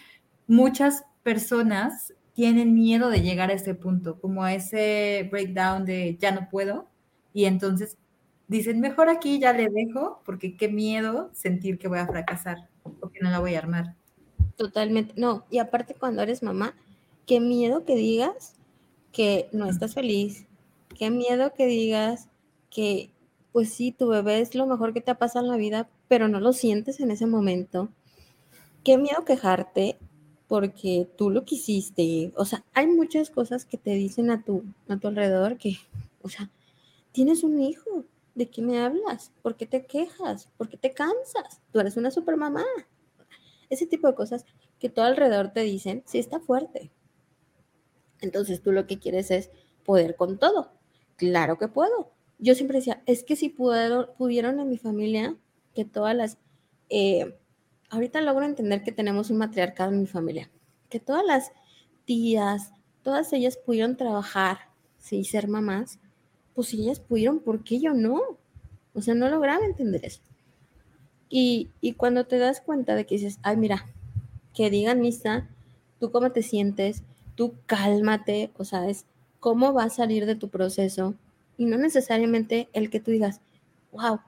muchas 0.47 1.05
personas 1.23 2.13
tienen 2.33 2.73
miedo 2.73 3.09
de 3.09 3.21
llegar 3.21 3.49
a 3.49 3.53
ese 3.53 3.73
punto, 3.73 4.19
como 4.19 4.43
a 4.43 4.53
ese 4.53 5.27
breakdown 5.31 5.85
de 5.85 6.17
ya 6.19 6.31
no 6.31 6.49
puedo. 6.49 6.89
Y 7.33 7.45
entonces 7.45 7.97
dicen, 8.47 8.81
mejor 8.81 9.09
aquí 9.09 9.39
ya 9.39 9.53
le 9.53 9.69
dejo, 9.69 10.21
porque 10.25 10.57
qué 10.57 10.67
miedo 10.67 11.29
sentir 11.33 11.77
que 11.77 11.87
voy 11.87 11.99
a 11.99 12.07
fracasar 12.07 12.67
porque 12.99 13.19
no 13.21 13.29
la 13.29 13.39
voy 13.39 13.55
a 13.55 13.59
armar. 13.59 13.95
Totalmente, 14.55 15.13
no, 15.17 15.45
y 15.49 15.59
aparte 15.59 15.93
cuando 15.93 16.21
eres 16.21 16.43
mamá, 16.43 16.75
qué 17.25 17.39
miedo 17.39 17.85
que 17.85 17.95
digas 17.95 18.55
que 19.11 19.49
no 19.51 19.67
estás 19.67 19.93
feliz, 19.93 20.47
qué 20.97 21.09
miedo 21.11 21.53
que 21.53 21.67
digas 21.67 22.29
que, 22.69 23.11
pues 23.51 23.73
sí, 23.73 23.91
tu 23.91 24.07
bebé 24.07 24.41
es 24.41 24.55
lo 24.55 24.65
mejor 24.65 24.93
que 24.93 25.01
te 25.01 25.11
ha 25.11 25.17
pasado 25.17 25.45
en 25.45 25.51
la 25.51 25.57
vida, 25.57 25.89
pero 26.07 26.27
no 26.27 26.39
lo 26.39 26.53
sientes 26.53 26.99
en 26.99 27.11
ese 27.11 27.25
momento. 27.25 27.89
Qué 28.83 28.97
miedo 28.97 29.25
quejarte 29.25 29.97
porque 30.47 31.07
tú 31.17 31.29
lo 31.29 31.43
quisiste. 31.45 32.31
O 32.35 32.45
sea, 32.45 32.63
hay 32.73 32.87
muchas 32.87 33.29
cosas 33.29 33.65
que 33.65 33.77
te 33.77 33.91
dicen 33.91 34.31
a 34.31 34.43
tu, 34.43 34.63
a 34.87 34.97
tu 34.97 35.07
alrededor 35.07 35.57
que, 35.57 35.77
o 36.21 36.29
sea, 36.29 36.49
tienes 37.11 37.43
un 37.43 37.61
hijo, 37.61 38.05
¿de 38.37 38.49
qué 38.49 38.61
me 38.61 38.79
hablas? 38.79 39.31
¿Por 39.41 39.57
qué 39.57 39.65
te 39.65 39.87
quejas? 39.87 40.47
¿Por 40.57 40.69
qué 40.69 40.77
te 40.77 40.93
cansas? 40.93 41.59
Tú 41.71 41.79
eres 41.79 41.97
una 41.97 42.11
supermamá. 42.11 42.63
Ese 43.69 43.87
tipo 43.87 44.07
de 44.07 44.13
cosas 44.13 44.45
que 44.79 44.89
todo 44.89 45.05
alrededor 45.05 45.49
te 45.53 45.61
dicen, 45.61 46.03
sí 46.05 46.19
está 46.19 46.39
fuerte. 46.39 46.91
Entonces 48.21 48.61
tú 48.61 48.71
lo 48.71 48.85
que 48.85 48.99
quieres 48.99 49.31
es 49.31 49.49
poder 49.83 50.15
con 50.15 50.37
todo. 50.37 50.71
Claro 51.15 51.57
que 51.57 51.67
puedo. 51.67 52.13
Yo 52.37 52.53
siempre 52.53 52.77
decía, 52.77 53.01
es 53.07 53.23
que 53.23 53.35
si 53.35 53.49
pudieron 53.49 54.59
en 54.59 54.69
mi 54.69 54.77
familia, 54.77 55.35
que 55.73 55.83
todas 55.83 56.15
las... 56.15 56.37
Eh, 56.89 57.39
ahorita 57.89 58.21
logro 58.21 58.45
entender 58.45 58.83
que 58.83 58.91
tenemos 58.91 59.31
un 59.31 59.37
matriarcado 59.37 59.91
en 59.91 59.99
mi 59.99 60.07
familia, 60.07 60.51
que 60.89 60.99
todas 60.99 61.25
las 61.25 61.51
tías, 62.05 62.71
todas 63.01 63.33
ellas 63.33 63.57
pudieron 63.57 63.97
trabajar, 63.97 64.59
sí, 64.99 65.23
ser 65.23 65.47
mamás, 65.47 65.99
pues 66.57 66.69
si 66.69 66.81
ellas 66.81 66.99
pudieron, 66.99 67.37
¿por 67.37 67.63
qué 67.63 67.79
yo 67.79 67.93
no? 67.93 68.19
O 68.95 69.01
sea, 69.03 69.13
no 69.13 69.29
lograba 69.29 69.63
entender 69.63 70.03
eso. 70.03 70.21
Y, 71.29 71.69
cuando 71.97 72.25
te 72.25 72.39
das 72.39 72.61
cuenta 72.61 72.95
de 72.95 73.05
que 73.05 73.13
dices, 73.13 73.37
ay, 73.43 73.57
mira, 73.57 73.85
que 74.55 74.71
digan 74.71 74.99
misa, 74.99 75.47
tú 75.99 76.09
cómo 76.09 76.31
te 76.31 76.41
sientes, 76.41 77.03
tú 77.35 77.53
cálmate, 77.67 78.49
o 78.57 78.63
sea, 78.63 78.89
es 78.89 79.05
cómo 79.39 79.71
va 79.71 79.83
a 79.83 79.91
salir 79.91 80.25
de 80.25 80.33
tu 80.33 80.49
proceso 80.49 81.13
y 81.59 81.65
no 81.65 81.77
necesariamente 81.77 82.69
el 82.73 82.89
que 82.89 83.01
tú 83.01 83.11
digas, 83.11 83.39
wow, 83.91 84.21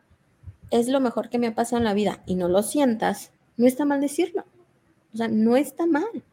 es 0.70 0.88
lo 0.88 1.00
mejor 1.00 1.30
que 1.30 1.40
me 1.40 1.48
ha 1.48 1.56
pasado 1.56 1.80
en 1.80 1.86
la 1.86 1.96
vida 1.96 2.22
y 2.28 2.36
no 2.36 2.48
lo 2.48 2.62
sientas, 2.62 3.32
no 3.58 3.66
está 3.66 3.86
mal 3.86 4.02
decirlo. 4.02 4.46
O 5.16 5.18
sea, 5.18 5.30
no 5.30 5.58
está 5.58 5.88
mal, 5.88 6.24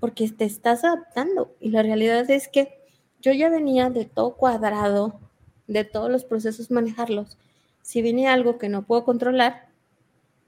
porque 0.00 0.28
te 0.28 0.44
estás 0.44 0.82
adaptando 0.82 1.54
y 1.60 1.70
la 1.70 1.84
realidad 1.84 2.28
es 2.32 2.48
que 2.48 2.80
yo 3.22 3.30
ya 3.30 3.48
venía 3.48 3.90
de 3.90 4.06
todo 4.06 4.34
cuadrado, 4.34 5.20
de 5.66 5.84
todos 5.84 6.10
los 6.10 6.24
procesos 6.24 6.70
manejarlos. 6.70 7.38
Si 7.82 8.02
viene 8.02 8.28
algo 8.28 8.58
que 8.58 8.68
no 8.68 8.82
puedo 8.82 9.04
controlar, 9.04 9.68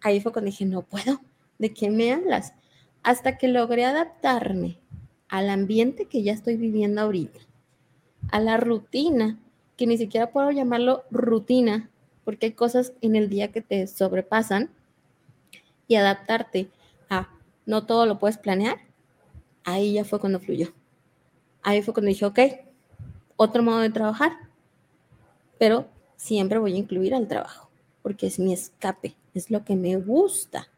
ahí 0.00 0.20
fue 0.20 0.32
cuando 0.32 0.50
dije, 0.50 0.64
no 0.64 0.82
puedo, 0.82 1.20
¿de 1.58 1.72
qué 1.72 1.90
me 1.90 2.12
hablas? 2.12 2.52
Hasta 3.02 3.38
que 3.38 3.48
logré 3.48 3.84
adaptarme 3.84 4.78
al 5.28 5.50
ambiente 5.50 6.06
que 6.06 6.22
ya 6.22 6.32
estoy 6.32 6.56
viviendo 6.56 7.00
ahorita, 7.00 7.40
a 8.30 8.40
la 8.40 8.56
rutina, 8.56 9.38
que 9.76 9.86
ni 9.86 9.98
siquiera 9.98 10.30
puedo 10.30 10.50
llamarlo 10.50 11.04
rutina, 11.10 11.90
porque 12.24 12.46
hay 12.46 12.52
cosas 12.52 12.92
en 13.00 13.16
el 13.16 13.28
día 13.28 13.52
que 13.52 13.60
te 13.60 13.86
sobrepasan, 13.86 14.70
y 15.88 15.96
adaptarte 15.96 16.70
a 17.08 17.30
no 17.66 17.86
todo 17.86 18.06
lo 18.06 18.18
puedes 18.18 18.38
planear, 18.38 18.76
ahí 19.64 19.94
ya 19.94 20.04
fue 20.04 20.20
cuando 20.20 20.38
fluyó. 20.38 20.72
Ahí 21.62 21.82
fue 21.82 21.94
cuando 21.94 22.08
dije, 22.08 22.26
ok, 22.26 22.38
otro 23.36 23.62
modo 23.62 23.80
de 23.80 23.90
trabajar, 23.90 24.32
pero 25.58 25.86
siempre 26.16 26.58
voy 26.58 26.74
a 26.74 26.78
incluir 26.78 27.14
al 27.14 27.28
trabajo, 27.28 27.68
porque 28.02 28.26
es 28.26 28.38
mi 28.38 28.52
escape, 28.52 29.16
es 29.34 29.50
lo 29.50 29.64
que 29.64 29.76
me 29.76 29.96
gusta. 29.96 30.68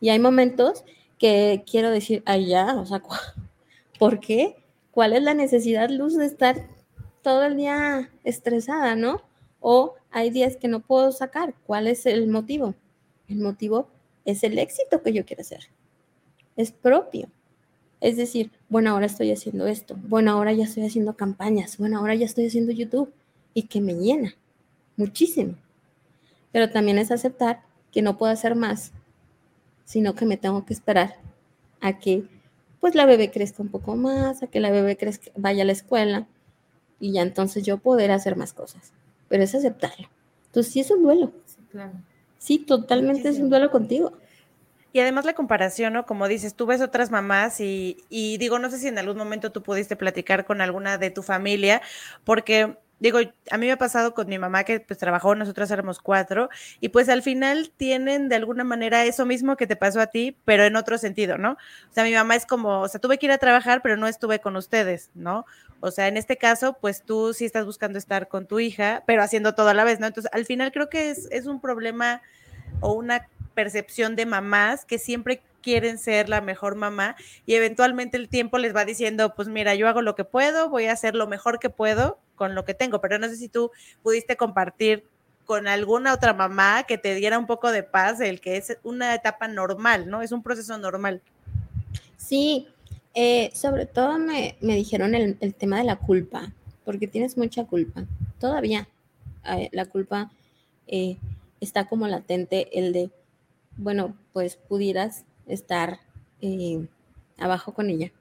Y 0.00 0.10
hay 0.10 0.18
momentos 0.18 0.84
que 1.18 1.64
quiero 1.70 1.90
decir, 1.90 2.22
ya, 2.24 2.76
o 2.76 2.86
sea, 2.86 3.02
¿por 3.98 4.20
qué? 4.20 4.56
¿Cuál 4.90 5.12
es 5.12 5.22
la 5.22 5.34
necesidad, 5.34 5.90
Luz, 5.90 6.16
de 6.16 6.26
estar 6.26 6.66
todo 7.22 7.44
el 7.44 7.56
día 7.56 8.10
estresada, 8.24 8.94
no? 8.96 9.22
O 9.60 9.94
hay 10.10 10.30
días 10.30 10.56
que 10.56 10.68
no 10.68 10.80
puedo 10.80 11.12
sacar, 11.12 11.54
¿cuál 11.66 11.86
es 11.86 12.06
el 12.06 12.28
motivo? 12.28 12.74
El 13.28 13.38
motivo 13.38 13.88
es 14.24 14.42
el 14.44 14.58
éxito 14.58 15.02
que 15.02 15.12
yo 15.12 15.24
quiero 15.24 15.42
hacer. 15.42 15.68
Es 16.56 16.72
propio. 16.72 17.28
Es 18.00 18.16
decir, 18.16 18.50
bueno, 18.68 18.90
ahora 18.90 19.06
estoy 19.06 19.32
haciendo 19.32 19.66
esto, 19.66 19.96
bueno, 19.98 20.32
ahora 20.32 20.52
ya 20.52 20.64
estoy 20.64 20.84
haciendo 20.84 21.16
campañas, 21.16 21.78
bueno, 21.78 21.98
ahora 21.98 22.14
ya 22.14 22.26
estoy 22.26 22.46
haciendo 22.46 22.72
YouTube 22.72 23.10
y 23.56 23.62
que 23.62 23.80
me 23.80 23.94
llena 23.94 24.34
muchísimo. 24.98 25.54
Pero 26.52 26.70
también 26.70 26.98
es 26.98 27.10
aceptar 27.10 27.62
que 27.90 28.02
no 28.02 28.18
puedo 28.18 28.30
hacer 28.30 28.54
más, 28.54 28.92
sino 29.86 30.14
que 30.14 30.26
me 30.26 30.36
tengo 30.36 30.66
que 30.66 30.74
esperar 30.74 31.16
a 31.80 31.98
que 31.98 32.24
pues 32.80 32.94
la 32.94 33.06
bebé 33.06 33.30
crezca 33.30 33.62
un 33.62 33.70
poco 33.70 33.96
más, 33.96 34.42
a 34.42 34.46
que 34.48 34.60
la 34.60 34.70
bebé 34.70 34.98
crezca, 34.98 35.30
vaya 35.36 35.62
a 35.62 35.64
la 35.64 35.72
escuela 35.72 36.26
y 37.00 37.12
ya 37.12 37.22
entonces 37.22 37.64
yo 37.64 37.78
poder 37.78 38.10
hacer 38.10 38.36
más 38.36 38.52
cosas. 38.52 38.92
Pero 39.28 39.42
es 39.42 39.54
aceptarlo. 39.54 40.10
Entonces 40.48 40.74
sí 40.74 40.80
es 40.80 40.90
un 40.90 41.02
duelo. 41.02 41.32
Sí, 41.46 41.56
claro. 41.70 41.92
Sí, 42.36 42.58
totalmente 42.58 43.30
es 43.30 43.38
un 43.38 43.48
duelo 43.48 43.70
contigo. 43.70 44.12
Y 44.92 45.00
además 45.00 45.24
la 45.24 45.32
comparación, 45.32 45.94
¿no? 45.94 46.04
Como 46.04 46.28
dices, 46.28 46.54
tú 46.54 46.66
ves 46.66 46.82
otras 46.82 47.10
mamás 47.10 47.58
y, 47.60 48.04
y, 48.10 48.36
digo, 48.36 48.58
no 48.58 48.68
sé 48.68 48.78
si 48.78 48.88
en 48.88 48.98
algún 48.98 49.16
momento 49.16 49.50
tú 49.50 49.62
pudiste 49.62 49.96
platicar 49.96 50.44
con 50.44 50.60
alguna 50.60 50.98
de 50.98 51.10
tu 51.10 51.22
familia, 51.22 51.80
porque 52.24 52.76
digo, 52.98 53.18
a 53.50 53.58
mí 53.58 53.66
me 53.66 53.72
ha 53.72 53.78
pasado 53.78 54.14
con 54.14 54.28
mi 54.28 54.38
mamá 54.38 54.64
que 54.64 54.80
pues 54.80 54.98
trabajó, 54.98 55.34
nosotros 55.34 55.70
éramos 55.70 55.98
cuatro, 56.00 56.48
y 56.80 56.88
pues 56.88 57.08
al 57.08 57.22
final 57.22 57.70
tienen 57.76 58.28
de 58.28 58.36
alguna 58.36 58.64
manera 58.64 59.04
eso 59.04 59.26
mismo 59.26 59.56
que 59.56 59.66
te 59.66 59.76
pasó 59.76 60.00
a 60.00 60.06
ti, 60.06 60.36
pero 60.44 60.64
en 60.64 60.76
otro 60.76 60.98
sentido, 60.98 61.38
¿no? 61.38 61.52
O 61.52 61.92
sea, 61.92 62.04
mi 62.04 62.14
mamá 62.14 62.36
es 62.36 62.46
como, 62.46 62.80
o 62.80 62.88
sea, 62.88 63.00
tuve 63.00 63.18
que 63.18 63.26
ir 63.26 63.32
a 63.32 63.38
trabajar, 63.38 63.82
pero 63.82 63.96
no 63.96 64.06
estuve 64.06 64.40
con 64.40 64.56
ustedes, 64.56 65.10
¿no? 65.14 65.44
O 65.80 65.90
sea, 65.90 66.08
en 66.08 66.16
este 66.16 66.36
caso, 66.36 66.78
pues 66.80 67.02
tú 67.02 67.34
sí 67.34 67.44
estás 67.44 67.66
buscando 67.66 67.98
estar 67.98 68.28
con 68.28 68.46
tu 68.46 68.60
hija, 68.60 69.02
pero 69.06 69.22
haciendo 69.22 69.54
todo 69.54 69.68
a 69.68 69.74
la 69.74 69.84
vez, 69.84 70.00
¿no? 70.00 70.06
Entonces, 70.06 70.32
al 70.32 70.46
final 70.46 70.72
creo 70.72 70.88
que 70.88 71.10
es, 71.10 71.28
es 71.30 71.46
un 71.46 71.60
problema 71.60 72.22
o 72.80 72.92
una 72.94 73.28
percepción 73.54 74.16
de 74.16 74.26
mamás 74.26 74.84
que 74.84 74.98
siempre 74.98 75.42
quieren 75.62 75.98
ser 75.98 76.28
la 76.28 76.40
mejor 76.40 76.76
mamá 76.76 77.16
y 77.44 77.54
eventualmente 77.54 78.16
el 78.16 78.28
tiempo 78.28 78.58
les 78.58 78.74
va 78.74 78.84
diciendo, 78.84 79.34
pues 79.34 79.48
mira, 79.48 79.74
yo 79.74 79.88
hago 79.88 80.00
lo 80.00 80.14
que 80.14 80.24
puedo, 80.24 80.68
voy 80.68 80.86
a 80.86 80.92
hacer 80.92 81.14
lo 81.14 81.26
mejor 81.26 81.58
que 81.58 81.70
puedo 81.70 82.20
con 82.36 82.54
lo 82.54 82.64
que 82.64 82.74
tengo, 82.74 83.00
pero 83.00 83.18
no 83.18 83.28
sé 83.28 83.36
si 83.36 83.48
tú 83.48 83.70
pudiste 84.02 84.36
compartir 84.36 85.04
con 85.44 85.68
alguna 85.68 86.12
otra 86.12 86.34
mamá 86.34 86.84
que 86.84 86.98
te 86.98 87.14
diera 87.14 87.38
un 87.38 87.46
poco 87.46 87.70
de 87.72 87.82
paz, 87.82 88.20
el 88.20 88.40
que 88.40 88.56
es 88.56 88.78
una 88.82 89.14
etapa 89.14 89.48
normal, 89.48 90.08
¿no? 90.08 90.22
Es 90.22 90.32
un 90.32 90.42
proceso 90.42 90.76
normal. 90.76 91.22
Sí, 92.16 92.68
eh, 93.14 93.50
sobre 93.54 93.86
todo 93.86 94.18
me, 94.18 94.56
dijeron 94.60 95.14
el, 95.14 95.54
tema 95.54 95.78
de 95.78 95.84
la 95.84 95.96
culpa, 95.96 96.52
porque 96.84 97.06
tienes 97.06 97.36
mucha 97.36 97.64
culpa. 97.64 98.04
Todavía 98.38 98.88
eh, 99.44 99.70
la 99.72 99.86
culpa 99.86 100.30
eh, 100.86 101.16
está 101.60 101.86
como 101.86 102.08
latente, 102.08 102.78
el 102.78 102.92
de, 102.92 103.10
bueno, 103.76 104.16
pues 104.32 104.56
pudieras 104.56 105.24
estar 105.46 106.00
eh, 106.40 106.86
abajo 107.38 107.72
con 107.72 107.90
ella, 107.90 108.12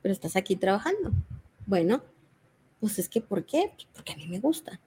pero 0.00 0.12
estás 0.12 0.36
aquí 0.36 0.56
trabajando. 0.56 1.12
Bueno, 1.66 2.02
pues 2.82 2.98
es 2.98 3.08
que 3.08 3.20
¿por 3.20 3.46
qué? 3.46 3.70
Pues 3.76 3.86
porque 3.94 4.12
a 4.12 4.16
mí 4.16 4.26
me 4.26 4.40
gusta. 4.40 4.80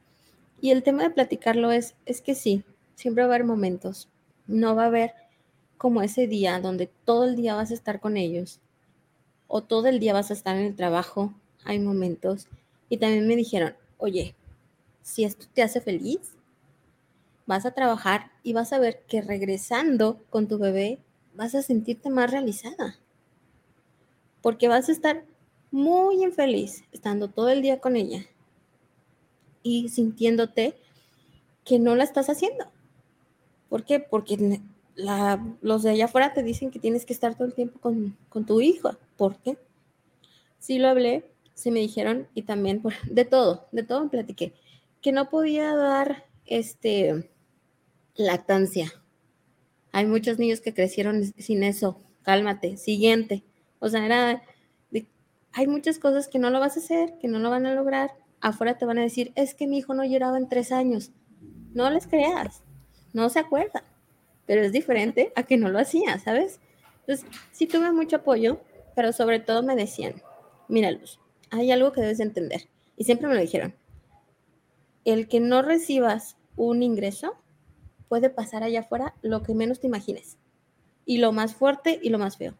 Y 0.60 0.72
el 0.72 0.84
tema 0.84 1.04
de 1.04 1.12
platicarlo 1.12 1.72
es, 1.72 1.96
es 2.06 2.20
que 2.20 2.36
sí, 2.36 2.66
siempre 2.94 3.24
va 3.24 3.32
a 3.32 3.36
haber 3.36 3.48
momentos. 3.48 4.10
No 4.48 4.76
va 4.76 4.84
a 4.84 4.88
haber 4.88 5.14
como 5.78 6.02
ese 6.02 6.28
día 6.28 6.60
donde 6.60 6.88
todo 7.06 7.24
el 7.24 7.38
día 7.38 7.56
vas 7.56 7.72
a 7.72 7.74
estar 7.74 8.02
con 8.02 8.18
ellos 8.18 8.60
o 9.48 9.64
todo 9.64 9.88
el 9.88 10.02
día 10.02 10.12
vas 10.12 10.30
a 10.30 10.34
estar 10.34 10.58
en 10.58 10.66
el 10.66 10.76
trabajo. 10.76 11.34
Hay 11.64 11.80
momentos. 11.80 12.50
Y 12.90 12.98
también 12.98 13.30
me 13.30 13.38
dijeron, 13.38 13.78
oye, 13.98 14.36
si 15.02 15.24
esto 15.24 15.46
te 15.54 15.64
hace 15.64 15.80
feliz, 15.80 16.36
vas 17.46 17.66
a 17.66 17.72
trabajar 17.72 18.30
y 18.44 18.52
vas 18.52 18.74
a 18.74 18.80
ver 18.80 19.06
que 19.08 19.22
regresando 19.22 20.22
con 20.30 20.50
tu 20.50 20.58
bebé 20.58 21.00
vas 21.34 21.56
a 21.56 21.62
sentirte 21.62 22.10
más 22.10 22.30
realizada. 22.30 22.98
Porque 24.42 24.68
vas 24.68 24.90
a 24.90 24.92
estar 24.92 25.24
muy 25.76 26.24
infeliz 26.24 26.84
estando 26.92 27.30
todo 27.30 27.50
el 27.50 27.62
día 27.62 27.80
con 27.80 27.96
ella 27.96 28.26
y 29.62 29.90
sintiéndote 29.90 30.76
que 31.64 31.80
no 31.80 31.96
la 31.96 32.04
estás 32.04 32.30
haciendo. 32.30 32.66
¿Por 33.70 33.84
qué? 33.84 34.00
Porque 34.00 34.62
los 35.62 35.84
de 35.84 35.90
allá 35.90 36.06
afuera 36.06 36.34
te 36.34 36.44
dicen 36.44 36.72
que 36.72 36.80
tienes 36.80 37.06
que 37.06 37.14
estar 37.14 37.36
todo 37.36 37.48
el 37.48 37.54
tiempo 37.54 37.80
con, 37.80 38.18
con 38.30 38.46
tu 38.46 38.62
hijo. 38.62 38.96
¿Por 39.18 39.38
qué? 39.38 39.58
Sí 40.60 40.80
lo 40.80 40.88
hablé, 40.88 41.30
se 41.54 41.72
me 41.72 41.80
dijeron 41.80 42.28
y 42.34 42.44
también 42.44 42.82
por, 42.82 42.94
de 43.10 43.26
todo, 43.26 43.68
de 43.72 43.84
todo 43.84 44.04
me 44.04 44.10
platiqué, 44.10 44.54
que 45.02 45.12
no 45.12 45.30
podía 45.30 45.76
dar 45.76 46.26
este 46.46 47.30
lactancia 48.16 48.92
hay 49.96 50.06
muchos 50.08 50.38
niños 50.40 50.60
que 50.60 50.74
crecieron 50.74 51.24
sin 51.38 51.64
eso. 51.64 52.02
Cálmate, 52.24 52.76
siguiente. 52.76 53.46
O 53.80 53.88
sea, 53.88 54.06
era, 54.06 54.44
hay 55.56 55.68
muchas 55.68 56.00
cosas 56.00 56.28
que 56.28 56.38
no 56.38 56.50
lo 56.50 56.60
vas 56.60 56.76
a 56.76 56.82
hacer, 56.82 57.18
que 57.18 57.30
no 57.30 57.40
lo 57.40 57.50
van 57.50 57.66
a 57.66 57.74
lograr. 57.74 58.12
Afuera 58.42 58.78
te 58.78 58.86
van 58.86 58.98
a 58.98 59.04
decir, 59.04 59.32
es 59.36 59.56
que 59.56 59.68
mi 59.68 59.78
hijo 59.78 59.94
no 59.94 60.04
lloraba 60.04 60.38
en 60.38 60.50
tres 60.50 60.74
años. 60.74 61.14
No 61.74 61.90
les 61.90 62.08
creas, 62.08 62.62
no 63.14 63.30
se 63.30 63.40
acuerda. 63.40 63.86
Pero 64.46 64.62
es 64.62 64.74
diferente 64.74 65.32
a 65.34 65.44
que 65.44 65.56
no 65.56 65.70
lo 65.70 65.80
hacía, 65.80 66.20
¿sabes? 66.20 66.60
Entonces, 67.00 67.26
sí 67.54 67.68
tuve 67.68 67.94
mucho 67.94 68.18
apoyo, 68.18 68.60
pero 68.98 69.14
sobre 69.14 69.40
todo 69.40 69.64
me 69.64 69.78
decían, 69.78 70.22
mira 70.68 70.92
Luz, 70.92 71.22
hay 71.52 71.72
algo 71.72 71.94
que 71.94 72.02
debes 72.02 72.20
entender. 72.20 72.68
Y 72.98 73.06
siempre 73.06 73.30
me 73.30 73.36
lo 73.36 73.40
dijeron. 73.40 73.74
El 75.06 75.30
que 75.30 75.40
no 75.40 75.62
recibas 75.62 76.36
un 76.58 76.84
ingreso 76.84 77.38
puede 78.10 78.30
pasar 78.30 78.64
allá 78.64 78.82
afuera 78.82 79.16
lo 79.22 79.42
que 79.42 79.56
menos 79.56 79.80
te 79.80 79.88
imagines. 79.88 80.38
Y 81.06 81.20
lo 81.20 81.32
más 81.32 81.56
fuerte 81.56 81.98
y 82.04 82.10
lo 82.10 82.20
más 82.20 82.36
feo. 82.36 82.56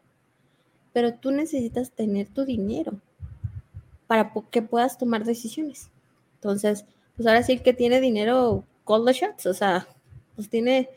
Pero 0.96 1.12
tú 1.12 1.30
necesitas 1.30 1.90
tener 1.90 2.26
tu 2.26 2.46
dinero 2.46 2.98
para 4.06 4.32
que 4.50 4.62
puedas 4.62 4.96
tomar 4.96 5.26
decisiones. 5.26 5.90
Entonces, 6.36 6.86
pues 7.14 7.28
ahora 7.28 7.42
sí 7.42 7.58
que 7.58 7.74
tiene 7.74 8.00
dinero, 8.00 8.64
call 8.86 9.04
the 9.04 9.12
shots, 9.12 9.44
o 9.44 9.52
sea, 9.52 9.86
pues 10.36 10.48
tiene, 10.48 10.88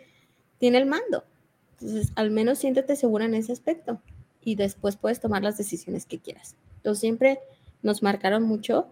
tiene 0.57 0.77
el 0.77 0.85
mando. 0.85 1.25
Entonces, 1.73 2.13
al 2.15 2.31
menos 2.31 2.59
siéntete 2.59 2.95
segura 2.95 3.25
en 3.25 3.33
ese 3.33 3.51
aspecto 3.51 3.99
y 4.41 4.55
después 4.55 4.95
puedes 4.95 5.19
tomar 5.19 5.43
las 5.43 5.57
decisiones 5.57 6.05
que 6.05 6.19
quieras. 6.19 6.55
Entonces, 6.77 7.01
siempre 7.01 7.39
nos 7.81 8.01
marcaron 8.01 8.43
mucho 8.43 8.87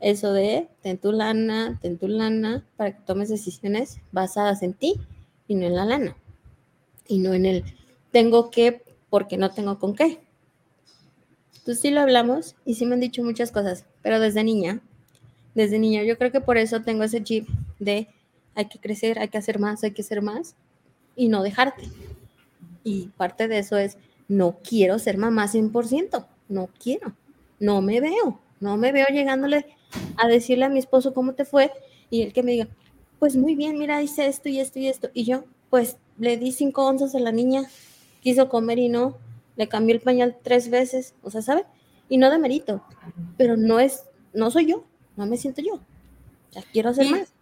eso 0.00 0.32
de 0.32 0.70
ten 0.80 0.96
tu 0.96 1.12
lana, 1.12 1.78
ten 1.82 1.98
tu 1.98 2.08
lana, 2.08 2.64
para 2.78 2.96
que 2.96 3.02
tomes 3.02 3.28
decisiones 3.28 4.00
basadas 4.10 4.62
en 4.62 4.72
ti 4.72 4.94
y 5.48 5.54
no 5.54 5.66
en 5.66 5.76
la 5.76 5.84
lana. 5.84 6.16
Y 7.06 7.18
no 7.18 7.34
en 7.34 7.44
el 7.44 7.62
tengo 8.10 8.50
que 8.50 8.82
porque 9.10 9.36
no 9.36 9.50
tengo 9.50 9.78
con 9.78 9.94
qué. 9.94 10.24
Entonces 11.66 11.82
sí 11.82 11.90
lo 11.90 12.00
hablamos 12.00 12.54
y 12.64 12.74
sí 12.74 12.86
me 12.86 12.94
han 12.94 13.00
dicho 13.00 13.24
muchas 13.24 13.50
cosas, 13.50 13.86
pero 14.00 14.20
desde 14.20 14.44
niña, 14.44 14.80
desde 15.56 15.80
niña, 15.80 16.04
yo 16.04 16.16
creo 16.16 16.30
que 16.30 16.40
por 16.40 16.58
eso 16.58 16.82
tengo 16.82 17.02
ese 17.02 17.24
chip 17.24 17.48
de 17.80 18.06
hay 18.54 18.66
que 18.66 18.78
crecer, 18.78 19.18
hay 19.18 19.26
que 19.26 19.38
hacer 19.38 19.58
más, 19.58 19.82
hay 19.82 19.90
que 19.90 20.02
hacer 20.02 20.22
más 20.22 20.54
y 21.16 21.26
no 21.26 21.42
dejarte. 21.42 21.82
Y 22.84 23.08
parte 23.16 23.48
de 23.48 23.58
eso 23.58 23.78
es, 23.78 23.98
no 24.28 24.58
quiero 24.62 25.00
ser 25.00 25.18
mamá 25.18 25.48
100%, 25.48 26.28
no 26.48 26.68
quiero, 26.80 27.16
no 27.58 27.82
me 27.82 28.00
veo, 28.00 28.38
no 28.60 28.76
me 28.76 28.92
veo 28.92 29.08
llegándole 29.08 29.66
a 30.18 30.28
decirle 30.28 30.66
a 30.66 30.68
mi 30.68 30.78
esposo 30.78 31.12
cómo 31.12 31.34
te 31.34 31.44
fue 31.44 31.72
y 32.10 32.22
él 32.22 32.32
que 32.32 32.44
me 32.44 32.52
diga, 32.52 32.68
pues 33.18 33.34
muy 33.34 33.56
bien, 33.56 33.76
mira, 33.76 34.00
hice 34.04 34.28
esto 34.28 34.48
y 34.48 34.60
esto 34.60 34.78
y 34.78 34.86
esto. 34.86 35.10
Y 35.14 35.24
yo, 35.24 35.42
pues 35.68 35.96
le 36.16 36.36
di 36.36 36.52
cinco 36.52 36.86
onzas 36.86 37.16
a 37.16 37.18
la 37.18 37.32
niña, 37.32 37.64
quiso 38.20 38.48
comer 38.48 38.78
y 38.78 38.88
no, 38.88 39.16
le 39.56 39.68
cambié 39.68 39.94
el 39.94 40.00
pañal 40.00 40.36
tres 40.42 40.70
veces, 40.70 41.14
o 41.22 41.30
sea, 41.30 41.42
¿sabe? 41.42 41.64
Y 42.08 42.18
no 42.18 42.30
de 42.30 42.38
mérito, 42.38 42.84
pero 43.36 43.56
no 43.56 43.80
es, 43.80 44.04
no 44.32 44.50
soy 44.50 44.66
yo, 44.66 44.84
no 45.16 45.26
me 45.26 45.36
siento 45.36 45.62
yo. 45.62 45.80
Sea, 46.50 46.62
quiero 46.72 46.90
hacer 46.90 47.10
más. 47.10 47.32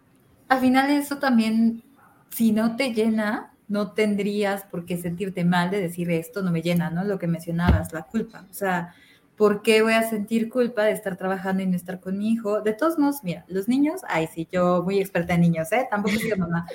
Al 0.48 0.60
final 0.60 0.90
eso 0.90 1.18
también, 1.18 1.82
si 2.30 2.52
no 2.52 2.76
te 2.76 2.92
llena, 2.92 3.52
no 3.68 3.92
tendrías 3.92 4.64
por 4.64 4.84
qué 4.84 4.96
sentirte 4.96 5.44
mal 5.44 5.70
de 5.70 5.80
decir 5.80 6.10
esto 6.10 6.42
no 6.42 6.50
me 6.50 6.62
llena, 6.62 6.90
¿no? 6.90 7.04
Lo 7.04 7.18
que 7.18 7.26
mencionabas, 7.26 7.92
la 7.92 8.02
culpa. 8.02 8.46
O 8.50 8.54
sea, 8.54 8.94
¿por 9.36 9.62
qué 9.62 9.82
voy 9.82 9.94
a 9.94 10.08
sentir 10.08 10.48
culpa 10.48 10.84
de 10.84 10.92
estar 10.92 11.16
trabajando 11.16 11.62
y 11.62 11.66
no 11.66 11.76
estar 11.76 12.00
con 12.00 12.18
mi 12.18 12.30
hijo? 12.30 12.60
De 12.60 12.72
todos 12.72 12.98
modos, 12.98 13.22
mira, 13.22 13.44
los 13.48 13.68
niños, 13.68 14.02
ay, 14.08 14.28
sí, 14.32 14.46
yo 14.52 14.82
muy 14.82 14.98
experta 15.00 15.34
en 15.34 15.40
niños, 15.40 15.72
¿eh? 15.72 15.86
Tampoco 15.90 16.14
soy 16.16 16.38
mamá, 16.38 16.66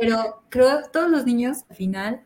pero 0.00 0.42
creo 0.48 0.82
que 0.82 0.88
todos 0.90 1.10
los 1.10 1.26
niños 1.26 1.64
al 1.68 1.76
final 1.76 2.22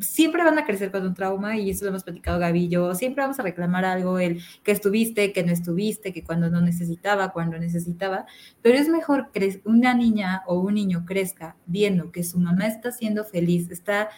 siempre 0.00 0.44
van 0.44 0.58
a 0.58 0.64
crecer 0.64 0.90
con 0.90 1.06
un 1.06 1.14
trauma 1.14 1.56
y 1.56 1.70
eso 1.70 1.84
lo 1.84 1.90
hemos 1.90 2.04
platicado 2.04 2.38
Gaby 2.38 2.64
y 2.64 2.68
yo, 2.68 2.94
siempre 2.94 3.22
vamos 3.22 3.38
a 3.38 3.42
reclamar 3.42 3.84
algo, 3.84 4.18
el 4.18 4.42
que 4.62 4.72
estuviste, 4.72 5.32
que 5.32 5.42
no 5.42 5.52
estuviste, 5.52 6.12
que 6.12 6.24
cuando 6.24 6.50
no 6.50 6.60
necesitaba, 6.60 7.32
cuando 7.32 7.58
necesitaba, 7.58 8.26
pero 8.62 8.78
es 8.78 8.88
mejor 8.88 9.30
que 9.32 9.60
una 9.64 9.94
niña 9.94 10.42
o 10.46 10.60
un 10.60 10.74
niño 10.74 11.04
crezca 11.06 11.56
viendo 11.66 12.12
que 12.12 12.24
su 12.24 12.38
mamá 12.38 12.66
está 12.66 12.92
siendo 12.92 13.24
feliz, 13.24 13.70
está 13.70 14.08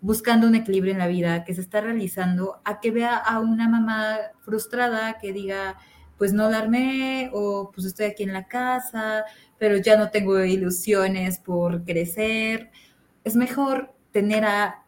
buscando 0.00 0.48
un 0.48 0.54
equilibrio 0.54 0.92
en 0.92 0.98
la 0.98 1.06
vida, 1.06 1.44
que 1.44 1.54
se 1.54 1.60
está 1.60 1.80
realizando, 1.80 2.60
a 2.64 2.80
que 2.80 2.90
vea 2.90 3.16
a 3.16 3.38
una 3.38 3.68
mamá 3.68 4.18
frustrada 4.40 5.18
que 5.20 5.32
diga, 5.32 5.76
pues 6.18 6.32
no 6.32 6.50
la 6.50 6.68
o 7.32 7.70
pues 7.74 7.86
estoy 7.86 8.06
aquí 8.06 8.22
en 8.22 8.32
la 8.32 8.46
casa, 8.46 9.24
pero 9.58 9.76
ya 9.76 9.96
no 9.96 10.10
tengo 10.10 10.44
ilusiones 10.44 11.38
por 11.38 11.84
crecer. 11.84 12.70
Es 13.24 13.36
mejor 13.36 13.92
tener 14.12 14.44
a 14.44 14.81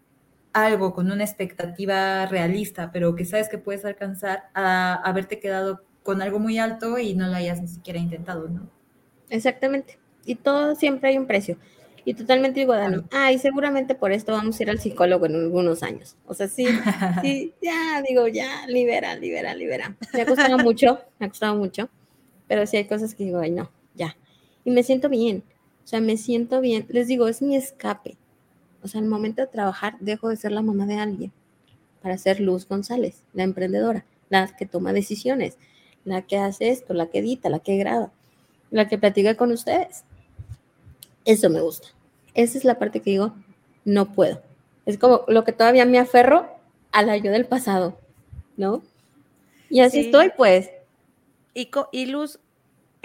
algo 0.54 0.94
con 0.94 1.10
una 1.10 1.24
expectativa 1.24 2.24
realista, 2.26 2.90
pero 2.92 3.14
que 3.14 3.26
sabes 3.26 3.48
que 3.48 3.58
puedes 3.58 3.84
alcanzar 3.84 4.44
a 4.54 4.94
haberte 4.94 5.40
quedado 5.40 5.82
con 6.02 6.22
algo 6.22 6.38
muy 6.38 6.58
alto 6.58 6.98
y 6.98 7.14
no 7.14 7.26
lo 7.26 7.34
hayas 7.34 7.60
ni 7.60 7.68
siquiera 7.68 7.98
intentado, 7.98 8.48
¿no? 8.48 8.70
Exactamente. 9.28 9.98
Y 10.24 10.36
todo 10.36 10.76
siempre 10.76 11.10
hay 11.10 11.18
un 11.18 11.26
precio. 11.26 11.58
Y 12.04 12.14
totalmente 12.14 12.60
digo, 12.60 12.74
Dani, 12.74 13.02
ay, 13.10 13.38
seguramente 13.38 13.94
por 13.94 14.12
esto 14.12 14.32
vamos 14.32 14.58
a 14.58 14.62
ir 14.62 14.70
al 14.70 14.78
psicólogo 14.78 15.26
en 15.26 15.34
algunos 15.34 15.82
años. 15.82 16.16
O 16.26 16.34
sea, 16.34 16.48
sí, 16.48 16.66
sí, 17.22 17.52
ya, 17.60 18.02
digo, 18.06 18.28
ya, 18.28 18.66
libera, 18.68 19.16
libera, 19.16 19.54
libera. 19.54 19.96
Me 20.12 20.22
ha 20.22 20.26
costado 20.26 20.58
mucho, 20.58 21.00
me 21.18 21.26
ha 21.26 21.28
costado 21.30 21.56
mucho, 21.56 21.88
pero 22.46 22.66
sí 22.66 22.76
hay 22.76 22.84
cosas 22.84 23.14
que 23.14 23.24
digo, 23.24 23.40
ay, 23.40 23.50
no, 23.50 23.72
ya. 23.94 24.16
Y 24.64 24.70
me 24.70 24.82
siento 24.82 25.08
bien, 25.08 25.42
o 25.82 25.86
sea, 25.86 26.00
me 26.00 26.16
siento 26.16 26.60
bien. 26.60 26.86
Les 26.90 27.08
digo, 27.08 27.26
es 27.26 27.42
mi 27.42 27.56
escape. 27.56 28.18
O 28.84 28.88
sea, 28.88 29.00
al 29.00 29.06
momento 29.08 29.40
de 29.40 29.48
trabajar, 29.48 29.96
dejo 29.98 30.28
de 30.28 30.36
ser 30.36 30.52
la 30.52 30.62
mamá 30.62 30.86
de 30.86 30.98
alguien 30.98 31.32
para 32.02 32.18
ser 32.18 32.38
Luz 32.38 32.68
González, 32.68 33.22
la 33.32 33.44
emprendedora, 33.44 34.04
la 34.28 34.46
que 34.54 34.66
toma 34.66 34.92
decisiones, 34.92 35.56
la 36.04 36.20
que 36.20 36.36
hace 36.36 36.68
esto, 36.68 36.92
la 36.92 37.06
que 37.06 37.20
edita, 37.20 37.48
la 37.48 37.60
que 37.60 37.78
graba. 37.78 38.12
la 38.70 38.88
que 38.88 38.98
platico 38.98 39.34
con 39.36 39.52
ustedes. 39.52 40.04
Eso 41.24 41.48
me 41.48 41.60
gusta. 41.60 41.88
Esa 42.34 42.58
es 42.58 42.64
la 42.64 42.78
parte 42.78 43.00
que 43.00 43.12
digo, 43.12 43.34
no 43.84 44.12
puedo. 44.12 44.42
Es 44.84 44.98
como 44.98 45.22
lo 45.28 45.44
que 45.44 45.52
todavía 45.52 45.86
me 45.86 45.98
aferro 45.98 46.46
a 46.92 47.02
la 47.02 47.16
yo 47.16 47.30
del 47.30 47.46
pasado, 47.46 47.98
¿no? 48.56 48.82
Y 49.70 49.80
así 49.80 50.00
estoy, 50.00 50.30
pues. 50.36 50.70
Y, 51.54 51.70
y 51.92 52.06
Luz, 52.06 52.38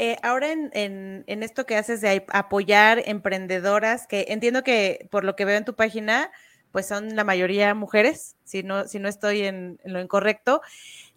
eh, 0.01 0.17
ahora 0.23 0.51
en, 0.53 1.25
esto 1.27 1.65
que 1.65 1.75
haces 1.75 1.99
de 1.99 2.25
apoyar 2.29 3.03
emprendedoras, 3.05 4.07
que 4.07 4.27
entiendo 4.29 4.63
que 4.63 5.09
por 5.11 5.25
lo 5.25 5.35
que 5.35 5.43
veo 5.43 5.57
en 5.57 5.65
tu 5.65 5.75
página, 5.75 6.31
pues 6.71 6.87
son 6.87 7.17
la 7.17 7.25
mayoría 7.25 7.73
mujeres, 7.73 8.37
si 8.45 8.63
no, 8.63 8.87
si 8.87 8.97
no 8.99 9.09
estoy 9.09 9.41
en, 9.41 9.77
en 9.83 9.91
lo 9.91 9.99
incorrecto. 9.99 10.61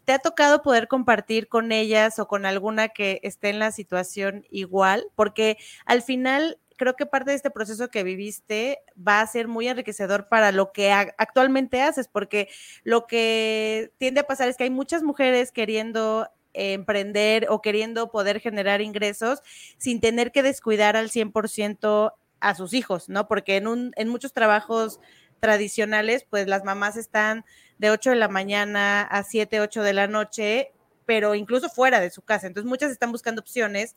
¿Te 0.05 0.13
ha 0.13 0.19
tocado 0.19 0.63
poder 0.63 0.89
compartir 0.89 1.47
con 1.47 1.71
ellas 1.71 2.19
o 2.19 2.27
con 2.27 2.45
alguna 2.45 2.89
que 2.89 3.21
esté 3.23 3.51
en 3.51 3.61
la 3.61 3.71
situación 3.71 4.45
igual? 4.51 5.07
Porque 5.15 5.59
al 5.87 6.03
final 6.03 6.59
creo 6.77 6.97
que 6.97 7.07
parte 7.07 7.31
de 7.31 7.37
este 7.37 7.53
proceso 7.53 7.89
que 7.89 8.03
viviste 8.03 8.81
va 8.97 9.21
a 9.21 9.27
ser 9.29 9.47
muy 9.47 9.69
enriquecedor 9.69 10.29
para 10.29 10.51
lo 10.51 10.73
que 10.73 10.91
actualmente 10.91 11.83
haces, 11.83 12.09
porque 12.09 12.49
lo 12.83 13.07
que 13.07 13.93
tiende 13.99 14.23
a 14.23 14.27
pasar 14.27 14.49
es 14.49 14.57
que 14.57 14.65
hay 14.65 14.71
muchas 14.71 15.05
mujeres 15.05 15.53
queriendo 15.53 16.29
emprender 16.55 17.47
o 17.49 17.63
queriendo 17.63 18.11
poder 18.11 18.41
generar 18.41 18.81
ingresos 18.81 19.41
sin 19.79 20.01
tener 20.01 20.33
que 20.33 20.43
descuidar 20.43 20.97
al 20.97 21.11
100% 21.11 22.15
a 22.41 22.55
sus 22.55 22.75
hijos, 22.75 23.09
¿no? 23.09 23.29
Porque 23.29 23.57
en, 23.57 23.67
un, 23.67 23.93
en 23.97 24.09
muchos 24.09 24.33
trabajos 24.33 25.01
tradicionales, 25.41 26.25
pues 26.29 26.47
las 26.47 26.65
mamás 26.65 26.97
están 26.97 27.45
de 27.79 27.91
8 27.91 28.11
de 28.11 28.17
la 28.17 28.29
mañana 28.29 29.03
a 29.03 29.23
7, 29.23 29.61
8 29.61 29.83
de 29.83 29.93
la 29.93 30.07
noche, 30.07 30.73
pero 31.07 31.35
incluso 31.35 31.69
fuera 31.69 32.01
de 32.01 32.11
su 32.11 32.23
casa. 32.23 32.47
Entonces 32.47 32.69
muchas 32.69 32.93
están 32.93 33.13
buscando 33.13 33.41
opciones 33.41 33.97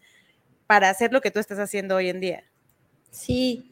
para 0.67 0.89
hacer 0.89 1.13
lo 1.13 1.21
que 1.21 1.31
tú 1.31 1.39
estás 1.39 1.59
haciendo 1.59 1.95
hoy 1.95 2.09
en 2.09 2.19
día. 2.19 2.43
Sí, 3.11 3.71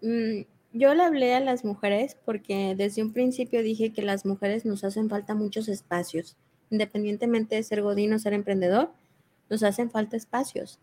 mm, 0.00 0.42
yo 0.72 0.94
le 0.94 1.02
hablé 1.02 1.34
a 1.34 1.40
las 1.40 1.64
mujeres 1.64 2.16
porque 2.24 2.74
desde 2.76 3.02
un 3.02 3.12
principio 3.12 3.62
dije 3.62 3.92
que 3.92 4.02
las 4.02 4.24
mujeres 4.26 4.64
nos 4.64 4.82
hacen 4.82 5.08
falta 5.08 5.34
muchos 5.34 5.68
espacios. 5.68 6.36
Independientemente 6.70 7.56
de 7.56 7.62
ser 7.62 7.82
godín 7.82 8.12
o 8.12 8.18
ser 8.18 8.32
emprendedor, 8.32 8.92
nos 9.50 9.62
hacen 9.62 9.90
falta 9.90 10.16
espacios. 10.16 10.78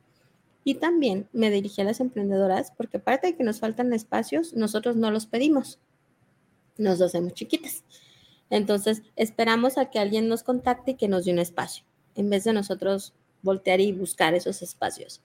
Y 0.64 0.76
también 0.76 1.28
me 1.34 1.50
dirigí 1.50 1.82
a 1.82 1.86
las 1.86 2.00
emprendedoras 2.00 2.72
porque 2.78 2.98
aparte 2.98 3.28
de 3.28 3.36
que 3.36 3.44
nos 3.44 3.60
faltan 3.60 3.94
espacios, 3.94 4.54
nosotros 4.54 4.96
no 4.96 5.10
los 5.12 5.26
pedimos 5.26 5.80
nos 6.82 7.02
hacemos 7.02 7.34
chiquitas. 7.34 7.84
Entonces, 8.50 9.04
esperamos 9.16 9.78
a 9.78 9.90
que 9.90 10.00
alguien 10.00 10.28
nos 10.28 10.44
contacte 10.44 10.92
y 10.92 10.96
que 10.96 11.08
nos 11.08 11.26
dé 11.26 11.32
un 11.32 11.40
espacio, 11.40 11.86
en 12.16 12.30
vez 12.30 12.44
de 12.44 12.54
nosotros 12.54 13.14
voltear 13.42 13.80
y 13.80 13.94
buscar 13.94 14.34
esos 14.34 14.62
espacios. 14.62 15.22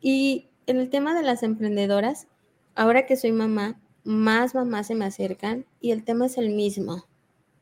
Y 0.00 0.48
en 0.66 0.78
el 0.78 0.90
tema 0.90 1.14
de 1.14 1.22
las 1.22 1.42
emprendedoras, 1.42 2.26
ahora 2.74 3.06
que 3.06 3.16
soy 3.16 3.32
mamá, 3.32 3.80
más 4.04 4.54
mamás 4.54 4.88
se 4.88 4.94
me 4.94 5.06
acercan 5.06 5.64
y 5.80 5.92
el 5.92 6.04
tema 6.04 6.26
es 6.26 6.36
el 6.36 6.50
mismo. 6.50 7.06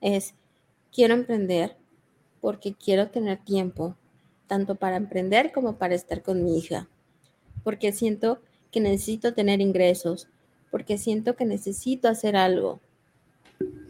Es, 0.00 0.34
quiero 0.92 1.14
emprender 1.14 1.76
porque 2.44 2.74
quiero 2.74 3.08
tener 3.08 3.38
tiempo, 3.38 3.96
tanto 4.48 4.74
para 4.74 4.96
emprender 4.96 5.50
como 5.50 5.78
para 5.78 5.94
estar 5.94 6.22
con 6.22 6.44
mi 6.44 6.58
hija, 6.58 6.90
porque 7.62 7.90
siento 7.90 8.42
que 8.70 8.80
necesito 8.80 9.32
tener 9.32 9.62
ingresos, 9.62 10.28
porque 10.70 10.98
siento 10.98 11.36
que 11.36 11.46
necesito 11.46 12.06
hacer 12.06 12.36
algo, 12.36 12.80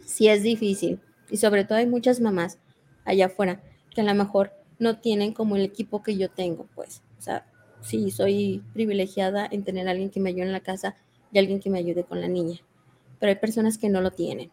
sí 0.05 0.29
es 0.29 0.41
difícil. 0.41 1.01
Y 1.29 1.35
sobre 1.35 1.65
todo 1.65 1.79
hay 1.79 1.85
muchas 1.85 2.21
mamás 2.21 2.57
allá 3.03 3.25
afuera 3.25 3.61
que 3.93 3.99
a 3.99 4.05
lo 4.05 4.15
mejor 4.15 4.53
no 4.79 4.99
tienen 4.99 5.33
como 5.33 5.57
el 5.57 5.63
equipo 5.63 6.01
que 6.01 6.15
yo 6.15 6.29
tengo, 6.29 6.65
pues. 6.75 7.01
O 7.19 7.21
sea, 7.21 7.45
sí, 7.81 8.09
soy 8.09 8.63
privilegiada 8.71 9.45
en 9.51 9.65
tener 9.65 9.89
alguien 9.89 10.11
que 10.11 10.21
me 10.21 10.29
ayude 10.29 10.43
en 10.43 10.53
la 10.53 10.61
casa 10.61 10.95
y 11.33 11.39
alguien 11.39 11.59
que 11.59 11.69
me 11.69 11.79
ayude 11.79 12.05
con 12.05 12.21
la 12.21 12.29
niña. 12.29 12.61
Pero 13.19 13.31
hay 13.31 13.37
personas 13.37 13.77
que 13.77 13.89
no 13.89 13.99
lo 13.99 14.11
tienen. 14.11 14.49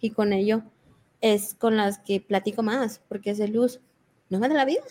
Y 0.00 0.08
con 0.08 0.32
ello 0.32 0.62
es 1.22 1.54
con 1.54 1.78
las 1.78 1.98
que 1.98 2.20
platico 2.20 2.62
más, 2.62 3.00
porque 3.08 3.30
es 3.30 3.38
de 3.38 3.48
luz. 3.48 3.80
No 4.28 4.38
me 4.38 4.48
da 4.48 4.54
la 4.54 4.66
vida. 4.66 4.82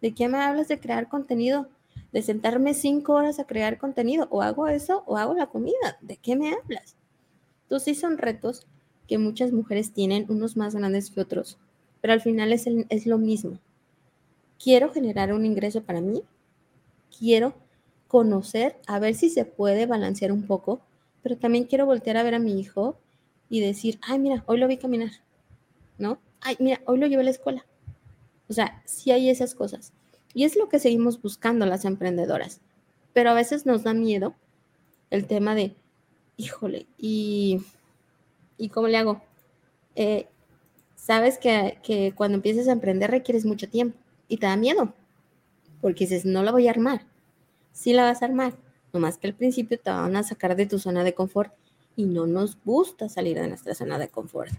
¿De 0.00 0.14
qué 0.14 0.28
me 0.28 0.38
hablas 0.38 0.68
de 0.68 0.78
crear 0.78 1.08
contenido? 1.08 1.68
De 2.12 2.22
sentarme 2.22 2.74
cinco 2.74 3.14
horas 3.14 3.40
a 3.40 3.44
crear 3.44 3.78
contenido. 3.78 4.28
O 4.30 4.42
hago 4.42 4.68
eso 4.68 5.02
o 5.06 5.16
hago 5.16 5.34
la 5.34 5.46
comida. 5.46 5.98
¿De 6.00 6.16
qué 6.16 6.36
me 6.36 6.52
hablas? 6.52 6.94
Entonces 7.64 7.96
sí 7.96 8.00
son 8.00 8.18
retos 8.18 8.66
que 9.08 9.18
muchas 9.18 9.52
mujeres 9.52 9.92
tienen, 9.92 10.26
unos 10.28 10.56
más 10.56 10.74
grandes 10.74 11.10
que 11.10 11.20
otros, 11.20 11.58
pero 12.00 12.12
al 12.12 12.20
final 12.20 12.52
es, 12.52 12.66
es 12.88 13.06
lo 13.06 13.18
mismo. 13.18 13.58
Quiero 14.62 14.92
generar 14.92 15.32
un 15.32 15.44
ingreso 15.44 15.82
para 15.82 16.00
mí, 16.00 16.22
quiero 17.18 17.54
conocer, 18.08 18.76
a 18.86 18.98
ver 18.98 19.14
si 19.14 19.30
se 19.30 19.44
puede 19.44 19.86
balancear 19.86 20.32
un 20.32 20.46
poco, 20.46 20.80
pero 21.22 21.36
también 21.36 21.64
quiero 21.64 21.86
voltear 21.86 22.16
a 22.16 22.22
ver 22.22 22.34
a 22.34 22.38
mi 22.38 22.60
hijo 22.60 22.96
y 23.48 23.60
decir, 23.60 23.98
ay, 24.02 24.18
mira, 24.18 24.44
hoy 24.46 24.58
lo 24.58 24.68
vi 24.68 24.76
caminar, 24.76 25.10
¿no? 25.98 26.18
Ay, 26.40 26.56
mira, 26.58 26.80
hoy 26.86 26.98
lo 26.98 27.06
llevé 27.06 27.22
a 27.22 27.24
la 27.24 27.30
escuela. 27.30 27.66
O 28.48 28.52
sea, 28.52 28.82
sí 28.84 29.10
hay 29.10 29.30
esas 29.30 29.54
cosas. 29.54 29.92
Y 30.34 30.44
es 30.44 30.56
lo 30.56 30.68
que 30.68 30.78
seguimos 30.78 31.20
buscando 31.20 31.66
las 31.66 31.84
emprendedoras. 31.84 32.60
Pero 33.12 33.30
a 33.30 33.34
veces 33.34 33.66
nos 33.66 33.82
da 33.82 33.94
miedo 33.94 34.34
el 35.10 35.26
tema 35.26 35.54
de, 35.54 35.76
híjole, 36.36 36.86
y 36.98 37.60
¿Y 38.62 38.68
cómo 38.68 38.86
le 38.86 38.96
hago? 38.96 39.20
Eh, 39.96 40.28
sabes 40.94 41.36
que, 41.36 42.12
cuando 42.14 42.36
empieces 42.36 42.68
a 42.68 42.72
emprender 42.72 43.10
requieres 43.10 43.44
mucho 43.44 43.68
tiempo 43.68 43.98
y 44.28 44.36
te 44.36 44.46
da 44.46 44.56
miedo, 44.56 44.94
porque 45.80 46.04
dices, 46.04 46.24
no 46.24 46.44
la 46.44 46.52
voy 46.52 46.68
a 46.68 46.70
armar. 46.70 47.04
Sí 47.72 47.92
la 47.92 48.04
vas 48.04 48.22
a 48.22 48.26
armar, 48.26 48.54
nomás 48.92 49.18
que 49.18 49.26
al 49.26 49.34
principio 49.34 49.80
te 49.80 49.90
van 49.90 50.14
a 50.14 50.22
sacar 50.22 50.54
de 50.54 50.66
tu 50.66 50.78
zona 50.78 51.02
de 51.02 51.12
confort 51.12 51.52
y 51.96 52.04
no 52.04 52.28
nos 52.28 52.56
gusta 52.64 53.08
salir 53.08 53.36
de 53.36 53.48
nuestra 53.48 53.74
zona 53.74 53.98
de 53.98 54.10
confort. 54.10 54.52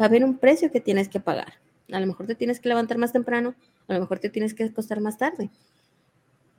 Va 0.00 0.06
a 0.06 0.08
haber 0.08 0.24
un 0.24 0.38
precio 0.38 0.72
que 0.72 0.80
tienes 0.80 1.10
que 1.10 1.20
pagar. 1.20 1.52
A 1.92 2.00
lo 2.00 2.06
mejor 2.06 2.26
te 2.26 2.34
tienes 2.34 2.58
que 2.58 2.70
levantar 2.70 2.96
más 2.96 3.12
temprano, 3.12 3.54
a 3.86 3.94
lo 3.94 4.00
mejor 4.00 4.18
te 4.18 4.30
tienes 4.30 4.54
que 4.54 4.64
acostar 4.64 5.00
más 5.00 5.18
tarde. 5.18 5.50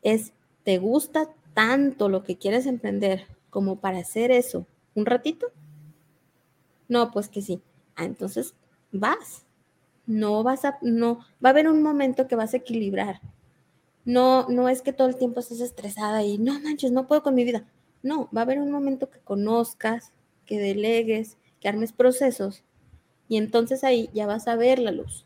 Es, 0.04 0.34
¿te 0.64 0.78
gusta 0.78 1.28
tanto 1.56 2.08
lo 2.08 2.24
que 2.24 2.38
quieres 2.38 2.68
emprender 2.68 3.26
como 3.50 3.80
para 3.80 4.00
hacer 4.00 4.30
eso 4.30 4.68
un 4.94 5.06
ratito? 5.08 5.48
No, 6.88 7.10
pues 7.10 7.30
que 7.30 7.42
sí. 7.42 7.62
Ah, 7.96 8.06
entonces 8.06 8.54
vas. 8.92 9.46
No 10.06 10.44
vas 10.44 10.66
a, 10.66 10.78
no, 10.82 11.20
va 11.44 11.50
a 11.50 11.52
haber 11.52 11.68
un 11.68 11.82
momento 11.82 12.28
que 12.28 12.36
vas 12.36 12.54
a 12.54 12.58
equilibrar. 12.58 13.22
No, 14.06 14.48
no 14.50 14.70
es 14.70 14.82
que 14.82 14.94
todo 14.94 15.08
el 15.08 15.16
tiempo 15.16 15.40
estés 15.40 15.62
estresada 15.62 16.24
y 16.24 16.38
no 16.38 16.60
manches, 16.60 16.92
no 16.92 17.08
puedo 17.08 17.24
con 17.24 17.34
mi 17.34 17.44
vida. 17.44 17.66
No, 18.04 18.30
va 18.36 18.42
a 18.42 18.44
haber 18.44 18.60
un 18.60 18.72
momento 18.72 19.10
que 19.10 19.20
conozcas, 19.20 20.12
que 20.46 20.60
delegues, 20.60 21.38
que 21.60 21.70
armes 21.70 21.94
procesos 21.94 22.64
y 23.32 23.38
entonces 23.38 23.86
ahí 23.86 24.10
ya 24.14 24.28
vas 24.28 24.50
a 24.50 24.58
ver 24.58 24.78
la 24.78 24.92
luz. 24.92 25.26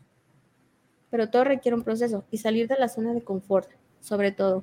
Pero 1.10 1.28
todo 1.28 1.42
requiere 1.42 1.74
un 1.74 1.82
proceso 1.82 2.24
y 2.30 2.38
salir 2.38 2.68
de 2.68 2.78
la 2.78 2.88
zona 2.88 3.12
de 3.12 3.24
confort, 3.24 3.68
sobre 3.98 4.30
todo 4.30 4.62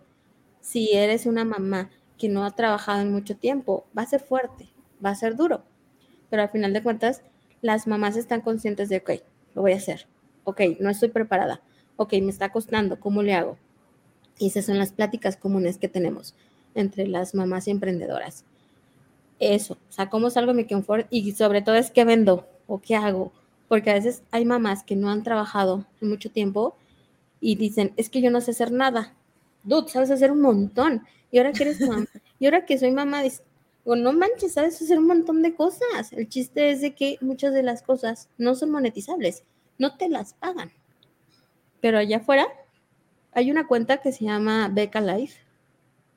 si 0.61 0.93
eres 0.93 1.25
una 1.25 1.43
mamá 1.43 1.89
que 2.17 2.29
no 2.29 2.45
ha 2.45 2.55
trabajado 2.55 3.01
en 3.01 3.11
mucho 3.11 3.35
tiempo, 3.35 3.85
va 3.97 4.03
a 4.03 4.07
ser 4.07 4.21
fuerte, 4.21 4.69
va 5.05 5.09
a 5.09 5.15
ser 5.15 5.35
duro, 5.35 5.65
pero 6.29 6.41
al 6.41 6.51
final 6.51 6.71
de 6.71 6.81
cuentas, 6.81 7.21
las 7.61 7.85
mamás 7.85 8.15
están 8.15 8.39
conscientes 8.39 8.87
de, 8.87 8.99
ok, 8.99 9.11
lo 9.55 9.61
voy 9.61 9.73
a 9.73 9.75
hacer, 9.75 10.07
ok, 10.45 10.61
no 10.79 10.89
estoy 10.89 11.09
preparada, 11.09 11.59
ok, 11.97 12.13
me 12.21 12.29
está 12.29 12.47
costando, 12.47 12.97
¿cómo 13.01 13.23
le 13.23 13.33
hago? 13.33 13.57
Y 14.39 14.47
esas 14.47 14.63
son 14.63 14.79
las 14.79 14.93
pláticas 14.93 15.35
comunes 15.35 15.77
que 15.77 15.89
tenemos 15.89 16.33
entre 16.75 17.07
las 17.07 17.35
mamás 17.35 17.67
emprendedoras. 17.67 18.45
Eso, 19.39 19.73
o 19.89 19.91
sea, 19.91 20.09
cómo 20.09 20.29
salgo 20.29 20.53
de 20.53 20.63
mi 20.63 20.65
confort 20.65 21.07
y 21.09 21.29
sobre 21.33 21.61
todo 21.61 21.75
es 21.75 21.91
qué 21.91 22.05
vendo 22.05 22.47
o 22.73 22.81
qué 22.81 22.95
hago, 22.95 23.31
porque 23.67 23.91
a 23.91 23.93
veces 23.93 24.23
hay 24.31 24.45
mamás 24.45 24.83
que 24.83 24.95
no 24.95 25.11
han 25.11 25.21
trabajado 25.21 25.85
en 26.01 26.09
mucho 26.09 26.31
tiempo 26.31 26.75
y 27.39 27.55
dicen, 27.55 27.93
es 27.97 28.09
que 28.09 28.19
yo 28.19 28.31
no 28.31 28.41
sé 28.41 28.51
hacer 28.51 28.71
nada. 28.71 29.13
Dude, 29.63 29.89
sabes 29.89 30.09
hacer 30.09 30.31
un 30.31 30.41
montón. 30.41 31.03
Y 31.31 31.37
ahora 31.37 31.51
que 31.51 31.63
eres 31.63 31.79
mamá, 31.81 32.07
y 32.39 32.45
ahora 32.45 32.65
que 32.65 32.79
soy 32.79 32.91
mamá, 32.91 33.21
o 33.85 33.95
no 33.95 34.11
manches, 34.11 34.53
sabes 34.53 34.81
hacer 34.81 34.97
un 34.97 35.05
montón 35.05 35.43
de 35.43 35.53
cosas. 35.53 36.13
El 36.13 36.27
chiste 36.29 36.71
es 36.71 36.81
de 36.81 36.95
que 36.95 37.17
muchas 37.21 37.53
de 37.53 37.61
las 37.61 37.83
cosas 37.83 38.27
no 38.39 38.55
son 38.55 38.71
monetizables, 38.71 39.43
no 39.77 39.97
te 39.97 40.09
las 40.09 40.33
pagan. 40.33 40.71
Pero 41.79 41.99
allá 41.99 42.17
afuera 42.17 42.47
hay 43.33 43.51
una 43.51 43.67
cuenta 43.67 43.97
que 43.97 44.11
se 44.11 44.25
llama 44.25 44.67
Beca 44.67 44.99
Life, 44.99 45.39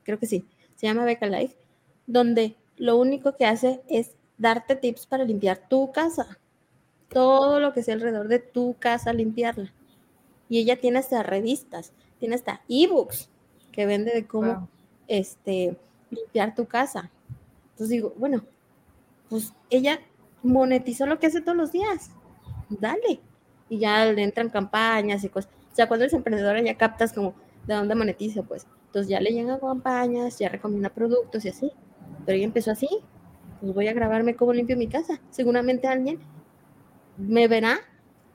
creo 0.04 0.18
que 0.18 0.26
sí, 0.26 0.46
se 0.76 0.86
llama 0.86 1.04
Beca 1.04 1.26
Life, 1.26 1.54
donde 2.06 2.56
lo 2.78 2.96
único 2.96 3.36
que 3.36 3.44
hace 3.44 3.82
es 3.88 4.12
darte 4.38 4.76
tips 4.76 5.06
para 5.06 5.24
limpiar 5.24 5.68
tu 5.68 5.92
casa. 5.92 6.38
Todo 7.08 7.60
lo 7.60 7.72
que 7.72 7.82
sea 7.82 7.94
alrededor 7.94 8.28
de 8.28 8.38
tu 8.38 8.76
casa, 8.78 9.12
limpiarla. 9.12 9.72
Y 10.48 10.58
ella 10.58 10.76
tiene 10.76 10.98
hasta 10.98 11.22
revistas, 11.22 11.92
tiene 12.18 12.34
hasta 12.34 12.62
ebooks 12.68 13.30
que 13.72 13.86
vende 13.86 14.12
de 14.12 14.26
cómo 14.26 14.68
este, 15.08 15.76
limpiar 16.10 16.54
tu 16.54 16.66
casa. 16.66 17.10
Entonces 17.70 17.90
digo, 17.90 18.14
bueno, 18.16 18.42
pues 19.28 19.52
ella 19.70 20.00
monetizó 20.42 21.06
lo 21.06 21.18
que 21.18 21.26
hace 21.26 21.40
todos 21.40 21.56
los 21.56 21.72
días. 21.72 22.10
Dale. 22.68 23.20
Y 23.68 23.78
ya 23.78 24.06
le 24.06 24.22
entran 24.22 24.48
campañas 24.48 25.24
y 25.24 25.28
cosas. 25.28 25.50
O 25.72 25.74
sea, 25.74 25.88
cuando 25.88 26.04
eres 26.04 26.14
emprendedora 26.14 26.62
ya 26.62 26.76
captas 26.76 27.12
como 27.12 27.34
de 27.66 27.74
dónde 27.74 27.94
monetiza, 27.94 28.42
pues. 28.42 28.66
Entonces 28.86 29.10
ya 29.10 29.20
le 29.20 29.30
llegan 29.30 29.58
campañas, 29.58 30.38
ya 30.38 30.48
recomienda 30.48 30.88
productos 30.88 31.44
y 31.44 31.48
así. 31.48 31.72
Pero 32.24 32.36
ella 32.36 32.46
empezó 32.46 32.70
así, 32.70 32.88
pues 33.60 33.74
voy 33.74 33.88
a 33.88 33.92
grabarme 33.92 34.36
cómo 34.36 34.52
limpio 34.52 34.76
mi 34.76 34.86
casa. 34.86 35.20
Seguramente 35.30 35.86
alguien 35.86 36.20
me 37.16 37.48
verá, 37.48 37.78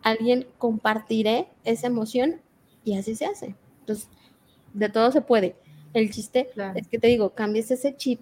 alguien 0.03 0.47
compartiré 0.57 1.47
esa 1.63 1.88
emoción 1.88 2.41
y 2.84 2.97
así 2.97 3.15
se 3.15 3.25
hace. 3.25 3.55
Entonces, 3.82 4.09
de 4.73 4.89
todo 4.89 5.11
se 5.11 5.21
puede. 5.21 5.55
El 5.93 6.11
chiste 6.11 6.49
es 6.75 6.88
que 6.88 6.99
te 6.99 7.07
digo, 7.07 7.32
cambies 7.32 7.71
ese 7.71 7.95
chip 7.95 8.21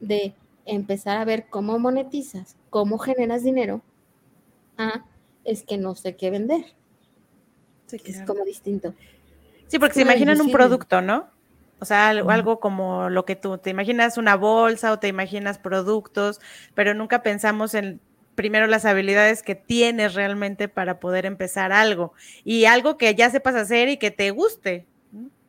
de 0.00 0.34
empezar 0.64 1.16
a 1.16 1.24
ver 1.24 1.46
cómo 1.48 1.78
monetizas, 1.78 2.56
cómo 2.70 2.98
generas 2.98 3.42
dinero, 3.42 3.82
a 4.76 5.04
es 5.44 5.62
que 5.62 5.78
no 5.78 5.94
sé 5.94 6.14
qué 6.16 6.30
vender. 6.30 6.64
Es 7.90 8.22
como 8.22 8.44
distinto. 8.44 8.94
Sí, 9.66 9.78
porque 9.78 9.94
se 9.94 10.02
imaginan 10.02 10.40
un 10.40 10.52
producto, 10.52 11.00
¿no? 11.00 11.30
O 11.80 11.84
sea, 11.84 12.08
algo, 12.08 12.30
algo, 12.30 12.60
como 12.60 13.08
lo 13.08 13.24
que 13.24 13.36
tú 13.36 13.56
te 13.56 13.70
imaginas 13.70 14.18
una 14.18 14.36
bolsa 14.36 14.92
o 14.92 14.98
te 14.98 15.08
imaginas 15.08 15.58
productos, 15.58 16.40
pero 16.74 16.92
nunca 16.92 17.22
pensamos 17.22 17.74
en 17.74 18.00
primero 18.38 18.68
las 18.68 18.84
habilidades 18.84 19.42
que 19.42 19.56
tienes 19.56 20.14
realmente 20.14 20.68
para 20.68 21.00
poder 21.00 21.26
empezar 21.26 21.72
algo 21.72 22.12
y 22.44 22.66
algo 22.66 22.96
que 22.96 23.12
ya 23.16 23.28
sepas 23.30 23.56
hacer 23.56 23.88
y 23.88 23.96
que 23.96 24.12
te 24.12 24.30
guste. 24.30 24.86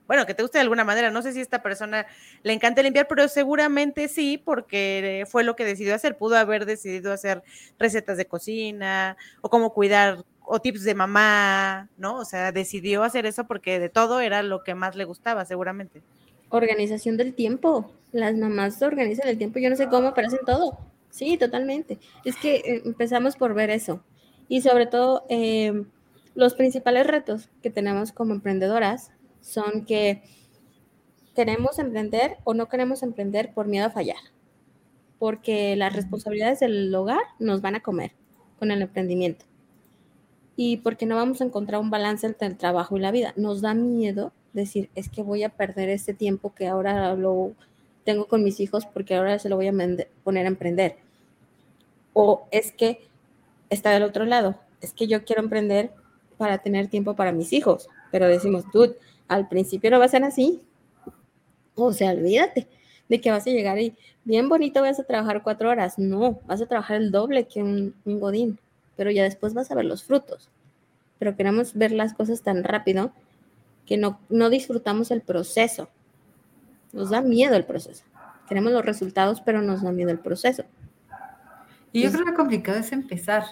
Bueno, 0.08 0.26
que 0.26 0.34
te 0.34 0.42
guste 0.42 0.58
de 0.58 0.64
alguna 0.64 0.84
manera. 0.84 1.12
No 1.12 1.22
sé 1.22 1.32
si 1.32 1.38
a 1.38 1.44
esta 1.44 1.62
persona 1.62 2.08
le 2.42 2.52
encanta 2.52 2.82
limpiar, 2.82 3.08
pero 3.08 3.28
seguramente 3.28 4.08
sí, 4.08 4.42
porque 4.44 5.24
fue 5.30 5.44
lo 5.44 5.56
que 5.56 5.66
decidió 5.66 5.94
hacer. 5.94 6.18
Pudo 6.18 6.36
haber 6.36 6.66
decidido 6.66 7.14
hacer 7.14 7.44
recetas 7.78 8.18
de 8.18 8.26
cocina 8.26 9.18
o 9.42 9.52
cómo 9.52 9.72
cuidar 9.72 10.26
o 10.42 10.60
tips 10.60 10.84
de 10.84 10.96
mamá, 10.96 11.90
¿no? 11.96 12.16
O 12.16 12.26
sea, 12.26 12.52
decidió 12.52 13.04
hacer 13.04 13.28
eso 13.28 13.46
porque 13.46 13.80
de 13.80 13.90
todo 13.90 14.20
era 14.20 14.42
lo 14.42 14.64
que 14.64 14.74
más 14.74 14.96
le 14.96 15.04
gustaba, 15.04 15.46
seguramente. 15.46 16.02
Organización 16.50 17.18
del 17.18 17.36
tiempo. 17.36 17.94
Las 18.14 18.34
mamás 18.34 18.82
organizan 18.82 19.28
el 19.28 19.38
tiempo, 19.38 19.60
yo 19.60 19.70
no 19.70 19.76
sé 19.76 19.90
cómo, 19.90 20.16
pero 20.16 20.26
hacen 20.26 20.40
todo. 20.44 20.89
Sí, 21.10 21.38
totalmente. 21.38 22.00
Es 22.26 22.36
que 22.38 22.58
eh, 22.58 22.82
empezamos 22.86 23.36
por 23.36 23.54
ver 23.54 23.70
eso. 23.70 24.04
Y 24.48 24.62
sobre 24.62 24.86
todo, 24.88 25.26
em, 25.30 25.90
los 26.36 26.54
principales 26.56 27.08
retos 27.08 27.50
que 27.62 27.70
tenemos 27.70 28.12
como 28.12 28.34
emprendedoras 28.34 29.12
son 29.42 29.86
que 29.86 30.24
queremos 31.36 31.80
emprender 31.80 32.38
o 32.44 32.54
no 32.54 32.68
queremos 32.68 33.04
emprender 33.04 33.54
por 33.54 33.68
miedo 33.68 33.88
a 33.88 33.92
fallar. 33.92 34.18
Porque 35.20 35.76
las 35.76 35.94
responsabilidades 35.96 36.60
del 36.62 36.94
hogar 36.96 37.22
nos 37.40 37.62
van 37.62 37.76
a 37.76 37.82
comer 37.82 38.14
con 38.58 38.72
el 38.72 38.82
emprendimiento 38.82 39.46
y 40.62 40.76
porque 40.76 41.06
no 41.06 41.16
vamos 41.16 41.40
a 41.40 41.46
encontrar 41.46 41.80
un 41.80 41.90
balance 41.90 42.28
entre 42.28 42.48
el 42.50 42.58
trabajo 42.58 42.98
y 42.98 43.00
la 43.00 43.12
vida. 43.12 43.34
Nos 43.38 43.62
da 43.62 43.74
miedo 43.74 44.34
decir, 44.52 44.90
es 44.94 45.08
que 45.08 45.24
voy 45.24 45.44
a 45.44 45.50
perder 45.56 45.88
este 45.88 46.14
tiempo 46.14 46.54
que 46.54 46.68
ahora 46.68 47.16
lo 47.16 47.54
tengo 48.10 48.28
con 48.28 48.44
mis 48.44 48.60
hijos 48.60 48.86
porque 48.86 49.16
ahora 49.16 49.38
se 49.38 49.50
lo 49.50 49.56
voy 49.56 49.68
a 49.68 49.74
poner 50.24 50.46
a 50.46 50.50
emprender. 50.50 50.96
O 52.14 52.48
es 52.52 52.72
que 52.72 53.08
está 53.70 53.92
del 53.92 54.04
otro 54.04 54.26
lado, 54.26 54.56
es 54.82 54.94
que 54.94 55.08
yo 55.08 55.24
quiero 55.26 55.44
emprender 55.44 55.92
para 56.38 56.58
tener 56.58 56.88
tiempo 56.88 57.16
para 57.16 57.32
mis 57.32 57.54
hijos, 57.54 57.88
pero 58.12 58.28
decimos, 58.28 58.64
tú, 58.72 58.96
al 59.28 59.48
principio 59.48 59.92
no 59.92 60.00
va 60.00 60.06
a 60.06 60.10
ser 60.10 60.24
así. 60.24 60.62
O 61.76 61.94
sea, 61.94 62.12
olvídate 62.12 62.68
de 63.08 63.22
que 63.22 63.32
vas 63.32 63.46
a 63.46 63.52
llegar 63.52 63.78
y 63.80 63.96
bien 64.24 64.50
bonito 64.50 64.82
vas 64.82 65.00
a 65.00 65.04
trabajar 65.04 65.44
cuatro 65.44 65.70
horas. 65.70 66.00
No, 66.00 66.40
vas 66.48 66.62
a 66.62 66.66
trabajar 66.66 66.98
el 66.98 67.12
doble 67.12 67.46
que 67.46 67.62
un 67.62 67.94
godín 68.06 68.60
pero 69.00 69.12
ya 69.12 69.24
después 69.24 69.54
vas 69.54 69.72
a 69.72 69.76
ver 69.76 69.86
los 69.86 70.04
frutos. 70.04 70.50
Pero 71.20 71.38
queremos 71.38 71.74
ver 71.74 71.94
las 71.94 72.14
cosas 72.14 72.42
tan 72.42 72.66
rápido 72.66 73.14
que 73.86 73.96
no, 73.96 74.20
no 74.28 74.50
disfrutamos 74.50 75.10
el 75.10 75.22
proceso. 75.22 75.88
Nos 76.94 77.10
da 77.10 77.22
miedo 77.22 77.56
el 77.56 77.66
proceso. 77.66 78.04
Queremos 78.48 78.72
los 78.72 78.86
resultados, 78.86 79.42
pero 79.42 79.62
nos 79.62 79.84
da 79.84 79.92
miedo 79.92 80.10
el 80.10 80.20
proceso. 80.20 80.64
Y 81.92 82.04
yo 82.04 82.12
creo 82.12 82.26
que 82.26 82.32
lo 82.32 82.38
complicado 82.38 82.80
es 82.80 82.92
empezar. 82.92 83.44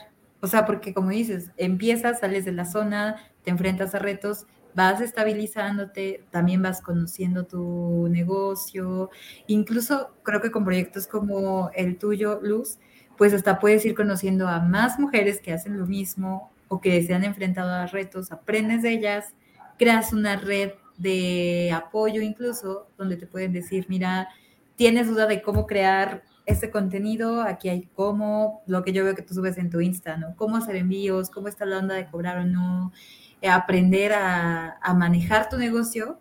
O 0.41 0.47
sea, 0.47 0.65
porque 0.65 0.93
como 0.93 1.09
dices, 1.09 1.51
empiezas, 1.57 2.19
sales 2.19 2.45
de 2.45 2.51
la 2.51 2.65
zona, 2.65 3.17
te 3.43 3.51
enfrentas 3.51 3.95
a 3.95 3.99
retos, 3.99 4.45
vas 4.75 5.01
estabilizándote, 5.01 6.23
también 6.29 6.61
vas 6.61 6.81
conociendo 6.81 7.45
tu 7.45 8.07
negocio. 8.09 9.09
Incluso 9.47 10.11
creo 10.23 10.41
que 10.41 10.51
con 10.51 10.63
proyectos 10.63 11.07
como 11.07 11.71
el 11.73 11.97
tuyo, 11.97 12.39
Luz, 12.43 12.77
pues 13.17 13.33
hasta 13.33 13.59
puedes 13.59 13.83
ir 13.85 13.95
conociendo 13.95 14.47
a 14.47 14.59
más 14.59 14.99
mujeres 14.99 15.41
que 15.41 15.53
hacen 15.53 15.77
lo 15.79 15.87
mismo 15.87 16.51
o 16.67 16.79
que 16.79 17.01
se 17.03 17.13
han 17.13 17.23
enfrentado 17.23 17.71
a 17.71 17.87
retos, 17.87 18.31
aprendes 18.31 18.83
de 18.83 18.91
ellas, 18.91 19.33
creas 19.79 20.13
una 20.13 20.35
red 20.35 20.71
de 20.97 21.71
apoyo 21.73 22.21
incluso, 22.21 22.87
donde 22.97 23.17
te 23.17 23.27
pueden 23.27 23.53
decir, 23.53 23.85
mira, 23.89 24.29
tienes 24.75 25.07
duda 25.07 25.27
de 25.27 25.41
cómo 25.41 25.67
crear 25.67 26.23
este 26.45 26.71
contenido, 26.71 27.41
aquí 27.41 27.69
hay 27.69 27.89
cómo, 27.93 28.63
lo 28.67 28.83
que 28.83 28.93
yo 28.93 29.03
veo 29.03 29.15
que 29.15 29.21
tú 29.21 29.33
subes 29.33 29.57
en 29.57 29.69
tu 29.69 29.81
Insta, 29.81 30.17
¿no? 30.17 30.35
Cómo 30.37 30.57
hacer 30.57 30.77
envíos, 30.77 31.29
cómo 31.29 31.49
está 31.49 31.65
la 31.65 31.79
onda 31.79 31.95
de 31.95 32.07
cobrar 32.07 32.37
o 32.37 32.45
no, 32.45 32.93
eh, 33.41 33.49
aprender 33.49 34.13
a, 34.13 34.79
manejar 34.95 35.49
tu 35.49 35.57
negocio, 35.57 36.19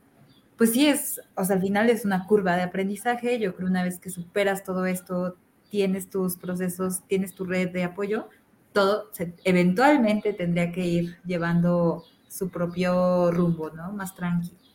pues 0.57 0.73
sí 0.73 0.87
es, 0.89 1.21
o 1.37 1.45
sea, 1.45 1.57
al 1.57 1.63
final 1.63 1.89
es 1.91 2.05
una 2.05 2.27
curva 2.27 2.57
de 2.57 2.63
aprendizaje, 2.63 3.39
yo 3.39 3.55
creo 3.55 3.69
una 3.69 3.85
vez 3.85 4.01
que 4.01 4.11
superas 4.11 4.65
todo 4.65 4.87
esto, 4.87 5.37
tienes 5.71 6.11
tus 6.11 6.37
procesos, 6.37 7.07
tienes 7.07 7.35
tu 7.35 7.45
red 7.45 7.71
de 7.71 7.85
apoyo, 7.85 8.29
todo 8.73 9.11
eventualmente 9.45 10.33
tendría 10.33 10.73
que 10.73 10.85
ir 10.85 11.17
llevando 11.25 12.05
su 12.29 12.51
propio 12.51 13.31
rumbo, 13.31 13.71
¿no? 13.71 13.93
Más 13.93 14.15
tranquilo. 14.15 14.66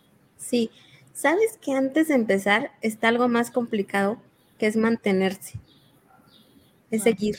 Sí, 0.41 0.71
sabes 1.13 1.57
que 1.61 1.73
antes 1.73 2.07
de 2.07 2.15
empezar 2.15 2.71
está 2.81 3.07
algo 3.07 3.27
más 3.27 3.51
complicado, 3.51 4.17
que 4.57 4.67
es 4.67 4.75
mantenerse, 4.75 5.59
es 6.89 7.03
seguir. 7.03 7.37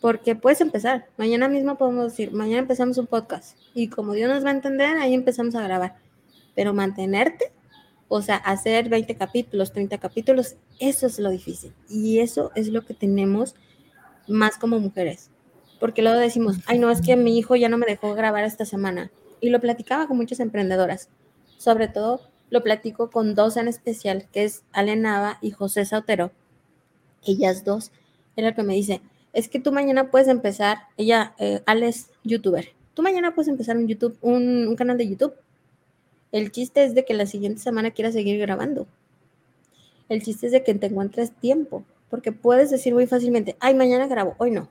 Porque 0.00 0.34
puedes 0.34 0.60
empezar, 0.60 1.06
mañana 1.16 1.48
mismo 1.48 1.78
podemos 1.78 2.04
decir, 2.04 2.32
mañana 2.32 2.58
empezamos 2.58 2.98
un 2.98 3.06
podcast 3.06 3.56
y 3.74 3.88
como 3.88 4.14
Dios 4.14 4.28
nos 4.28 4.44
va 4.44 4.50
a 4.50 4.54
entender, 4.54 4.96
ahí 4.96 5.14
empezamos 5.14 5.54
a 5.54 5.62
grabar. 5.62 5.96
Pero 6.54 6.74
mantenerte 6.74 7.52
o 8.14 8.20
sea, 8.20 8.36
hacer 8.36 8.90
20 8.90 9.14
capítulos, 9.14 9.72
30 9.72 9.96
capítulos, 9.96 10.56
eso 10.78 11.06
es 11.06 11.18
lo 11.18 11.30
difícil. 11.30 11.72
Y 11.88 12.18
eso 12.18 12.52
es 12.54 12.68
lo 12.68 12.84
que 12.84 12.92
tenemos 12.92 13.54
más 14.28 14.58
como 14.58 14.78
mujeres. 14.78 15.30
Porque 15.80 16.02
luego 16.02 16.18
decimos, 16.18 16.58
ay, 16.66 16.78
no, 16.78 16.90
es 16.90 17.00
que 17.00 17.16
mi 17.16 17.38
hijo 17.38 17.56
ya 17.56 17.70
no 17.70 17.78
me 17.78 17.86
dejó 17.86 18.12
grabar 18.12 18.44
esta 18.44 18.66
semana. 18.66 19.10
Y 19.40 19.48
lo 19.48 19.62
platicaba 19.62 20.08
con 20.08 20.18
muchas 20.18 20.40
emprendedoras. 20.40 21.08
Sobre 21.62 21.86
todo 21.88 22.20
lo 22.50 22.62
platico 22.62 23.10
con 23.10 23.34
dos 23.34 23.56
en 23.56 23.68
especial, 23.68 24.26
que 24.32 24.44
es 24.44 24.64
Ale 24.72 24.96
Nava 24.96 25.38
y 25.40 25.52
José 25.52 25.84
Sautero. 25.84 26.32
Ellas 27.24 27.64
dos, 27.64 27.92
era 28.34 28.50
lo 28.50 28.56
que 28.56 28.62
me 28.64 28.74
dice, 28.74 29.00
es 29.32 29.48
que 29.48 29.60
tú 29.60 29.70
mañana 29.70 30.10
puedes 30.10 30.26
empezar, 30.26 30.78
ella, 30.96 31.34
eh, 31.38 31.62
Ale 31.66 31.88
es 31.88 32.10
youtuber, 32.24 32.68
tú 32.94 33.02
mañana 33.02 33.34
puedes 33.34 33.48
empezar 33.48 33.76
un 33.76 33.86
YouTube, 33.86 34.18
un 34.20 34.74
canal 34.76 34.98
de 34.98 35.08
YouTube 35.08 35.34
el 36.32 36.50
chiste 36.50 36.82
es 36.82 36.94
de 36.94 37.04
que 37.04 37.12
la 37.12 37.26
siguiente 37.26 37.60
semana 37.60 37.90
quieras 37.90 38.14
seguir 38.14 38.40
grabando. 38.40 38.86
El 40.08 40.22
chiste 40.22 40.46
es 40.46 40.52
de 40.52 40.64
que 40.64 40.74
te 40.74 40.86
encuentres 40.86 41.30
tiempo, 41.30 41.84
porque 42.08 42.32
puedes 42.32 42.70
decir 42.70 42.94
muy 42.94 43.06
fácilmente, 43.06 43.54
ay, 43.60 43.74
mañana 43.74 44.06
grabo, 44.06 44.34
hoy 44.38 44.50
no. 44.50 44.70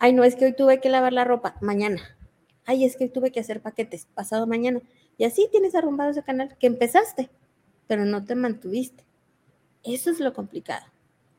Ay, 0.00 0.12
no, 0.12 0.24
es 0.24 0.34
que 0.34 0.44
hoy 0.44 0.52
tuve 0.54 0.80
que 0.80 0.90
lavar 0.90 1.12
la 1.12 1.24
ropa, 1.24 1.54
mañana. 1.60 2.00
Ay, 2.64 2.84
es 2.84 2.96
que 2.96 3.04
hoy 3.04 3.10
tuve 3.10 3.30
que 3.30 3.38
hacer 3.38 3.60
paquetes, 3.60 4.08
pasado 4.12 4.48
mañana. 4.48 4.82
Y 5.18 5.24
así 5.24 5.48
tienes 5.50 5.74
arrumbado 5.74 6.10
ese 6.10 6.22
canal 6.22 6.56
que 6.58 6.66
empezaste, 6.66 7.30
pero 7.86 8.04
no 8.04 8.24
te 8.24 8.34
mantuviste. 8.34 9.04
Eso 9.82 10.10
es 10.10 10.20
lo 10.20 10.32
complicado. 10.32 10.86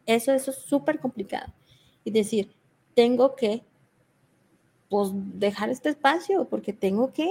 Eso, 0.05 0.31
eso 0.33 0.51
es 0.51 0.57
súper 0.57 0.99
complicado. 0.99 1.53
Y 2.03 2.11
decir, 2.11 2.55
tengo 2.95 3.35
que, 3.35 3.63
pues, 4.89 5.09
dejar 5.13 5.69
este 5.69 5.89
espacio, 5.89 6.45
porque 6.45 6.73
tengo 6.73 7.11
que, 7.11 7.29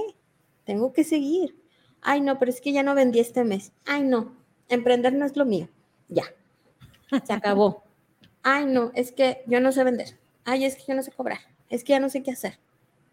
tengo 0.64 0.92
que 0.92 1.04
seguir. 1.04 1.56
Ay, 2.02 2.20
no, 2.20 2.38
pero 2.38 2.50
es 2.50 2.60
que 2.60 2.72
ya 2.72 2.82
no 2.82 2.94
vendí 2.94 3.18
este 3.18 3.44
mes. 3.44 3.72
Ay, 3.86 4.04
no, 4.04 4.36
emprender 4.68 5.14
no 5.14 5.24
es 5.24 5.36
lo 5.36 5.44
mío. 5.44 5.68
Ya, 6.08 6.24
se 7.24 7.32
acabó. 7.32 7.82
Ay, 8.42 8.66
no, 8.66 8.92
es 8.94 9.10
que 9.10 9.42
yo 9.46 9.60
no 9.60 9.72
sé 9.72 9.82
vender. 9.82 10.18
Ay, 10.44 10.64
es 10.64 10.76
que 10.76 10.84
yo 10.86 10.94
no 10.94 11.02
sé 11.02 11.10
cobrar. 11.10 11.40
Es 11.68 11.82
que 11.82 11.94
ya 11.94 12.00
no 12.00 12.10
sé 12.10 12.22
qué 12.22 12.30
hacer. 12.30 12.60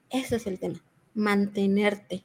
Eso 0.09 0.35
es 0.35 0.45
el 0.45 0.59
tema, 0.59 0.83
mantenerte. 1.15 2.23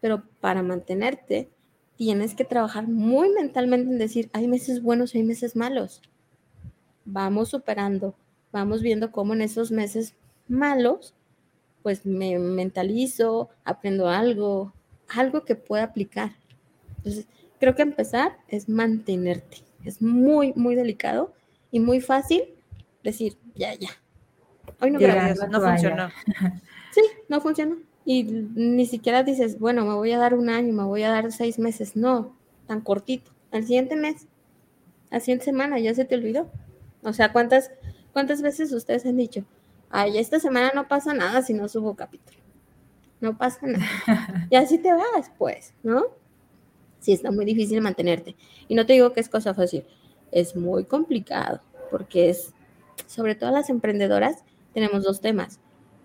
Pero 0.00 0.24
para 0.40 0.62
mantenerte, 0.62 1.50
tienes 1.96 2.34
que 2.34 2.44
trabajar 2.44 2.88
muy 2.88 3.28
mentalmente 3.30 3.90
en 3.90 3.98
decir, 3.98 4.30
hay 4.32 4.48
meses 4.48 4.82
buenos, 4.82 5.14
hay 5.14 5.22
meses 5.22 5.56
malos. 5.56 6.00
Vamos 7.04 7.50
superando, 7.50 8.14
vamos 8.52 8.82
viendo 8.82 9.12
cómo 9.12 9.34
en 9.34 9.42
esos 9.42 9.70
meses 9.70 10.14
malos, 10.48 11.14
pues 11.82 12.06
me 12.06 12.38
mentalizo, 12.38 13.50
aprendo 13.64 14.08
algo, 14.08 14.72
algo 15.08 15.44
que 15.44 15.56
pueda 15.56 15.84
aplicar. 15.84 16.32
Entonces, 16.98 17.26
creo 17.58 17.74
que 17.74 17.82
empezar 17.82 18.38
es 18.48 18.68
mantenerte. 18.68 19.58
Es 19.84 20.00
muy, 20.00 20.52
muy 20.54 20.74
delicado 20.74 21.34
y 21.70 21.80
muy 21.80 22.00
fácil 22.00 22.44
decir, 23.02 23.36
ya, 23.54 23.74
ya. 23.74 23.90
Hoy 24.80 24.90
no, 24.90 24.98
no 24.98 25.60
funcionó. 25.60 26.08
Sí, 26.92 27.02
no 27.28 27.40
funcionó. 27.40 27.76
Y 28.12 28.24
ni 28.24 28.86
siquiera 28.86 29.22
dices, 29.22 29.60
bueno, 29.60 29.84
me 29.84 29.94
voy 29.94 30.10
a 30.10 30.18
dar 30.18 30.34
un 30.34 30.48
año, 30.48 30.72
me 30.72 30.82
voy 30.82 31.04
a 31.04 31.10
dar 31.10 31.30
seis 31.30 31.60
meses. 31.60 31.94
No, 31.94 32.34
tan 32.66 32.80
cortito. 32.80 33.30
Al 33.52 33.62
siguiente 33.62 33.94
mes, 33.94 34.26
la 35.12 35.20
siguiente 35.20 35.44
semana, 35.44 35.78
ya 35.78 35.94
se 35.94 36.04
te 36.04 36.16
olvidó. 36.16 36.50
O 37.04 37.12
sea, 37.12 37.30
¿cuántas, 37.32 37.70
cuántas 38.12 38.42
veces 38.42 38.72
ustedes 38.72 39.06
han 39.06 39.16
dicho, 39.16 39.44
ay, 39.90 40.18
esta 40.18 40.40
semana 40.40 40.72
no 40.74 40.88
pasa 40.88 41.14
nada 41.14 41.40
si 41.42 41.54
no 41.54 41.68
subo 41.68 41.94
capítulo? 41.94 42.36
No 43.20 43.38
pasa 43.38 43.60
nada. 43.64 44.48
Y 44.50 44.56
así 44.56 44.78
te 44.78 44.92
vas, 44.92 45.30
pues, 45.38 45.72
¿no? 45.84 46.02
Sí, 46.98 47.12
está 47.12 47.30
muy 47.30 47.44
difícil 47.44 47.80
mantenerte. 47.80 48.34
Y 48.66 48.74
no 48.74 48.86
te 48.86 48.94
digo 48.94 49.12
que 49.12 49.20
es 49.20 49.28
cosa 49.28 49.54
fácil, 49.54 49.84
es 50.32 50.56
muy 50.56 50.84
complicado, 50.84 51.60
porque 51.92 52.30
es, 52.30 52.54
sobre 53.06 53.36
todo 53.36 53.52
las 53.52 53.70
emprendedoras, 53.70 54.42
tenemos 54.74 55.04
dos 55.04 55.20
temas. 55.20 55.60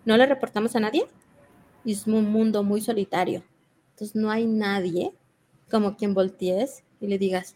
No 0.06 0.18
le 0.18 0.28
reportamos 0.28 0.76
a 0.76 0.82
nadie 0.82 1.08
y 1.86 1.94
es 1.94 2.08
un 2.08 2.30
mundo 2.30 2.64
muy 2.64 2.82
solitario. 2.82 3.44
Entonces 3.92 4.16
no 4.16 4.30
hay 4.32 4.46
nadie 4.46 5.14
como 5.70 5.96
quien 5.96 6.14
voltees 6.14 6.84
y 7.00 7.08
le 7.08 7.18
digas, 7.18 7.56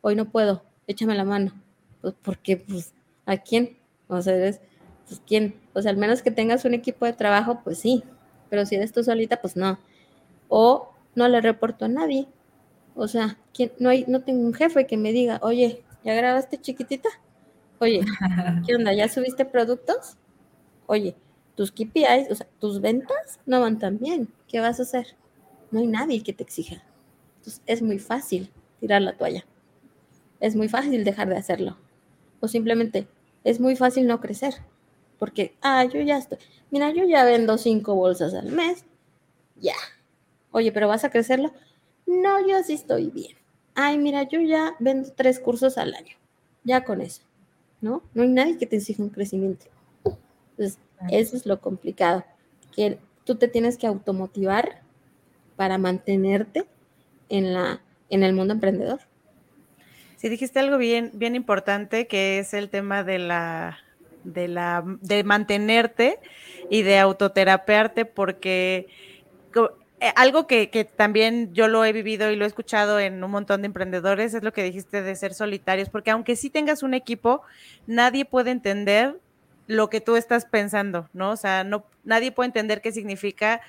hoy 0.00 0.14
no 0.14 0.30
puedo, 0.30 0.62
échame 0.86 1.14
la 1.14 1.24
mano. 1.24 1.52
Pues 2.00 2.14
porque, 2.22 2.56
pues, 2.56 2.94
¿a 3.26 3.36
quién? 3.36 3.76
O 4.06 4.22
sea, 4.22 4.34
eres, 4.34 4.60
pues, 5.06 5.20
¿quién? 5.26 5.60
O 5.74 5.82
sea, 5.82 5.90
al 5.90 5.96
menos 5.96 6.22
que 6.22 6.30
tengas 6.30 6.64
un 6.64 6.74
equipo 6.74 7.04
de 7.04 7.12
trabajo, 7.12 7.60
pues 7.64 7.78
sí, 7.78 8.04
pero 8.48 8.64
si 8.64 8.76
eres 8.76 8.92
tú 8.92 9.02
solita, 9.02 9.40
pues 9.40 9.56
no. 9.56 9.78
O 10.48 10.90
no 11.14 11.28
le 11.28 11.40
reporto 11.40 11.84
a 11.84 11.88
nadie. 11.88 12.28
O 12.94 13.08
sea, 13.08 13.38
¿quién? 13.52 13.72
No, 13.78 13.90
hay, 13.90 14.04
no 14.08 14.22
tengo 14.22 14.40
un 14.40 14.54
jefe 14.54 14.86
que 14.86 14.96
me 14.96 15.12
diga, 15.12 15.38
oye, 15.42 15.82
¿ya 16.04 16.14
grabaste 16.14 16.58
chiquitita? 16.58 17.08
Oye, 17.80 18.00
¿qué 18.66 18.74
onda? 18.74 18.92
¿Ya 18.92 19.08
subiste 19.08 19.44
productos? 19.44 20.16
Oye, 20.86 21.14
tus 21.58 21.72
KPIs, 21.72 22.30
o 22.30 22.36
sea, 22.36 22.46
tus 22.60 22.80
ventas 22.80 23.40
no 23.44 23.60
van 23.60 23.80
tan 23.80 23.98
bien. 23.98 24.28
¿Qué 24.46 24.60
vas 24.60 24.78
a 24.78 24.84
hacer? 24.84 25.16
No 25.72 25.80
hay 25.80 25.88
nadie 25.88 26.22
que 26.22 26.32
te 26.32 26.44
exija. 26.44 26.84
Entonces, 27.38 27.60
es 27.66 27.82
muy 27.82 27.98
fácil 27.98 28.48
tirar 28.78 29.02
la 29.02 29.16
toalla. 29.16 29.44
Es 30.38 30.54
muy 30.54 30.68
fácil 30.68 31.02
dejar 31.02 31.28
de 31.28 31.36
hacerlo. 31.36 31.76
O 32.38 32.46
simplemente 32.46 33.08
es 33.42 33.58
muy 33.58 33.74
fácil 33.74 34.06
no 34.06 34.20
crecer. 34.20 34.54
Porque, 35.18 35.56
ah, 35.60 35.84
yo 35.84 36.00
ya 36.00 36.16
estoy. 36.16 36.38
Mira, 36.70 36.92
yo 36.92 37.04
ya 37.04 37.24
vendo 37.24 37.58
cinco 37.58 37.96
bolsas 37.96 38.34
al 38.34 38.52
mes. 38.52 38.84
Ya. 39.56 39.74
Oye, 40.52 40.70
pero 40.70 40.86
¿vas 40.86 41.02
a 41.02 41.10
crecerlo? 41.10 41.52
No, 42.06 42.38
yo 42.46 42.62
sí 42.62 42.74
estoy 42.74 43.10
bien. 43.10 43.36
Ay, 43.74 43.98
mira, 43.98 44.28
yo 44.28 44.40
ya 44.40 44.76
vendo 44.78 45.10
tres 45.12 45.40
cursos 45.40 45.76
al 45.76 45.92
año. 45.92 46.14
Ya 46.62 46.84
con 46.84 47.00
eso. 47.00 47.22
¿No? 47.80 48.04
No 48.14 48.22
hay 48.22 48.28
nadie 48.28 48.58
que 48.58 48.66
te 48.66 48.76
exija 48.76 49.02
un 49.02 49.10
crecimiento. 49.10 49.66
Entonces, 50.50 50.78
eso 51.10 51.36
es 51.36 51.46
lo 51.46 51.60
complicado. 51.60 52.24
Que 52.74 52.98
tú 53.24 53.36
te 53.36 53.48
tienes 53.48 53.76
que 53.76 53.86
automotivar 53.86 54.82
para 55.56 55.78
mantenerte 55.78 56.66
en, 57.28 57.52
la, 57.52 57.80
en 58.10 58.22
el 58.22 58.32
mundo 58.32 58.54
emprendedor. 58.54 59.00
Sí, 60.16 60.28
dijiste 60.28 60.58
algo 60.58 60.78
bien, 60.78 61.10
bien 61.14 61.36
importante, 61.36 62.06
que 62.06 62.38
es 62.38 62.54
el 62.54 62.70
tema 62.70 63.04
de 63.04 63.18
la, 63.18 63.78
de 64.24 64.48
la, 64.48 64.82
de 65.00 65.24
mantenerte 65.24 66.18
y 66.70 66.82
de 66.82 66.98
autoterapearte, 66.98 68.04
porque 68.04 68.88
eh, 70.00 70.12
algo 70.16 70.46
que, 70.46 70.70
que, 70.70 70.84
también 70.84 71.52
yo 71.54 71.68
lo 71.68 71.84
he 71.84 71.92
vivido 71.92 72.30
y 72.30 72.36
lo 72.36 72.44
he 72.44 72.48
escuchado 72.48 73.00
en 73.00 73.22
un 73.22 73.30
montón 73.30 73.62
de 73.62 73.66
emprendedores 73.66 74.34
es 74.34 74.42
lo 74.42 74.52
que 74.52 74.62
dijiste 74.62 75.02
de 75.02 75.16
ser 75.16 75.34
solitarios, 75.34 75.88
porque 75.88 76.10
aunque 76.10 76.36
sí 76.36 76.50
tengas 76.50 76.82
un 76.82 76.94
equipo, 76.94 77.42
nadie 77.86 78.24
puede 78.24 78.50
entender 78.50 79.20
lo 79.68 79.90
que 79.90 80.00
tú 80.00 80.16
estás 80.16 80.46
pensando, 80.46 81.08
¿no? 81.12 81.30
O 81.30 81.36
sea, 81.36 81.62
no, 81.62 81.84
nadie 82.02 82.32
puede 82.32 82.46
entender 82.46 82.80
qué 82.80 82.90
significa 82.90 83.60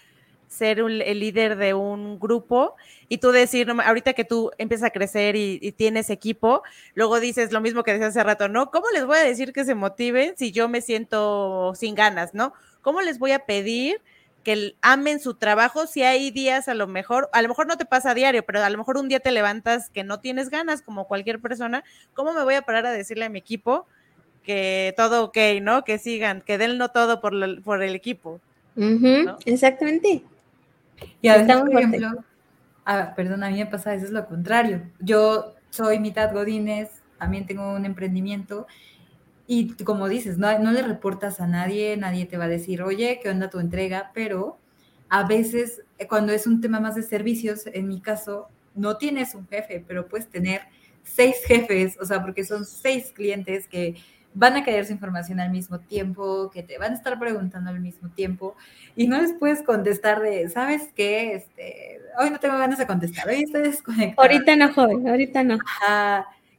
ser 0.47 0.79
el 0.79 1.19
líder 1.19 1.57
de 1.57 1.75
un 1.75 2.19
grupo 2.19 2.75
y 3.09 3.19
tú 3.19 3.31
decir, 3.31 3.67
no, 3.67 3.79
ahorita 3.83 4.13
que 4.13 4.23
tú 4.23 4.49
empiezas 4.57 4.87
a 4.87 4.89
crecer 4.89 5.35
y, 5.35 5.71
tienes 5.73 6.09
equipo, 6.09 6.63
luego 6.95 7.19
dices 7.19 7.51
lo 7.51 7.61
mismo 7.61 7.83
que 7.83 7.91
decías 7.91 8.09
hace 8.09 8.23
rato, 8.23 8.47
¿no? 8.47 8.71
¿Cómo 8.71 8.87
les 8.93 9.05
voy 9.05 9.17
a 9.17 9.23
decir 9.23 9.53
que 9.53 9.65
se 9.65 9.75
motiven 9.75 10.33
si 10.37 10.51
yo 10.51 10.67
me 10.69 10.81
siento 10.81 11.73
sin 11.75 11.93
ganas, 11.95 12.33
¿no? 12.33 12.53
¿Cómo 12.81 13.01
les 13.01 13.19
voy 13.19 13.33
a 13.33 13.45
pedir 13.45 14.01
que 14.43 14.75
amen 14.81 15.19
su 15.19 15.35
trabajo 15.35 15.85
si 15.85 16.01
hay 16.01 16.31
días 16.31 16.69
a 16.69 16.73
lo 16.73 16.87
mejor, 16.87 17.29
a 17.33 17.41
lo 17.41 17.49
mejor 17.49 17.67
no 17.67 17.77
te 17.77 17.85
pasa 17.85 18.11
a 18.11 18.13
diario, 18.15 18.43
pero 18.45 18.63
a 18.63 18.69
lo 18.69 18.77
mejor 18.77 18.97
un 18.97 19.09
día 19.09 19.19
te 19.19 19.31
levantas 19.31 19.89
que 19.89 20.05
no 20.05 20.21
tienes 20.21 20.49
ganas 20.49 20.81
como 20.81 21.07
cualquier 21.07 21.41
persona, 21.41 21.83
¿cómo 22.13 22.33
me 22.33 22.43
voy 22.43 22.55
a 22.55 22.61
parar 22.61 22.85
a 22.85 22.91
decirle 22.91 23.25
a 23.25 23.29
mi 23.29 23.39
equipo 23.39 23.85
que 24.43 24.93
todo 24.97 25.25
ok, 25.25 25.37
¿no? 25.61 25.83
Que 25.83 25.97
sigan, 25.97 26.41
que 26.41 26.57
den 26.57 26.77
no 26.77 26.89
todo 26.89 27.21
por, 27.21 27.33
por 27.63 27.83
el 27.83 27.95
equipo. 27.95 28.39
Exactamente. 29.45 30.23
Y 31.21 31.27
a 31.27 31.37
veces, 31.37 31.55
por 31.57 31.77
ejemplo, 31.77 32.23
ah, 32.85 33.13
perdón, 33.15 33.43
a 33.43 33.49
mí 33.49 33.57
me 33.57 33.65
pasa 33.65 33.91
a 33.91 33.93
veces 33.93 34.11
lo 34.11 34.25
contrario. 34.27 34.81
Yo 34.99 35.53
soy 35.69 35.99
mitad 35.99 36.33
Godínez, 36.33 36.89
también 37.17 37.45
tengo 37.45 37.73
un 37.73 37.85
emprendimiento 37.85 38.67
y 39.51 39.73
como 39.83 40.07
dices, 40.07 40.37
no, 40.37 40.59
no 40.59 40.71
le 40.71 40.83
reportas 40.83 41.41
a 41.41 41.47
nadie, 41.47 41.97
nadie 41.97 42.25
te 42.25 42.37
va 42.37 42.45
a 42.45 42.49
decir, 42.49 42.83
oye, 42.83 43.19
¿qué 43.21 43.29
onda 43.29 43.49
tu 43.49 43.59
entrega? 43.59 44.11
Pero 44.13 44.59
a 45.09 45.27
veces 45.27 45.81
eh, 45.97 46.07
cuando 46.07 46.31
es 46.33 46.45
un 46.45 46.61
tema 46.61 46.79
más 46.79 46.95
de 46.95 47.01
servicios, 47.01 47.65
en 47.65 47.87
mi 47.87 47.99
caso, 47.99 48.47
no 48.75 48.97
tienes 48.97 49.33
un 49.33 49.47
jefe, 49.47 49.83
pero 49.87 50.07
puedes 50.07 50.27
tener 50.27 50.61
seis 51.03 51.37
jefes, 51.45 51.97
o 51.99 52.05
sea, 52.05 52.21
porque 52.21 52.45
son 52.45 52.63
seis 52.65 53.11
clientes 53.11 53.67
que 53.67 53.95
van 54.33 54.57
a 54.57 54.83
su 54.85 54.91
información 54.91 55.39
al 55.39 55.49
mismo 55.49 55.79
tiempo, 55.79 56.49
que 56.51 56.63
te 56.63 56.77
van 56.77 56.91
a 56.91 56.95
estar 56.95 57.17
preguntando 57.19 57.69
al 57.69 57.79
mismo 57.79 58.09
tiempo 58.09 58.55
y 58.95 59.07
no 59.07 59.21
les 59.21 59.33
puedes 59.33 59.63
contestar 59.63 60.21
de, 60.21 60.49
¿sabes 60.49 60.89
qué? 60.95 61.35
Este, 61.35 61.99
hoy 62.19 62.29
no 62.29 62.39
tengo 62.39 62.57
ganas 62.57 62.79
de 62.79 62.87
contestar, 62.87 63.27
hoy 63.27 63.43
estoy. 63.43 64.13
Ahorita 64.17 64.55
no, 64.55 64.73
joven, 64.73 65.07
ahorita 65.07 65.43
no. 65.43 65.57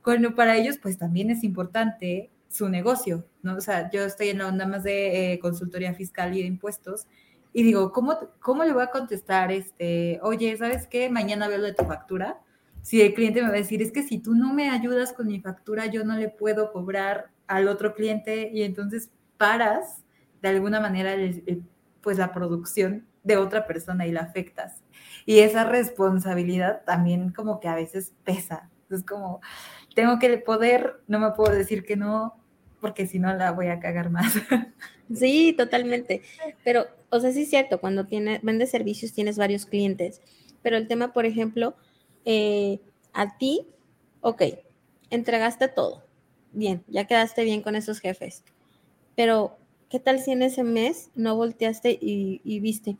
Bueno, 0.04 0.34
para 0.34 0.56
ellos 0.56 0.78
pues 0.80 0.98
también 0.98 1.30
es 1.30 1.44
importante 1.44 2.30
su 2.48 2.68
negocio, 2.68 3.24
¿no? 3.42 3.56
O 3.56 3.60
sea, 3.60 3.90
yo 3.90 4.04
estoy 4.04 4.30
en 4.30 4.38
la 4.38 4.48
onda 4.48 4.66
más 4.66 4.82
de 4.82 5.32
eh, 5.32 5.38
consultoría 5.38 5.94
fiscal 5.94 6.36
y 6.36 6.40
de 6.40 6.48
impuestos 6.48 7.06
y 7.52 7.62
digo, 7.62 7.92
¿cómo, 7.92 8.18
¿cómo 8.40 8.64
le 8.64 8.72
voy 8.72 8.82
a 8.82 8.90
contestar? 8.90 9.52
Este, 9.52 10.18
oye, 10.22 10.56
¿sabes 10.56 10.86
qué? 10.86 11.10
Mañana 11.10 11.48
veo 11.48 11.58
lo 11.58 11.64
de 11.64 11.74
tu 11.74 11.84
factura. 11.84 12.40
Si 12.82 13.00
el 13.02 13.14
cliente 13.14 13.42
me 13.42 13.48
va 13.48 13.54
a 13.54 13.58
decir, 13.58 13.82
es 13.82 13.92
que 13.92 14.02
si 14.02 14.18
tú 14.18 14.34
no 14.34 14.54
me 14.54 14.70
ayudas 14.70 15.12
con 15.12 15.26
mi 15.26 15.40
factura, 15.40 15.86
yo 15.86 16.04
no 16.04 16.16
le 16.16 16.28
puedo 16.28 16.72
cobrar 16.72 17.29
al 17.50 17.66
otro 17.68 17.94
cliente 17.94 18.50
y 18.52 18.62
entonces 18.62 19.10
paras 19.36 20.04
de 20.40 20.48
alguna 20.48 20.80
manera 20.80 21.16
pues 22.00 22.16
la 22.16 22.32
producción 22.32 23.06
de 23.24 23.36
otra 23.36 23.66
persona 23.66 24.06
y 24.06 24.12
la 24.12 24.20
afectas. 24.20 24.82
Y 25.26 25.40
esa 25.40 25.64
responsabilidad 25.64 26.82
también 26.86 27.32
como 27.32 27.58
que 27.60 27.68
a 27.68 27.74
veces 27.74 28.12
pesa. 28.24 28.70
Es 28.88 29.02
como, 29.02 29.40
tengo 29.94 30.18
que 30.18 30.38
poder, 30.38 31.00
no 31.08 31.18
me 31.18 31.32
puedo 31.32 31.52
decir 31.52 31.84
que 31.84 31.96
no, 31.96 32.36
porque 32.80 33.06
si 33.06 33.18
no 33.18 33.34
la 33.34 33.50
voy 33.50 33.66
a 33.66 33.80
cagar 33.80 34.10
más. 34.10 34.34
Sí, 35.12 35.54
totalmente. 35.58 36.22
Pero, 36.62 36.86
o 37.08 37.18
sea, 37.18 37.32
sí 37.32 37.42
es 37.42 37.50
cierto, 37.50 37.80
cuando 37.80 38.06
tiene, 38.06 38.38
vendes 38.44 38.70
servicios 38.70 39.12
tienes 39.12 39.38
varios 39.38 39.66
clientes, 39.66 40.22
pero 40.62 40.76
el 40.76 40.86
tema, 40.86 41.12
por 41.12 41.26
ejemplo, 41.26 41.74
eh, 42.24 42.78
a 43.12 43.36
ti, 43.36 43.66
ok, 44.20 44.42
entregaste 45.10 45.66
todo, 45.66 46.04
bien, 46.52 46.84
ya 46.88 47.06
quedaste 47.06 47.44
bien 47.44 47.62
con 47.62 47.76
esos 47.76 48.00
jefes. 48.00 48.44
Pero, 49.16 49.56
¿qué 49.88 50.00
tal 50.00 50.20
si 50.20 50.32
en 50.32 50.42
ese 50.42 50.62
mes 50.62 51.10
no 51.14 51.36
volteaste 51.36 51.98
y, 52.00 52.60
viste, 52.60 52.96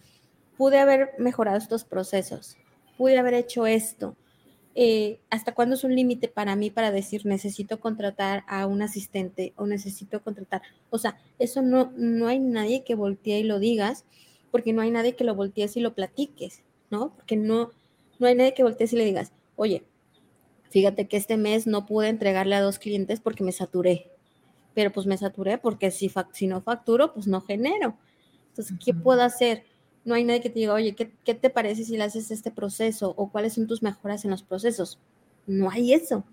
pude 0.56 0.78
haber 0.78 1.10
mejorado 1.18 1.58
estos 1.58 1.84
procesos, 1.84 2.56
pude 2.96 3.18
haber 3.18 3.34
hecho 3.34 3.66
esto? 3.66 4.16
Eh, 4.74 5.18
¿Hasta 5.30 5.52
cuándo 5.52 5.74
es 5.74 5.84
un 5.84 5.96
límite 5.96 6.28
para 6.28 6.54
mí 6.54 6.70
para 6.70 6.92
decir 6.92 7.26
necesito 7.26 7.80
contratar 7.80 8.44
a 8.46 8.66
un 8.66 8.82
asistente 8.82 9.52
o 9.56 9.66
necesito 9.66 10.22
contratar? 10.22 10.62
O 10.90 10.98
sea, 10.98 11.18
eso 11.38 11.62
no, 11.62 11.92
no 11.96 12.28
hay 12.28 12.38
nadie 12.38 12.84
que 12.84 12.94
voltee 12.94 13.40
y 13.40 13.44
lo 13.44 13.58
digas, 13.58 14.04
porque 14.50 14.72
no 14.72 14.82
hay 14.82 14.90
nadie 14.90 15.16
que 15.16 15.24
lo 15.24 15.34
voltees 15.34 15.76
y 15.76 15.80
lo 15.80 15.94
platiques, 15.94 16.62
¿no? 16.90 17.14
Porque 17.14 17.36
no, 17.36 17.70
no 18.18 18.26
hay 18.26 18.34
nadie 18.34 18.54
que 18.54 18.62
voltees 18.62 18.92
y 18.92 18.96
le 18.96 19.04
digas, 19.04 19.32
oye, 19.56 19.84
Fíjate 20.70 21.08
que 21.08 21.16
este 21.16 21.36
mes 21.36 21.66
no 21.66 21.84
pude 21.84 22.08
entregarle 22.08 22.54
a 22.54 22.60
dos 22.60 22.78
clientes 22.78 23.20
porque 23.20 23.42
me 23.42 23.52
saturé. 23.52 24.08
Pero 24.72 24.92
pues 24.92 25.04
me 25.06 25.18
saturé 25.18 25.58
porque 25.58 25.90
si, 25.90 26.10
si 26.32 26.46
no 26.46 26.62
facturo, 26.62 27.12
pues 27.12 27.26
no 27.26 27.40
genero. 27.40 27.96
Entonces, 28.50 28.76
¿qué 28.84 28.94
puedo 28.94 29.22
hacer? 29.22 29.64
No 30.04 30.14
hay 30.14 30.24
nadie 30.24 30.40
que 30.40 30.48
te 30.48 30.60
diga, 30.60 30.74
oye, 30.74 30.94
¿qué, 30.94 31.12
¿qué, 31.24 31.34
te 31.34 31.50
parece 31.50 31.84
si 31.84 31.96
le 31.96 32.04
haces 32.04 32.30
este 32.30 32.52
proceso? 32.52 33.14
¿O 33.16 33.30
cuáles 33.30 33.54
son 33.54 33.66
tus 33.66 33.82
mejoras 33.82 34.24
en 34.24 34.30
los 34.30 34.42
procesos? 34.42 34.98
No 35.46 35.70
hay 35.70 35.92
eso. 35.92 36.24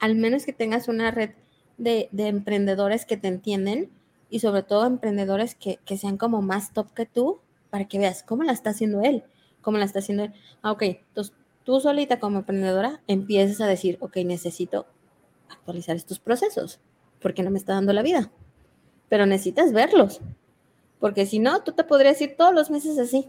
Al 0.00 0.16
menos 0.16 0.44
que 0.44 0.52
tengas 0.52 0.88
una 0.88 1.12
red 1.12 1.30
de, 1.78 2.08
de 2.10 2.26
emprendedores 2.26 3.06
que 3.06 3.16
te 3.16 3.28
entienden 3.28 3.88
y 4.30 4.40
sobre 4.40 4.64
todo 4.64 4.86
emprendedores 4.86 5.54
que, 5.54 5.78
que, 5.84 5.96
sean 5.96 6.16
como 6.16 6.42
más 6.42 6.72
top 6.72 6.92
que 6.92 7.06
tú 7.06 7.40
para 7.70 7.86
que 7.86 7.98
veas 7.98 8.22
cómo 8.22 8.42
la 8.42 8.52
está 8.52 8.70
haciendo 8.70 9.02
él, 9.02 9.22
cómo 9.60 9.78
la 9.78 9.84
está 9.84 10.00
haciendo 10.00 10.24
él. 10.24 10.32
Ah, 10.62 10.72
ok, 10.72 10.82
entonces 10.82 11.34
tú 11.64 11.80
solita 11.80 12.18
como 12.18 12.38
emprendedora 12.38 13.00
empiezas 13.06 13.60
a 13.60 13.66
decir, 13.66 13.98
ok, 14.00 14.16
necesito 14.18 14.86
actualizar 15.48 15.96
estos 15.96 16.18
procesos, 16.18 16.80
porque 17.20 17.42
no 17.42 17.50
me 17.50 17.58
está 17.58 17.74
dando 17.74 17.92
la 17.92 18.02
vida. 18.02 18.30
Pero 19.08 19.26
necesitas 19.26 19.72
verlos, 19.72 20.20
porque 20.98 21.26
si 21.26 21.38
no, 21.38 21.62
tú 21.62 21.72
te 21.72 21.84
podrías 21.84 22.20
ir 22.20 22.36
todos 22.36 22.54
los 22.54 22.70
meses 22.70 22.98
así. 22.98 23.28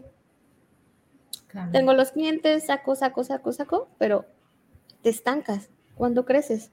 Tengo 1.70 1.92
los 1.92 2.12
clientes, 2.12 2.66
saco, 2.66 2.94
saco, 2.94 3.24
saco, 3.24 3.52
saco, 3.52 3.88
pero 3.98 4.24
te 5.02 5.10
estancas. 5.10 5.68
¿Cuándo 5.96 6.24
creces? 6.24 6.70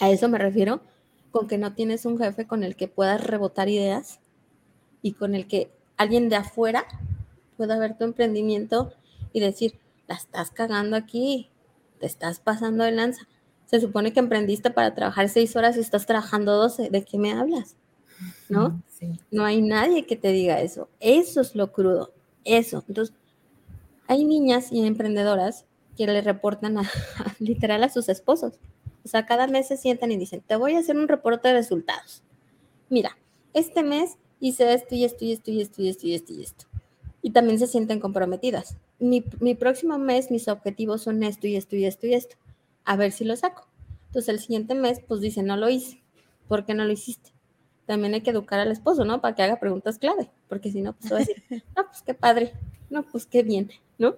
A 0.00 0.10
eso 0.10 0.28
me 0.28 0.38
refiero 0.38 0.80
con 1.30 1.46
que 1.46 1.58
no 1.58 1.74
tienes 1.74 2.04
un 2.04 2.18
jefe 2.18 2.46
con 2.46 2.64
el 2.64 2.76
que 2.76 2.88
puedas 2.88 3.22
rebotar 3.22 3.68
ideas 3.68 4.20
y 5.02 5.12
con 5.12 5.34
el 5.34 5.46
que 5.46 5.70
alguien 5.96 6.28
de 6.28 6.36
afuera 6.36 6.86
pueda 7.56 7.78
ver 7.78 7.96
tu 7.96 8.04
emprendimiento 8.04 8.92
y 9.32 9.40
decir, 9.40 9.78
la 10.08 10.14
estás 10.14 10.50
cagando 10.50 10.96
aquí, 10.96 11.50
te 11.98 12.06
estás 12.06 12.40
pasando 12.40 12.84
de 12.84 12.92
lanza. 12.92 13.26
Se 13.66 13.80
supone 13.80 14.12
que 14.12 14.20
emprendiste 14.20 14.70
para 14.70 14.94
trabajar 14.94 15.28
seis 15.28 15.56
horas 15.56 15.76
y 15.76 15.80
estás 15.80 16.06
trabajando 16.06 16.56
doce. 16.56 16.88
¿De 16.90 17.04
qué 17.04 17.18
me 17.18 17.32
hablas? 17.32 17.76
¿No? 18.48 18.80
No 19.30 19.44
hay 19.44 19.60
nadie 19.60 20.06
que 20.06 20.16
te 20.16 20.28
diga 20.28 20.60
eso. 20.60 20.88
Eso 21.00 21.40
es 21.40 21.54
lo 21.54 21.72
crudo. 21.72 22.12
Eso. 22.44 22.84
Entonces, 22.86 23.14
hay 24.06 24.24
niñas 24.24 24.70
y 24.70 24.86
emprendedoras 24.86 25.64
que 25.96 26.06
le 26.06 26.20
reportan 26.20 26.78
a, 26.78 26.82
literal 27.40 27.82
a 27.82 27.88
sus 27.88 28.08
esposos. 28.08 28.54
O 29.04 29.08
sea, 29.08 29.26
cada 29.26 29.46
mes 29.46 29.68
se 29.68 29.76
sientan 29.76 30.12
y 30.12 30.16
dicen, 30.16 30.42
te 30.46 30.56
voy 30.56 30.74
a 30.74 30.78
hacer 30.78 30.96
un 30.96 31.08
reporte 31.08 31.48
de 31.48 31.54
resultados. 31.54 32.22
Mira, 32.88 33.16
este 33.52 33.82
mes 33.82 34.16
hice 34.40 34.74
esto 34.74 34.94
y 34.94 35.04
esto 35.04 35.24
y 35.24 35.32
esto 35.32 35.50
y 35.50 35.60
esto 35.60 35.82
y 35.82 35.88
esto 35.88 36.06
y 36.06 36.14
esto 36.14 36.32
y 36.32 36.42
esto. 36.42 36.66
Y 37.22 37.30
también 37.30 37.58
se 37.58 37.66
sienten 37.66 38.00
comprometidas. 38.00 38.76
Mi, 38.98 39.24
mi 39.40 39.54
próximo 39.54 39.98
mes, 39.98 40.30
mis 40.30 40.48
objetivos 40.48 41.02
son 41.02 41.22
esto 41.22 41.46
y 41.46 41.56
esto 41.56 41.76
y 41.76 41.84
esto 41.84 42.06
y 42.06 42.14
esto. 42.14 42.36
A 42.84 42.96
ver 42.96 43.12
si 43.12 43.24
lo 43.24 43.36
saco. 43.36 43.68
Entonces 44.06 44.28
el 44.28 44.40
siguiente 44.40 44.74
mes, 44.74 45.00
pues 45.06 45.20
dice, 45.20 45.42
no 45.42 45.56
lo 45.56 45.68
hice. 45.68 46.02
¿Por 46.48 46.64
qué 46.64 46.74
no 46.74 46.84
lo 46.84 46.92
hiciste? 46.92 47.32
También 47.86 48.14
hay 48.14 48.22
que 48.22 48.30
educar 48.30 48.58
al 48.58 48.72
esposo, 48.72 49.04
¿no? 49.04 49.20
Para 49.20 49.34
que 49.34 49.42
haga 49.42 49.60
preguntas 49.60 49.98
clave. 49.98 50.30
Porque 50.48 50.70
si 50.70 50.80
no, 50.80 50.94
pues 50.94 51.12
va 51.12 51.16
a 51.16 51.20
decir, 51.20 51.42
no, 51.76 51.86
pues 51.86 52.02
qué 52.02 52.14
padre. 52.14 52.52
No, 52.90 53.02
pues 53.02 53.26
qué 53.26 53.42
bien, 53.42 53.70
¿no? 53.98 54.16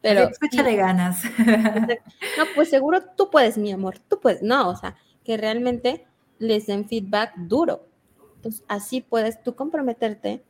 Pero. 0.00 0.28
de 0.28 0.76
ganas. 0.76 1.22
No, 1.38 2.44
pues 2.54 2.68
seguro 2.68 3.02
tú 3.16 3.30
puedes, 3.30 3.58
mi 3.58 3.72
amor. 3.72 3.98
Tú 3.98 4.20
puedes. 4.20 4.42
No, 4.42 4.68
o 4.68 4.76
sea, 4.76 4.96
que 5.24 5.36
realmente 5.36 6.06
les 6.38 6.66
den 6.66 6.88
feedback 6.88 7.34
duro 7.36 7.86
pues 8.44 8.62
así 8.68 9.00
puedes 9.00 9.42
tú 9.42 9.56
comprometerte 9.56 10.44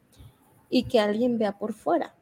y 0.68 0.82
que 0.82 0.98
alguien 0.98 1.38
vea 1.38 1.56
por 1.58 1.72
fuera 1.72 2.12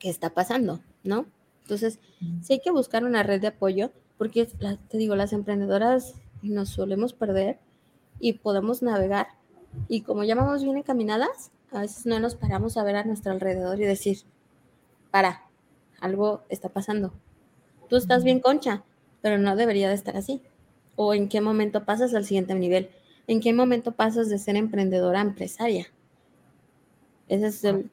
qué 0.00 0.10
está 0.10 0.30
pasando, 0.30 0.80
¿no? 1.04 1.26
Entonces, 1.62 2.00
sí 2.42 2.54
hay 2.54 2.60
que 2.60 2.72
buscar 2.72 3.04
una 3.04 3.22
red 3.22 3.40
de 3.40 3.46
apoyo, 3.46 3.92
porque 4.18 4.46
te 4.46 4.98
digo, 4.98 5.14
las 5.14 5.32
emprendedoras 5.32 6.14
nos 6.42 6.70
solemos 6.70 7.12
perder 7.12 7.60
y 8.18 8.32
podemos 8.32 8.82
navegar. 8.82 9.28
Y 9.86 10.00
como 10.00 10.24
ya 10.24 10.34
vamos 10.34 10.64
bien 10.64 10.78
encaminadas, 10.78 11.52
a 11.70 11.80
veces 11.82 12.06
no 12.06 12.18
nos 12.18 12.34
paramos 12.34 12.76
a 12.76 12.82
ver 12.82 12.96
a 12.96 13.04
nuestro 13.04 13.30
alrededor 13.30 13.80
y 13.80 13.84
decir, 13.84 14.18
para, 15.12 15.42
algo 16.00 16.42
está 16.48 16.68
pasando. 16.70 17.12
Tú 17.88 17.96
estás 17.96 18.24
bien 18.24 18.40
concha, 18.40 18.82
pero 19.20 19.38
no 19.38 19.54
debería 19.54 19.88
de 19.88 19.94
estar 19.94 20.16
así. 20.16 20.42
O 20.96 21.14
en 21.14 21.28
qué 21.28 21.40
momento 21.40 21.84
pasas 21.84 22.14
al 22.14 22.24
siguiente 22.24 22.54
nivel. 22.54 22.90
¿En 23.26 23.40
qué 23.40 23.52
momento 23.52 23.92
pasas 23.92 24.28
de 24.28 24.38
ser 24.38 24.56
emprendedora 24.56 25.20
a 25.20 25.22
empresaria? 25.22 25.86
Ese 27.28 27.46
es 27.46 27.64
el, 27.64 27.90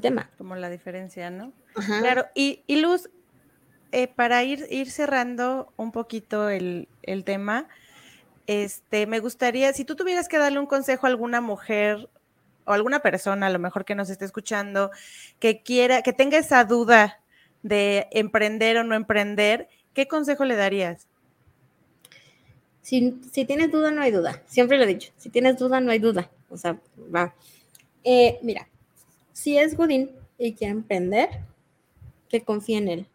tema. 0.00 0.30
Como 0.38 0.56
la 0.56 0.70
diferencia, 0.70 1.30
¿no? 1.30 1.52
Claro, 2.00 2.26
y, 2.34 2.62
Luz, 2.68 3.10
eh, 3.92 4.08
para 4.08 4.42
ir, 4.44 4.66
ir 4.70 4.90
cerrando 4.90 5.72
un 5.76 5.92
poquito 5.92 6.48
el, 6.48 6.88
tema, 7.24 7.68
este, 8.46 9.06
me 9.06 9.20
gustaría, 9.20 9.72
si 9.72 9.84
tú 9.84 9.96
tuvieras 9.96 10.28
que 10.28 10.38
darle 10.38 10.58
un 10.58 10.66
consejo 10.66 11.06
a 11.06 11.10
alguna 11.10 11.40
mujer 11.40 12.08
o 12.64 12.72
alguna 12.72 13.00
persona, 13.00 13.46
a 13.46 13.50
lo 13.50 13.58
mejor 13.58 13.84
que 13.84 13.94
nos 13.94 14.10
esté 14.10 14.24
escuchando, 14.24 14.90
que 15.38 15.62
quiera, 15.62 16.02
que 16.02 16.12
tenga 16.12 16.38
esa 16.38 16.64
duda 16.64 17.20
de 17.62 18.08
emprender 18.10 18.78
o 18.78 18.84
no 18.84 18.94
emprender, 18.94 19.68
¿qué 19.94 20.08
consejo 20.08 20.44
le 20.44 20.56
darías? 20.56 21.06
Si, 22.82 23.12
tienes 23.46 23.70
duda, 23.70 23.90
no 23.90 24.02
hay 24.02 24.10
duda. 24.10 24.42
Siempre 24.46 24.78
lo 24.78 24.84
he 24.84 24.88
dicho. 24.88 25.12
Si 25.16 25.30
tienes 25.30 25.58
duda, 25.58 25.80
no 25.80 25.92
hay 25.92 25.98
duda. 25.98 26.30
O 26.48 26.56
sea, 26.56 26.80
va. 27.14 27.34
Eh, 28.02 28.38
mira, 28.42 28.69
si 29.40 29.56
es 29.56 29.76
Godín 29.76 30.10
y 30.36 30.52
quiere 30.52 30.72
emprender, 30.72 31.28
que 32.28 32.42
confíe 32.42 32.76
en 32.76 32.88
él. 32.88 33.06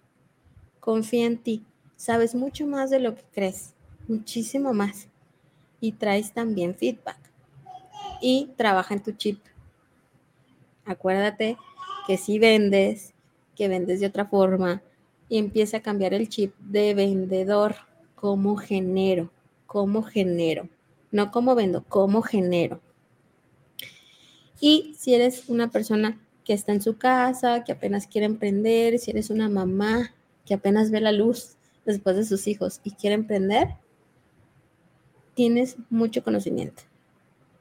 Confía 0.80 1.28
en 1.28 1.38
ti. 1.38 1.63
Sabes 1.95 2.34
mucho 2.34 2.65
más 2.65 2.89
de 2.89 2.99
lo 2.99 3.15
que 3.15 3.23
crees. 3.34 3.76
Muchísimo 4.07 4.73
más. 4.73 5.07
Y 5.80 5.91
traes 5.91 6.34
también 6.34 6.73
feedback. 6.73 7.19
Y 8.21 8.49
trabaja 8.57 8.95
en 8.95 9.03
tu 9.03 9.11
chip. 9.11 9.39
Acuérdate 10.86 11.57
que 12.07 12.17
si 12.17 12.39
vendes, 12.39 13.13
que 13.55 13.67
vendes 13.67 13.99
de 13.99 14.07
otra 14.07 14.26
forma, 14.26 14.82
y 15.30 15.38
empieza 15.38 15.78
a 15.78 15.82
cambiar 15.82 16.13
el 16.13 16.30
chip 16.30 16.55
de 16.57 16.93
vendedor 16.93 17.76
como 18.15 18.55
genero 18.57 19.30
cómo 19.76 20.03
genero, 20.03 20.69
no 21.11 21.32
cómo 21.32 21.53
vendo, 21.53 21.84
cómo 21.84 22.21
genero. 22.21 22.80
Y 24.60 24.95
si 24.97 25.14
eres 25.14 25.49
una 25.49 25.70
persona 25.70 26.20
que 26.43 26.53
está 26.53 26.72
en 26.72 26.82
su 26.82 26.97
casa, 26.97 27.64
que 27.64 27.72
apenas 27.72 28.08
quiere 28.08 28.26
emprender, 28.26 28.97
si 28.99 29.12
eres 29.12 29.30
una 29.30 29.49
mamá 29.49 30.14
que 30.45 30.53
apenas 30.53 30.91
ve 30.91 31.01
la 31.01 31.12
luz 31.12 31.58
después 31.86 32.16
de 32.16 32.26
sus 32.26 32.47
hijos 32.47 32.82
y 32.84 32.91
quiere 32.91 33.16
emprender, 33.16 33.76
tienes 35.34 35.78
mucho 35.89 36.24
conocimiento. 36.24 36.84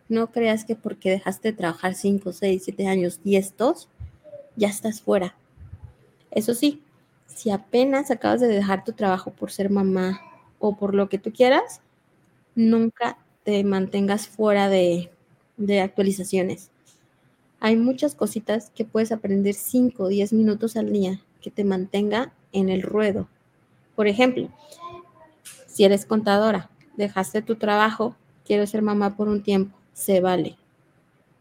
No 0.08 0.30
creas 0.30 0.64
que 0.64 0.76
porque 0.76 1.10
dejaste 1.10 1.52
de 1.52 1.58
trabajar 1.58 1.94
5, 1.94 2.32
6, 2.32 2.62
7 2.64 2.86
años, 2.86 3.20
10, 3.24 3.56
2, 3.56 3.88
ya 4.56 4.68
estás 4.68 5.00
fuera. 5.00 5.34
Eso 6.30 6.54
sí, 6.54 6.82
si 7.26 7.50
apenas 7.50 8.10
acabas 8.10 8.40
de 8.40 8.48
dejar 8.48 8.84
tu 8.84 8.92
trabajo 8.92 9.32
por 9.32 9.50
ser 9.50 9.70
mamá 9.70 10.20
o 10.58 10.76
por 10.76 10.94
lo 10.94 11.08
que 11.08 11.18
tú 11.18 11.32
quieras, 11.32 11.80
nunca 12.54 13.18
te 13.44 13.62
mantengas 13.64 14.28
fuera 14.28 14.68
de, 14.68 15.10
actualizaciones. 15.82 16.70
Hay 17.64 17.76
muchas 17.76 18.14
cositas 18.14 18.70
que 18.74 18.84
puedes 18.84 19.10
aprender 19.10 19.54
5 19.54 20.02
o 20.02 20.08
10 20.08 20.34
minutos 20.34 20.76
al 20.76 20.92
día 20.92 21.22
que 21.40 21.50
te 21.50 21.64
mantenga 21.64 22.34
en 22.52 22.68
el 22.68 22.82
ruedo. 22.82 23.26
Por 23.96 24.06
ejemplo, 24.06 24.50
si 25.66 25.84
eres 25.84 26.04
contadora, 26.04 26.68
dejaste 26.98 27.40
tu 27.40 27.56
trabajo, 27.56 28.16
quiero 28.44 28.66
ser 28.66 28.82
mamá 28.82 29.16
por 29.16 29.28
un 29.28 29.42
tiempo, 29.42 29.74
se 29.94 30.20
vale. 30.20 30.58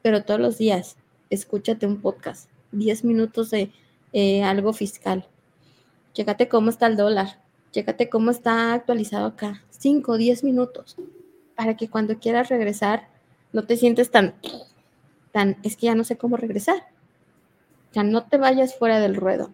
Pero 0.01 0.23
todos 0.23 0.39
los 0.39 0.57
días, 0.57 0.95
escúchate 1.29 1.85
un 1.85 1.99
podcast, 1.99 2.49
10 2.71 3.03
minutos 3.03 3.49
de 3.49 3.73
eh, 4.13 4.43
algo 4.43 4.71
fiscal. 4.71 5.27
Chécate 6.13 6.47
cómo 6.47 6.69
está 6.69 6.87
el 6.87 6.95
dólar, 6.95 7.41
chécate 7.73 8.07
cómo 8.07 8.31
está 8.31 8.73
actualizado 8.73 9.25
acá. 9.25 9.61
5 9.71 10.13
o 10.13 10.15
10 10.15 10.45
minutos 10.45 10.95
para 11.57 11.75
que 11.75 11.89
cuando 11.89 12.17
quieras 12.17 12.47
regresar 12.47 13.09
no 13.51 13.65
te 13.65 13.75
sientes 13.75 14.09
tan, 14.09 14.35
es 15.63 15.75
que 15.75 15.87
ya 15.87 15.95
no 15.95 16.03
sé 16.03 16.17
cómo 16.17 16.37
regresar. 16.37 16.87
Ya 17.93 18.03
no 18.03 18.25
te 18.25 18.37
vayas 18.37 18.75
fuera 18.75 18.99
del 18.99 19.15
ruedo. 19.15 19.51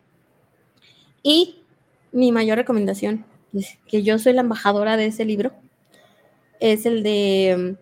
Y 1.24 1.64
mi 2.12 2.32
mayor 2.32 2.58
recomendación, 2.58 3.26
que 3.88 4.04
yo 4.04 4.20
soy 4.20 4.34
la 4.34 4.42
embajadora 4.42 4.98
de 4.98 5.08
ese 5.08 5.26
libro, 5.26 5.52
es 6.60 6.86
el 6.86 7.04
de, 7.04 7.78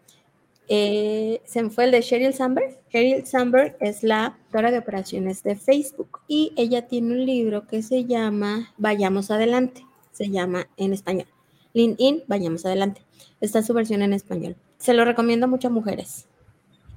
eh, 0.68 1.42
se 1.46 1.70
fue 1.70 1.86
el 1.86 1.92
de 1.92 2.02
Sheryl 2.02 2.34
Sandberg. 2.34 2.78
Sheryl 2.92 3.26
Sandberg 3.26 3.76
es 3.80 4.04
la 4.04 4.38
doctora 4.44 4.72
de 4.72 4.80
operaciones 4.80 5.44
de 5.44 5.56
Facebook 5.56 6.20
y 6.28 6.54
ella 6.56 6.88
tiene 6.88 7.14
un 7.14 7.26
libro 7.26 7.68
que 7.68 7.82
se 7.84 8.06
llama 8.06 8.74
Vayamos 8.78 9.32
Adelante, 9.32 9.86
se 10.12 10.30
llama 10.30 10.68
en 10.78 10.94
español. 10.94 11.28
LinkedIn, 11.74 12.24
vayamos 12.28 12.66
adelante. 12.66 13.02
Está 13.40 13.62
su 13.62 13.74
versión 13.74 14.02
en 14.02 14.14
español. 14.14 14.56
Se 14.80 14.94
lo 14.94 15.06
recomiendo 15.06 15.46
a 15.46 15.70
mujeres. 15.70 16.28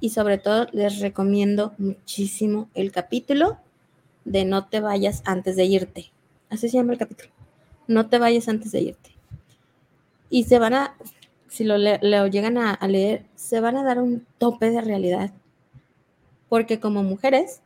Y 0.01 0.09
sobre 0.09 0.37
todo 0.37 0.67
les 0.73 0.99
recomiendo 0.99 1.73
muchísimo 1.77 2.69
el 2.73 2.91
capítulo 2.91 3.59
de 4.25 4.43
No 4.43 4.67
te 4.67 4.81
vayas 4.81 5.21
antes 5.25 5.55
de 5.55 5.65
irte. 5.65 6.11
Así 6.49 6.67
se 6.67 6.77
llama 6.77 6.93
el 6.93 6.99
capítulo. 6.99 7.29
No 7.87 8.09
te 8.09 8.17
vayas 8.17 8.49
antes 8.49 8.73
de 8.73 8.81
irte. 8.81 9.11
Y 10.29 10.43
se 10.43 10.59
van 10.59 10.73
a, 10.73 10.95
si 11.47 11.63
lo, 11.63 11.77
llegan 11.77 12.57
a, 12.57 12.73
a 12.73 12.87
leer, 12.87 13.25
se 13.35 13.61
van 13.61 13.77
a 13.77 13.83
dar 13.83 13.99
un 13.99 14.25
tope 14.37 14.69
de 14.71 14.81
realidad. 14.81 15.31
Porque 16.49 16.79
como 16.79 17.03
mujeres 17.03 17.61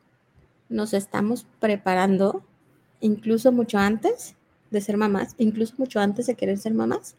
nos 0.69 0.93
estamos 0.93 1.47
preparando 1.59 2.43
incluso 2.99 3.51
mucho 3.51 3.77
antes 3.77 4.35
de 4.71 4.81
ser 4.81 4.97
mamás, 4.97 5.35
incluso 5.37 5.75
mucho 5.77 5.99
antes 5.99 6.27
de 6.27 6.35
querer 6.35 6.57
ser 6.57 6.73
mamás, 6.73 7.15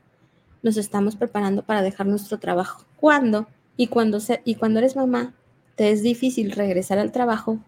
nos 0.62 0.77
estamos 0.77 1.17
preparando 1.17 1.62
para 1.62 1.83
dejar 1.83 2.07
nuestro 2.07 2.39
trabajo. 2.39 2.85
¿Cuándo? 2.97 3.47
Y 3.77 3.89
cuando, 3.89 4.20
se, 4.20 4.41
y 4.45 4.55
cuando 4.55 4.79
eres 4.79 4.97
mamá, 4.97 5.35
te 5.74 5.91
es 5.91 6.03
difícil 6.03 6.53
regresar 6.53 6.99
al 6.99 7.12
trabajo 7.12 7.59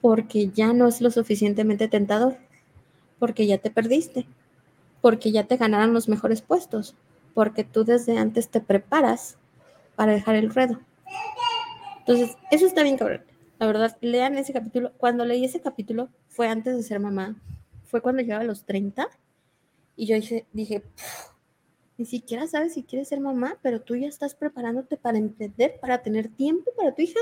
porque 0.00 0.48
ya 0.48 0.72
no 0.72 0.86
es 0.86 1.00
lo 1.00 1.10
suficientemente 1.10 1.88
tentador, 1.88 2.36
porque 3.18 3.46
ya 3.46 3.58
te 3.58 3.70
perdiste, 3.70 4.26
porque 5.00 5.32
ya 5.32 5.44
te 5.44 5.56
ganaron 5.56 5.92
los 5.92 6.08
mejores 6.08 6.42
puestos, 6.42 6.94
porque 7.34 7.64
tú 7.64 7.84
desde 7.84 8.16
antes 8.16 8.48
te 8.48 8.60
preparas 8.60 9.36
para 9.96 10.12
dejar 10.12 10.36
el 10.36 10.54
ruedo. 10.54 10.80
Entonces, 11.98 12.36
eso 12.50 12.66
está 12.66 12.82
bien 12.82 12.96
cabrón. 12.96 13.22
La 13.58 13.66
verdad, 13.66 13.96
lean 14.00 14.38
ese 14.38 14.52
capítulo. 14.52 14.92
Cuando 14.96 15.24
leí 15.24 15.44
ese 15.44 15.60
capítulo 15.60 16.08
fue 16.28 16.48
antes 16.48 16.76
de 16.76 16.82
ser 16.82 17.00
mamá, 17.00 17.36
fue 17.84 18.00
cuando 18.00 18.22
llegaba 18.22 18.42
a 18.42 18.46
los 18.46 18.64
30 18.64 19.08
Y 19.96 20.06
yo 20.06 20.14
dije, 20.14 20.46
dije 20.52 20.84
ni 21.98 22.06
siquiera 22.06 22.46
sabes 22.46 22.74
si 22.74 22.84
quieres 22.84 23.08
ser 23.08 23.18
mamá, 23.18 23.58
pero 23.60 23.82
tú 23.82 23.96
ya 23.96 24.06
estás 24.06 24.36
preparándote 24.36 24.96
para 24.96 25.18
emprender, 25.18 25.80
para 25.80 26.00
tener 26.00 26.28
tiempo 26.28 26.70
para 26.76 26.94
tu 26.94 27.02
hija. 27.02 27.18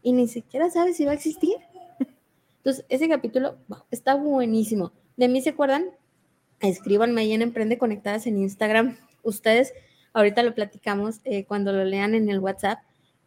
Y 0.00 0.12
ni 0.12 0.28
siquiera 0.28 0.70
sabes 0.70 0.96
si 0.96 1.04
va 1.04 1.10
a 1.10 1.14
existir. 1.14 1.56
Entonces, 2.58 2.86
ese 2.88 3.08
capítulo 3.08 3.58
está 3.90 4.14
buenísimo. 4.14 4.92
¿De 5.16 5.26
mí 5.26 5.42
se 5.42 5.50
acuerdan? 5.50 5.86
Escríbanme 6.60 7.22
ahí 7.22 7.32
en 7.32 7.42
Emprende 7.42 7.78
Conectadas 7.78 8.28
en 8.28 8.38
Instagram. 8.38 8.96
Ustedes, 9.24 9.74
ahorita 10.12 10.44
lo 10.44 10.54
platicamos 10.54 11.20
eh, 11.24 11.44
cuando 11.44 11.72
lo 11.72 11.84
lean 11.84 12.14
en 12.14 12.30
el 12.30 12.38
WhatsApp, 12.38 12.78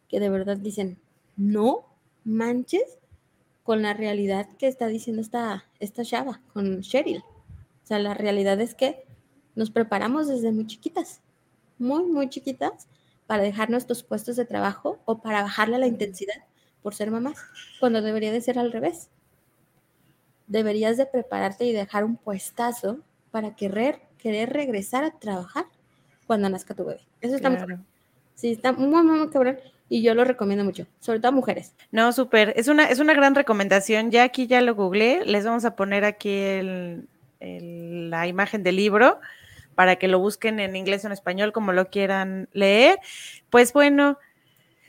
que 0.08 0.22
de 0.22 0.30
verdad 0.30 0.56
dicen, 0.56 0.98
no 1.36 1.88
manches 2.24 3.00
con 3.64 3.82
la 3.82 3.94
realidad 3.94 4.48
que 4.58 4.68
está 4.68 4.88
diciendo 4.88 5.22
esta, 5.22 5.66
esta 5.82 6.06
chava, 6.06 6.42
con 6.54 6.80
Cheryl. 6.82 7.18
O 7.84 7.88
sea, 7.90 8.00
la 8.00 8.14
realidad 8.14 8.62
es 8.62 8.76
que 8.76 9.09
nos 9.60 9.72
preparamos 9.72 10.30
desde 10.30 10.54
muy 10.54 10.66
chiquitas, 10.66 11.20
muy, 11.78 12.06
muy 12.06 12.30
chiquitas, 12.30 12.88
para 13.28 13.44
dejar 13.44 13.70
nuestros 13.70 14.04
puestos 14.04 14.38
de 14.38 14.46
trabajo 14.46 15.00
o 15.04 15.22
para 15.22 15.42
bajarle 15.42 15.78
la 15.78 15.86
intensidad 15.86 16.46
por 16.82 16.96
ser 16.96 17.12
mamás, 17.12 17.38
cuando 17.82 18.02
debería 18.02 18.32
de 18.32 18.40
ser 18.40 18.58
al 18.58 18.72
revés. 18.72 19.10
Deberías 20.48 20.96
de 20.96 21.06
prepararte 21.06 21.66
y 21.66 21.74
dejar 21.74 22.06
un 22.06 22.16
puestazo 22.16 23.02
para 23.32 23.54
querer, 23.58 24.00
querer 24.18 24.54
regresar 24.54 25.04
a 25.04 25.12
trabajar 25.12 25.66
cuando 26.26 26.50
nazca 26.50 26.74
tu 26.74 26.86
bebé. 26.86 27.02
Eso 27.20 27.36
está 27.36 27.50
muy 27.50 27.60
Sí, 28.36 28.54
está 28.54 28.72
muy, 28.72 29.04
muy, 29.04 29.30
cabrón 29.30 29.60
y 29.90 30.02
yo 30.02 30.16
lo 30.16 30.24
recomiendo 30.24 30.64
mucho, 30.64 30.88
sobre 31.02 31.20
todo 31.20 31.28
a 31.28 31.36
mujeres. 31.36 31.76
No, 31.92 32.14
súper, 32.14 32.54
es 32.56 32.70
una, 32.70 32.86
es 32.86 33.00
una 33.00 33.14
gran 33.14 33.36
recomendación. 33.36 34.10
Ya 34.10 34.24
aquí 34.24 34.48
ya 34.48 34.62
lo 34.62 34.74
googleé, 34.74 35.26
les 35.26 35.44
vamos 35.44 35.66
a 35.66 35.76
poner 35.76 36.06
aquí 36.06 36.32
el, 36.32 37.10
la 37.42 38.26
imagen 38.28 38.64
del 38.64 38.78
libro 38.78 39.20
para 39.80 39.96
que 39.96 40.10
lo 40.10 40.20
busquen 40.20 40.60
en 40.60 40.76
inglés 40.76 41.06
o 41.06 41.08
en 41.08 41.14
español, 41.14 41.54
como 41.54 41.72
lo 41.72 41.90
quieran 41.90 42.50
leer. 42.52 43.00
Pues 43.50 43.72
bueno, 43.72 44.20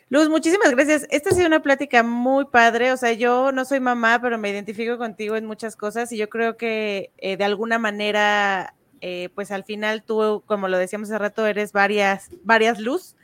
Luz, 0.09 0.28
muchísimas 0.28 0.72
gracias. 0.72 1.07
Esta 1.11 1.30
ha 1.30 1.32
sido 1.32 1.47
una 1.47 1.62
plática 1.62 2.03
muy 2.03 2.47
padre. 2.47 2.91
O 2.91 2.97
sea, 2.97 3.12
yo 3.12 3.53
no 3.53 3.64
soy 3.64 3.78
mamá, 3.78 4.18
pero 4.20 4.36
me 4.36 4.51
identifico 4.51 4.99
contigo 4.99 5.36
en 5.36 5.47
muchas 5.47 5.76
cosas 5.76 6.11
y 6.11 6.16
yo 6.16 6.28
creo 6.28 6.57
que 6.57 7.12
eh, 7.18 7.36
de 7.36 7.45
alguna 7.45 7.78
manera, 7.78 8.74
eh, 9.01 9.28
pues 9.36 9.53
al 9.53 9.62
final 9.62 10.03
tú, 10.03 10.43
como 10.45 10.66
lo 10.66 10.76
decíamos 10.76 11.09
hace 11.09 11.18
rato, 11.18 11.47
eres 11.47 11.70
varias, 11.72 12.28
varias 12.43 12.80
luz 12.80 13.14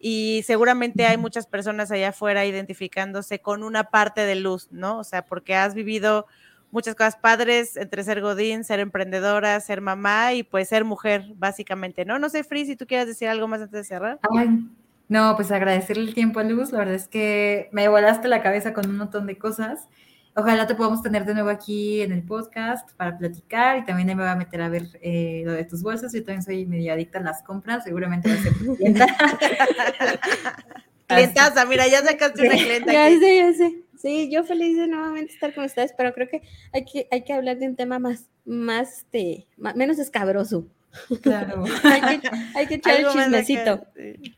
y 0.00 0.42
seguramente 0.44 1.06
hay 1.06 1.18
muchas 1.18 1.46
personas 1.46 1.92
allá 1.92 2.08
afuera 2.08 2.44
identificándose 2.46 3.38
con 3.38 3.62
una 3.62 3.84
parte 3.84 4.22
de 4.22 4.34
luz, 4.34 4.66
¿no? 4.72 4.98
O 4.98 5.04
sea, 5.04 5.24
porque 5.24 5.54
has 5.54 5.74
vivido 5.74 6.26
muchas 6.72 6.96
cosas 6.96 7.16
padres 7.16 7.76
entre 7.76 8.02
ser 8.02 8.20
godín, 8.20 8.64
ser 8.64 8.80
emprendedora, 8.80 9.60
ser 9.60 9.80
mamá 9.80 10.32
y 10.32 10.42
pues 10.42 10.68
ser 10.68 10.84
mujer, 10.84 11.26
básicamente, 11.36 12.04
¿no? 12.04 12.18
No 12.18 12.28
sé, 12.28 12.42
Free, 12.42 12.66
si 12.66 12.74
tú 12.74 12.86
quieres 12.86 13.06
decir 13.06 13.28
algo 13.28 13.46
más 13.46 13.60
antes 13.60 13.78
de 13.78 13.84
cerrar. 13.84 14.18
no, 15.08 15.36
pues 15.36 15.52
agradecerle 15.52 16.04
el 16.04 16.14
tiempo 16.14 16.40
a 16.40 16.44
Luz, 16.44 16.72
la 16.72 16.78
verdad 16.78 16.94
es 16.94 17.06
que 17.06 17.68
me 17.70 17.86
volaste 17.88 18.26
la 18.26 18.42
cabeza 18.42 18.72
con 18.72 18.88
un 18.88 18.96
montón 18.96 19.26
de 19.26 19.38
cosas. 19.38 19.86
Ojalá 20.34 20.66
te 20.66 20.74
podamos 20.74 21.02
tener 21.02 21.26
de 21.26 21.34
nuevo 21.34 21.50
aquí 21.50 22.00
en 22.00 22.10
el 22.10 22.22
podcast 22.22 22.90
para 22.96 23.18
platicar 23.18 23.76
y 23.76 23.84
también 23.84 24.08
me 24.08 24.14
voy 24.14 24.24
a 24.24 24.34
meter 24.34 24.62
a 24.62 24.70
ver 24.70 24.84
eh, 25.02 25.42
lo 25.44 25.52
de 25.52 25.64
tus 25.64 25.82
bolsas. 25.82 26.14
Yo 26.14 26.24
también 26.24 26.42
soy 26.42 26.64
medio 26.64 26.94
adicta 26.94 27.18
a 27.18 27.22
las 27.22 27.42
compras, 27.42 27.84
seguramente 27.84 28.30
va 28.30 28.36
a 28.36 28.38
ser 28.38 28.54
clienta. 28.54 29.06
Clientaza, 31.06 31.66
mira, 31.66 31.86
ya 31.86 32.02
sacaste 32.02 32.46
una 32.46 32.54
clienta. 32.54 32.90
Ya 32.90 33.08
sé, 33.10 33.36
ya 33.36 33.52
sé. 33.52 33.81
Sí, 34.02 34.28
yo 34.32 34.42
feliz 34.42 34.76
de 34.76 34.88
nuevamente 34.88 35.32
estar 35.32 35.54
con 35.54 35.64
ustedes, 35.64 35.94
pero 35.96 36.12
creo 36.12 36.28
que 36.28 36.42
hay 36.72 36.84
que, 36.84 37.06
hay 37.12 37.22
que 37.22 37.32
hablar 37.32 37.58
de 37.58 37.68
un 37.68 37.76
tema 37.76 38.00
más, 38.00 38.28
más, 38.44 39.06
de, 39.12 39.46
menos 39.76 40.00
escabroso. 40.00 40.66
Claro. 41.22 41.62
hay, 41.84 42.66
que, 42.66 42.74
echar 42.74 42.96
el 42.98 43.06
chismecito. 43.06 43.86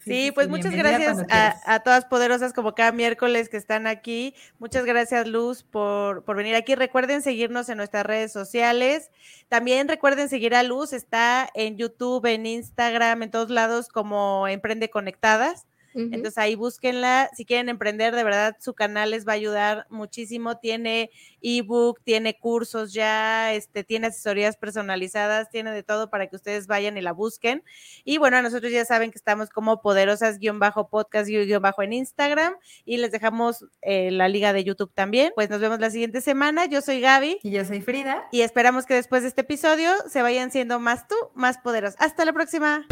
Sí, 0.01 0.33
pues 0.35 0.49
muchas 0.49 0.75
gracias 0.75 1.25
a, 1.31 1.81
todas 1.81 2.05
poderosas 2.05 2.53
como 2.53 2.75
cada 2.75 2.93
miércoles 2.93 3.49
que 3.49 3.57
están 3.57 3.87
aquí. 3.87 4.35
Muchas 4.59 4.85
gracias, 4.85 5.27
Luz, 5.27 5.63
por, 5.63 6.25
por 6.25 6.37
venir 6.37 6.57
aquí. 6.57 6.75
Recuerden 6.75 7.23
seguirnos 7.23 7.71
en 7.71 7.79
nuestras 7.79 8.05
redes 8.05 8.33
sociales. 8.33 9.11
También 9.49 9.89
recuerden 9.89 10.29
seguir 10.29 10.55
a 10.55 10.63
Luz. 10.63 10.93
Está 10.93 11.49
en 11.55 11.79
YouTube, 11.79 12.27
en 12.27 12.45
Instagram, 12.45 13.23
en 13.23 13.31
todos 13.31 13.49
lados 13.49 13.89
como 13.89 14.47
Emprende 14.47 14.91
Conectadas. 14.91 15.67
Entonces 15.95 16.39
ahí 16.39 16.55
búsquenla. 16.57 17.31
Si 17.37 17.45
quieren 17.45 17.69
emprender, 17.69 18.15
de 18.15 18.25
verdad, 18.25 18.57
su 18.61 18.75
canal 18.75 19.11
les 19.13 19.27
va 19.27 19.33
a 19.33 19.37
ayudar 19.37 19.87
muchísimo. 19.91 20.59
Tiene 20.59 21.11
ebook, 21.41 22.01
tiene 22.03 22.39
cursos 22.39 22.93
ya, 22.93 23.53
este, 23.53 23.85
tiene 23.85 24.09
asesorías 24.09 24.57
personalizadas, 24.57 25.51
tiene 25.51 25.71
de 25.71 25.83
todo 25.83 26.11
para 26.11 26.27
que 26.27 26.37
ustedes 26.37 26.67
vayan 26.67 26.97
y 26.97 27.01
la 27.01 27.13
busquen. 27.13 27.63
Y 28.05 28.19
bueno, 28.19 28.41
nosotros 28.43 28.73
ya 28.73 28.85
saben 28.85 29.11
que 29.11 29.19
estamos 29.19 29.51
como 29.51 29.83
poderosas-podcast 29.83 31.31
bajo 31.61 31.83
en 31.83 31.93
Instagram 31.93 32.55
y 32.85 32.97
les 32.97 33.13
dejamos 33.13 33.65
eh, 33.83 34.11
la 34.11 34.29
liga 34.29 34.53
de 34.53 34.65
YouTube 34.65 34.93
también. 34.95 35.33
Pues 35.35 35.51
nos 35.51 35.61
vemos 35.61 35.81
la 35.81 35.91
siguiente 35.91 36.21
semana. 36.21 36.67
Yo 36.67 36.81
soy 36.81 37.01
Gaby. 37.01 37.39
Y 37.43 37.51
yo 37.51 37.65
soy 37.65 37.81
Frida. 37.81 38.27
Y 38.33 38.41
esperamos 38.41 38.87
que 38.87 38.95
después 38.95 39.23
de 39.23 39.29
este 39.29 39.43
episodio 39.43 39.91
se 40.09 40.23
vayan 40.23 40.51
siendo 40.51 40.81
más 40.81 41.07
tú, 41.09 41.17
más 41.35 41.59
poderosos. 41.59 41.97
Hasta 42.01 42.25
la 42.25 42.33
próxima. 42.33 42.87